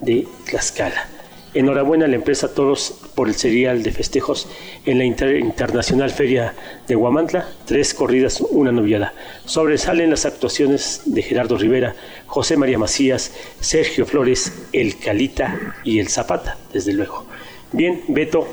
de 0.00 0.26
Tlaxcala. 0.46 1.11
Enhorabuena 1.54 2.06
a 2.06 2.08
la 2.08 2.16
empresa 2.16 2.54
Toros 2.54 2.94
por 3.14 3.28
el 3.28 3.34
serial 3.34 3.82
de 3.82 3.92
festejos 3.92 4.48
en 4.86 4.98
la 4.98 5.04
Internacional 5.04 6.10
Feria 6.10 6.54
de 6.88 6.96
Huamantla, 6.96 7.46
tres 7.66 7.92
corridas, 7.92 8.40
una 8.40 8.72
noviada. 8.72 9.12
Sobresalen 9.44 10.10
las 10.10 10.24
actuaciones 10.24 11.02
de 11.04 11.22
Gerardo 11.22 11.58
Rivera, 11.58 11.94
José 12.26 12.56
María 12.56 12.78
Macías, 12.78 13.34
Sergio 13.60 14.06
Flores, 14.06 14.66
El 14.72 14.98
Calita 14.98 15.76
y 15.84 15.98
El 15.98 16.08
Zapata, 16.08 16.56
desde 16.72 16.94
luego. 16.94 17.26
Bien, 17.72 18.02
Beto, 18.08 18.48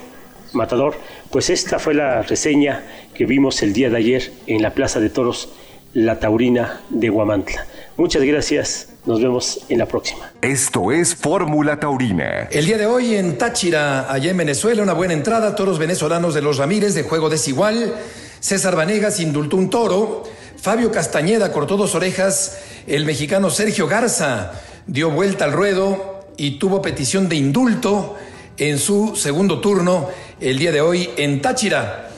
Matador, 0.52 0.96
pues 1.30 1.50
esta 1.50 1.80
fue 1.80 1.94
la 1.94 2.22
reseña 2.24 2.84
que 3.14 3.26
vimos 3.26 3.62
el 3.64 3.72
día 3.72 3.90
de 3.90 3.98
ayer 3.98 4.32
en 4.48 4.62
la 4.62 4.74
Plaza 4.74 5.00
de 5.00 5.10
Toros 5.10 5.50
La 5.94 6.20
Taurina 6.20 6.82
de 6.90 7.10
Huamantla. 7.10 7.66
Muchas 7.98 8.22
gracias. 8.24 8.90
Nos 9.06 9.22
vemos 9.22 9.62
en 9.70 9.80
la 9.80 9.88
próxima. 9.88 10.32
Esto 10.42 10.92
es 10.92 11.16
Fórmula 11.16 11.80
Taurina. 11.80 12.48
El 12.52 12.68
día 12.68 12.78
de 12.78 12.86
hoy 12.86 13.16
en 13.16 13.40
Táchira, 13.40 14.12
allá 14.12 14.30
en 14.30 14.38
Venezuela, 14.38 14.84
una 14.84 14.94
buena 14.94 15.14
entrada. 15.14 15.56
Toros 15.56 15.80
venezolanos 15.80 16.36
de 16.36 16.44
los 16.44 16.58
Ramírez 16.58 16.94
de 16.94 17.04
juego 17.04 17.30
desigual. 17.30 17.96
César 18.40 18.76
Vanegas 18.76 19.20
indultó 19.20 19.58
un 19.58 19.72
toro. 19.72 20.24
Fabio 20.58 20.92
Castañeda 20.92 21.52
cortó 21.52 21.76
dos 21.76 21.96
orejas. 21.96 22.60
El 22.86 23.06
mexicano 23.06 23.50
Sergio 23.50 23.88
Garza 23.88 24.52
dio 24.86 25.10
vuelta 25.10 25.46
al 25.46 25.54
ruedo 25.54 26.26
y 26.38 26.60
tuvo 26.60 26.84
petición 26.84 27.28
de 27.28 27.36
indulto 27.36 28.16
en 28.58 28.78
su 28.78 29.16
segundo 29.16 29.60
turno 29.60 30.10
el 30.40 30.60
día 30.60 30.72
de 30.72 30.82
hoy 30.82 31.10
en 31.18 31.42
Táchira. 31.42 32.12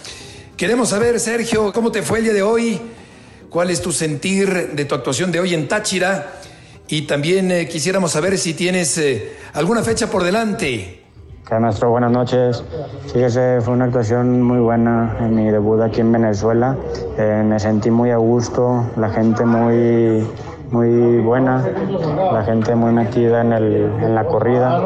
Queremos 0.57 0.89
saber, 0.89 1.19
Sergio, 1.21 1.71
cómo 1.71 1.91
te 1.91 2.01
fue 2.01 2.19
el 2.19 2.25
día 2.25 2.33
de 2.33 2.41
hoy. 2.41 2.81
¿Cuál 3.51 3.69
es 3.69 3.81
tu 3.81 3.91
sentir 3.91 4.71
de 4.75 4.85
tu 4.85 4.95
actuación 4.95 5.29
de 5.29 5.41
hoy 5.41 5.53
en 5.53 5.67
Táchira? 5.67 6.35
Y 6.87 7.01
también 7.01 7.51
eh, 7.51 7.67
quisiéramos 7.67 8.13
saber 8.13 8.37
si 8.37 8.53
tienes 8.53 8.97
eh, 8.97 9.33
alguna 9.51 9.83
fecha 9.83 10.07
por 10.07 10.23
delante. 10.23 11.03
Maestro, 11.59 11.89
buenas 11.89 12.13
noches. 12.13 12.63
Fíjese, 13.11 13.59
fue 13.59 13.73
una 13.73 13.85
actuación 13.85 14.41
muy 14.41 14.59
buena 14.59 15.17
en 15.19 15.35
mi 15.35 15.51
debut 15.51 15.81
aquí 15.81 15.99
en 15.99 16.13
Venezuela. 16.13 16.77
Eh, 17.17 17.43
me 17.45 17.59
sentí 17.59 17.91
muy 17.91 18.11
a 18.11 18.15
gusto, 18.15 18.89
la 18.95 19.09
gente 19.09 19.43
muy 19.43 20.25
muy 20.71 21.19
buena, 21.19 21.63
la 22.31 22.43
gente 22.43 22.75
muy 22.75 22.91
metida 22.93 23.41
en, 23.41 23.51
el, 23.51 23.91
en 24.01 24.15
la 24.15 24.23
corrida 24.23 24.81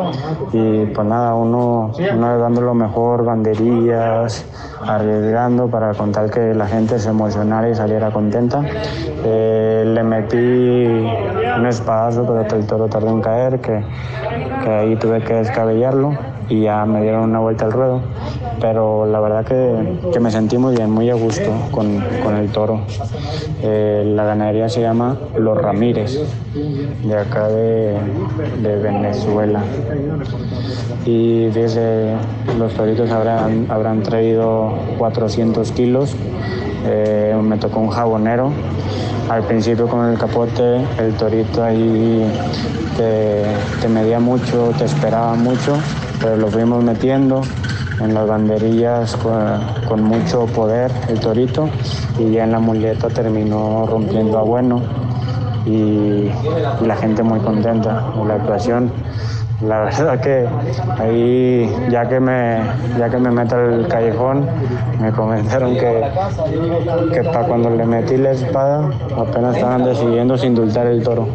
y 0.51 0.85
pues 0.87 1.07
nada, 1.07 1.35
uno, 1.35 1.91
uno 2.13 2.39
dando 2.39 2.61
lo 2.61 2.73
mejor, 2.73 3.23
banderillas, 3.23 4.45
arriesgando 4.81 5.67
para 5.67 5.93
contar 5.93 6.31
que 6.31 6.53
la 6.53 6.67
gente 6.67 6.97
se 6.97 7.09
emocionara 7.09 7.69
y 7.69 7.75
saliera 7.75 8.11
contenta. 8.11 8.63
Eh, 9.23 9.83
le 9.85 10.03
metí 10.03 10.35
un 11.57 11.65
espadazo, 11.67 12.25
pero 12.25 12.61
el 12.61 12.67
toro 12.67 12.87
tardó 12.87 13.09
en 13.09 13.21
caer, 13.21 13.59
que, 13.59 13.83
que 14.63 14.69
ahí 14.69 14.95
tuve 14.95 15.21
que 15.21 15.35
descabellarlo 15.35 16.34
y 16.49 16.61
ya 16.61 16.85
me 16.85 17.01
dieron 17.01 17.23
una 17.23 17.39
vuelta 17.39 17.65
al 17.65 17.71
ruedo. 17.71 18.01
Pero 18.61 19.05
la 19.05 19.19
verdad 19.19 19.45
que, 19.45 20.11
que 20.11 20.19
me 20.19 20.31
sentí 20.31 20.57
muy 20.57 20.75
bien, 20.75 20.89
muy 20.89 21.09
a 21.09 21.15
gusto 21.15 21.51
con, 21.71 22.03
con 22.23 22.35
el 22.35 22.49
toro. 22.49 22.81
Eh, 23.61 24.03
la 24.15 24.25
ganadería 24.25 24.69
se 24.69 24.81
llama 24.81 25.17
Los 25.37 25.57
Ramírez, 25.57 26.19
de 27.03 27.17
acá 27.17 27.47
de, 27.47 27.97
de 28.61 28.75
Venezuela. 28.77 29.61
Y 31.05 31.45
desde 31.47 32.15
los 32.57 32.73
toritos 32.73 33.11
habrán, 33.11 33.67
habrán 33.69 34.03
traído 34.03 34.73
400 34.97 35.71
kilos. 35.71 36.15
Eh, 36.87 37.35
me 37.41 37.57
tocó 37.57 37.79
un 37.79 37.89
jabonero. 37.89 38.51
Al 39.29 39.41
principio 39.43 39.87
con 39.87 40.05
el 40.11 40.19
capote, 40.19 40.81
el 40.99 41.13
torito 41.17 41.63
ahí 41.63 42.31
te, 42.95 43.43
te 43.81 43.87
medía 43.87 44.19
mucho, 44.19 44.71
te 44.77 44.85
esperaba 44.85 45.33
mucho 45.33 45.77
pero 46.21 46.37
lo 46.37 46.47
fuimos 46.47 46.83
metiendo 46.83 47.41
en 47.99 48.13
las 48.13 48.27
banderillas 48.27 49.15
con, 49.87 50.03
mucho 50.03 50.45
poder 50.47 50.91
el 51.07 51.19
torito 51.19 51.69
y 52.19 52.31
ya 52.31 52.43
en 52.43 52.51
la 52.51 52.59
muleta 52.59 53.07
terminó 53.07 53.85
rompiendo 53.85 54.37
a 54.37 54.41
bueno 54.41 54.81
y 55.65 56.29
la 56.85 56.95
gente 56.95 57.23
muy 57.23 57.39
contenta 57.39 58.11
con 58.15 58.27
la 58.27 58.35
actuación. 58.35 58.91
La 59.61 59.81
verdad 59.81 60.19
que 60.19 60.45
ahí, 60.99 61.73
ya 61.89 62.07
que 62.09 62.19
me, 62.19 62.59
ya 62.99 63.09
que 63.09 63.17
me 63.17 63.31
meto 63.31 63.55
al 63.55 63.87
callejón, 63.87 64.45
me 64.99 65.11
comentaron 65.11 65.75
que, 65.75 66.03
que 67.13 67.23
para 67.23 67.47
cuando 67.47 67.69
le 67.69 67.85
metí 67.85 68.17
la 68.17 68.31
espada 68.31 68.89
apenas 69.17 69.55
estaban 69.55 69.85
decidiendo 69.85 70.37
si 70.37 70.47
indultar 70.47 70.87
el 70.87 71.03
toro. 71.03 71.27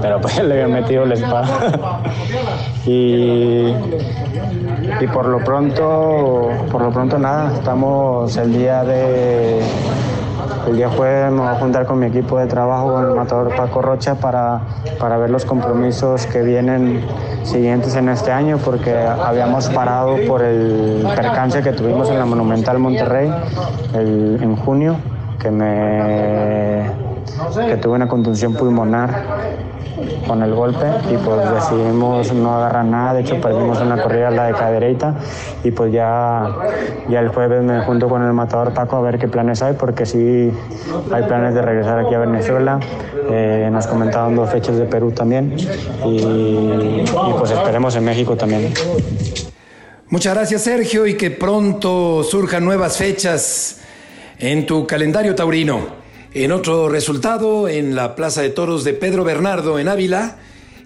Pero 0.00 0.20
pues 0.22 0.38
le 0.42 0.62
había 0.62 0.68
metido 0.74 1.04
la 1.04 1.14
espada. 1.14 1.46
y, 2.86 3.74
y 5.00 5.06
por 5.12 5.26
lo 5.26 5.44
pronto, 5.44 6.50
por 6.72 6.80
lo 6.80 6.90
pronto 6.90 7.18
nada, 7.18 7.52
estamos 7.52 8.34
el 8.38 8.52
día 8.54 8.84
de 8.84 9.60
el 10.66 10.76
día 10.76 10.88
jueves 10.88 11.32
me 11.32 11.40
voy 11.40 11.48
a 11.48 11.54
juntar 11.54 11.86
con 11.86 11.98
mi 11.98 12.06
equipo 12.06 12.38
de 12.38 12.46
trabajo, 12.46 12.92
con 12.94 13.04
el 13.04 13.14
matador 13.14 13.54
Paco 13.54 13.82
Rocha, 13.82 14.16
para, 14.16 14.60
para 14.98 15.16
ver 15.16 15.30
los 15.30 15.44
compromisos 15.44 16.26
que 16.26 16.42
vienen 16.42 17.04
siguientes 17.44 17.94
en 17.94 18.08
este 18.08 18.32
año, 18.32 18.58
porque 18.58 18.92
habíamos 18.96 19.68
parado 19.68 20.16
por 20.26 20.42
el 20.42 21.06
percance 21.14 21.62
que 21.62 21.72
tuvimos 21.72 22.10
en 22.10 22.18
la 22.18 22.26
Monumental 22.26 22.78
Monterrey 22.78 23.32
el, 23.94 24.40
en 24.42 24.56
junio, 24.56 24.96
que, 25.38 25.50
me, 25.50 26.90
que 27.68 27.76
tuve 27.76 27.94
una 27.94 28.08
contunción 28.08 28.54
pulmonar 28.54 29.65
con 30.26 30.42
el 30.42 30.54
golpe 30.54 30.86
y 31.10 31.16
pues 31.16 31.50
decidimos 31.50 32.32
no 32.32 32.56
agarrar 32.56 32.84
nada, 32.84 33.14
de 33.14 33.20
hecho 33.22 33.40
perdimos 33.40 33.80
una 33.80 34.02
corrida 34.02 34.30
la 34.30 34.46
de 34.46 34.52
cadereita 34.52 35.14
y 35.64 35.70
pues 35.70 35.92
ya, 35.92 36.48
ya 37.08 37.20
el 37.20 37.28
jueves 37.28 37.62
me 37.62 37.80
junto 37.82 38.08
con 38.08 38.22
el 38.22 38.32
matador 38.32 38.72
Paco 38.74 38.96
a 38.96 39.00
ver 39.00 39.18
qué 39.18 39.28
planes 39.28 39.62
hay 39.62 39.74
porque 39.74 40.06
sí 40.06 40.50
hay 41.12 41.22
planes 41.24 41.54
de 41.54 41.62
regresar 41.62 41.98
aquí 41.98 42.14
a 42.14 42.18
Venezuela, 42.18 42.78
eh, 43.30 43.68
nos 43.72 43.86
comentaron 43.86 44.36
dos 44.36 44.50
fechas 44.50 44.76
de 44.76 44.84
Perú 44.84 45.12
también 45.12 45.54
y, 46.04 46.16
y 46.16 47.04
pues 47.38 47.50
esperemos 47.50 47.96
en 47.96 48.04
México 48.04 48.36
también. 48.36 48.72
Muchas 50.08 50.34
gracias 50.34 50.62
Sergio 50.62 51.06
y 51.06 51.14
que 51.14 51.30
pronto 51.30 52.22
surjan 52.22 52.64
nuevas 52.64 52.96
fechas 52.96 53.80
en 54.38 54.66
tu 54.66 54.86
calendario 54.86 55.34
taurino. 55.34 56.05
En 56.38 56.52
otro 56.52 56.90
resultado, 56.90 57.66
en 57.66 57.94
la 57.94 58.14
Plaza 58.14 58.42
de 58.42 58.50
Toros 58.50 58.84
de 58.84 58.92
Pedro 58.92 59.24
Bernardo 59.24 59.78
en 59.78 59.88
Ávila, 59.88 60.36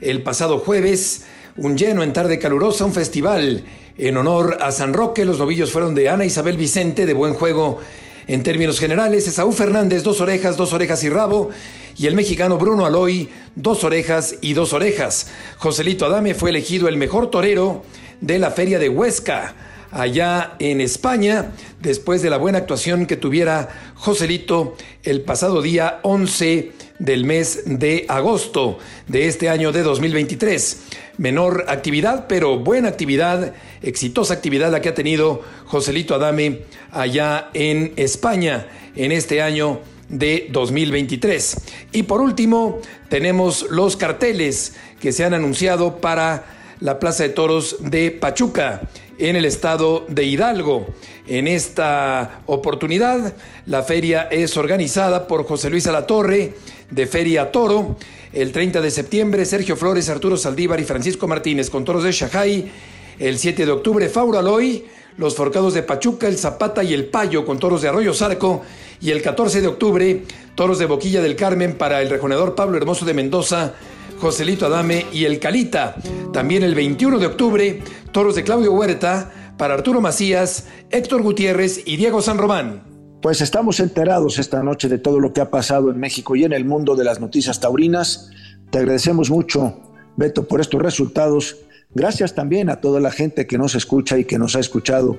el 0.01 0.23
pasado 0.23 0.61
jueves, 0.61 1.25
un 1.57 1.77
lleno 1.77 2.05
en 2.05 2.13
tarde 2.13 2.39
calurosa, 2.39 2.85
un 2.85 2.93
festival 2.93 3.65
en 3.99 4.17
honor 4.17 4.59
a 4.61 4.71
San 4.71 4.95
Roque. 4.95 5.25
Los 5.25 5.41
novillos 5.41 5.73
fueron 5.73 5.97
de 5.97 6.09
Ana 6.09 6.25
Isabel 6.25 6.57
Vicente, 6.57 7.05
de 7.05 7.15
buen 7.15 7.35
juego 7.35 7.81
en 8.29 8.45
términos 8.45 8.79
generales. 8.79 9.27
Esaú 9.27 9.51
Fernández, 9.51 10.05
dos 10.05 10.21
orejas, 10.21 10.57
dos 10.57 10.73
orejas 10.73 11.03
y 11.03 11.09
rabo. 11.09 11.51
Y 11.97 12.07
el 12.07 12.15
mexicano 12.15 12.57
Bruno 12.57 12.87
Aloy, 12.87 13.29
dos 13.57 13.83
orejas 13.83 14.37
y 14.41 14.53
dos 14.53 14.73
orejas. 14.73 15.33
Joselito 15.59 16.07
Adame 16.07 16.35
fue 16.35 16.51
elegido 16.51 16.87
el 16.87 16.97
mejor 16.97 17.29
torero 17.29 17.83
de 18.21 18.39
la 18.39 18.53
Feria 18.53 18.79
de 18.79 18.89
Huesca 18.89 19.57
allá 19.91 20.55
en 20.59 20.81
España, 20.81 21.53
después 21.81 22.23
de 22.23 22.31
la 22.31 22.37
buena 22.37 22.59
actuación 22.59 23.07
que 23.07 23.17
tuviera 23.17 23.69
Joselito 23.95 24.77
el 25.03 25.23
pasado 25.23 25.63
día 25.63 26.01
11 26.03 26.73
del 26.99 27.25
mes 27.25 27.63
de 27.67 28.05
agosto 28.09 28.79
de 29.09 29.27
este 29.27 29.49
año 29.49 29.73
de 29.73 29.83
2023. 29.83 30.83
Menor 31.19 31.65
actividad, 31.69 32.27
pero 32.29 32.59
buena 32.59 32.89
actividad, 32.89 33.55
exitosa 33.83 34.35
actividad 34.35 34.71
la 34.71 34.81
que 34.81 34.91
ha 34.91 34.95
tenido 34.95 35.43
Joselito 35.67 36.15
Adame 36.15 36.63
allá 36.91 37.51
en 37.55 37.93
España 37.97 38.67
en 38.97 39.13
este 39.13 39.43
año 39.43 39.81
de 40.09 40.49
2023. 40.51 41.57
Y 41.93 42.03
por 42.05 42.21
último, 42.21 42.81
tenemos 43.09 43.67
los 43.71 43.97
carteles 43.97 44.75
que 45.01 45.13
se 45.13 45.25
han 45.25 45.35
anunciado 45.35 46.01
para 46.01 46.45
la 46.81 46.99
Plaza 46.99 47.25
de 47.25 47.29
Toros 47.31 47.77
de 47.81 48.11
Pachuca 48.11 48.83
en 49.21 49.37
el 49.37 49.45
estado 49.45 50.05
de 50.09 50.25
Hidalgo. 50.25 50.87
En 51.27 51.47
esta 51.47 52.41
oportunidad, 52.47 53.35
la 53.67 53.83
feria 53.83 54.23
es 54.31 54.57
organizada 54.57 55.27
por 55.27 55.45
José 55.45 55.71
Luis 55.71 55.87
Alatorre 55.87 56.55
de 56.91 57.07
Feria 57.07 57.53
Toro. 57.53 57.97
El 58.33 58.51
30 58.51 58.81
de 58.81 58.91
septiembre, 58.91 59.45
Sergio 59.45 59.77
Flores, 59.77 60.09
Arturo 60.09 60.37
Saldívar 60.37 60.81
y 60.81 60.85
Francisco 60.85 61.29
Martínez 61.29 61.69
con 61.69 61.85
toros 61.85 62.05
de 62.05 62.13
Shajay. 62.13 62.73
El 63.19 63.39
7 63.39 63.67
de 63.67 63.73
octubre, 63.73 64.09
Faura 64.09 64.41
Loy 64.41 64.85
los 65.21 65.35
Forcados 65.35 65.75
de 65.75 65.83
Pachuca, 65.83 66.29
el 66.29 66.39
Zapata 66.39 66.83
y 66.83 66.95
el 66.95 67.05
Payo 67.05 67.45
con 67.45 67.59
toros 67.59 67.83
de 67.83 67.89
Arroyo 67.89 68.15
Zarco. 68.15 68.63
Y 69.03 69.11
el 69.11 69.21
14 69.21 69.61
de 69.61 69.67
octubre, 69.67 70.23
toros 70.55 70.79
de 70.79 70.87
Boquilla 70.87 71.21
del 71.21 71.37
Carmen 71.37 71.75
para 71.77 72.01
el 72.01 72.09
rejonador 72.09 72.55
Pablo 72.55 72.79
Hermoso 72.79 73.05
de 73.05 73.15
Mendoza, 73.15 73.75
Joselito 74.21 74.67
Adame 74.67 75.07
y 75.13 75.25
el 75.25 75.39
Calita. 75.39 75.97
También 76.33 76.63
el 76.63 76.75
21 76.75 77.19
de 77.19 77.27
octubre, 77.27 77.83
toros 78.13 78.35
de 78.35 78.45
Claudio 78.45 78.73
Huerta 78.75 79.33
para 79.57 79.75
Arturo 79.75 80.03
Macías, 80.03 80.67
Héctor 80.91 81.23
Gutiérrez 81.23 81.83
y 81.87 81.97
Diego 81.97 82.21
San 82.21 82.37
Román. 82.37 82.83
Pues 83.23 83.41
estamos 83.41 83.81
enterados 83.81 84.39
esta 84.39 84.63
noche 84.63 84.89
de 84.89 84.99
todo 84.99 85.21
lo 85.21 85.33
que 85.33 85.41
ha 85.41 85.51
pasado 85.51 85.91
en 85.91 85.99
México 85.99 86.37
y 86.37 86.45
en 86.45 86.53
el 86.53 86.67
mundo 86.67 86.97
de 86.97 87.05
las 87.05 87.19
noticias 87.19 87.61
taurinas. 87.61 88.31
Te 88.71 88.79
agradecemos 88.79 89.31
mucho, 89.31 89.81
Beto, 90.17 90.47
por 90.47 90.61
estos 90.61 90.83
resultados. 90.83 91.57
Gracias 91.95 92.35
también 92.35 92.69
a 92.69 92.81
toda 92.81 93.01
la 93.01 93.11
gente 93.11 93.47
que 93.47 93.57
nos 93.57 93.75
escucha 93.75 94.19
y 94.19 94.25
que 94.25 94.39
nos 94.39 94.55
ha 94.55 94.61
escuchado 94.61 95.17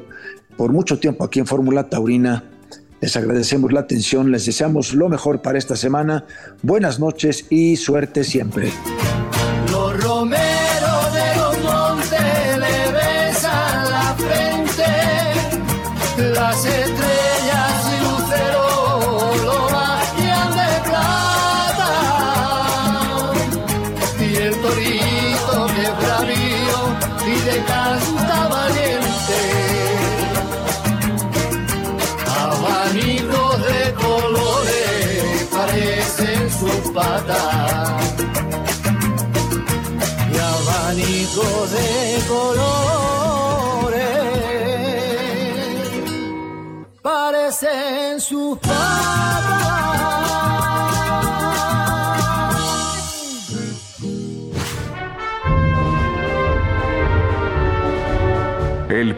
por 0.57 0.71
mucho 0.71 0.99
tiempo 0.99 1.23
aquí 1.23 1.39
en 1.39 1.47
Fórmula 1.47 1.89
Taurina. 1.89 2.50
Les 3.01 3.15
agradecemos 3.17 3.73
la 3.73 3.81
atención, 3.81 4.31
les 4.31 4.45
deseamos 4.45 4.93
lo 4.93 5.09
mejor 5.09 5.41
para 5.41 5.57
esta 5.57 5.75
semana. 5.75 6.25
Buenas 6.61 6.99
noches 6.99 7.47
y 7.49 7.75
suerte 7.75 8.23
siempre. 8.23 8.71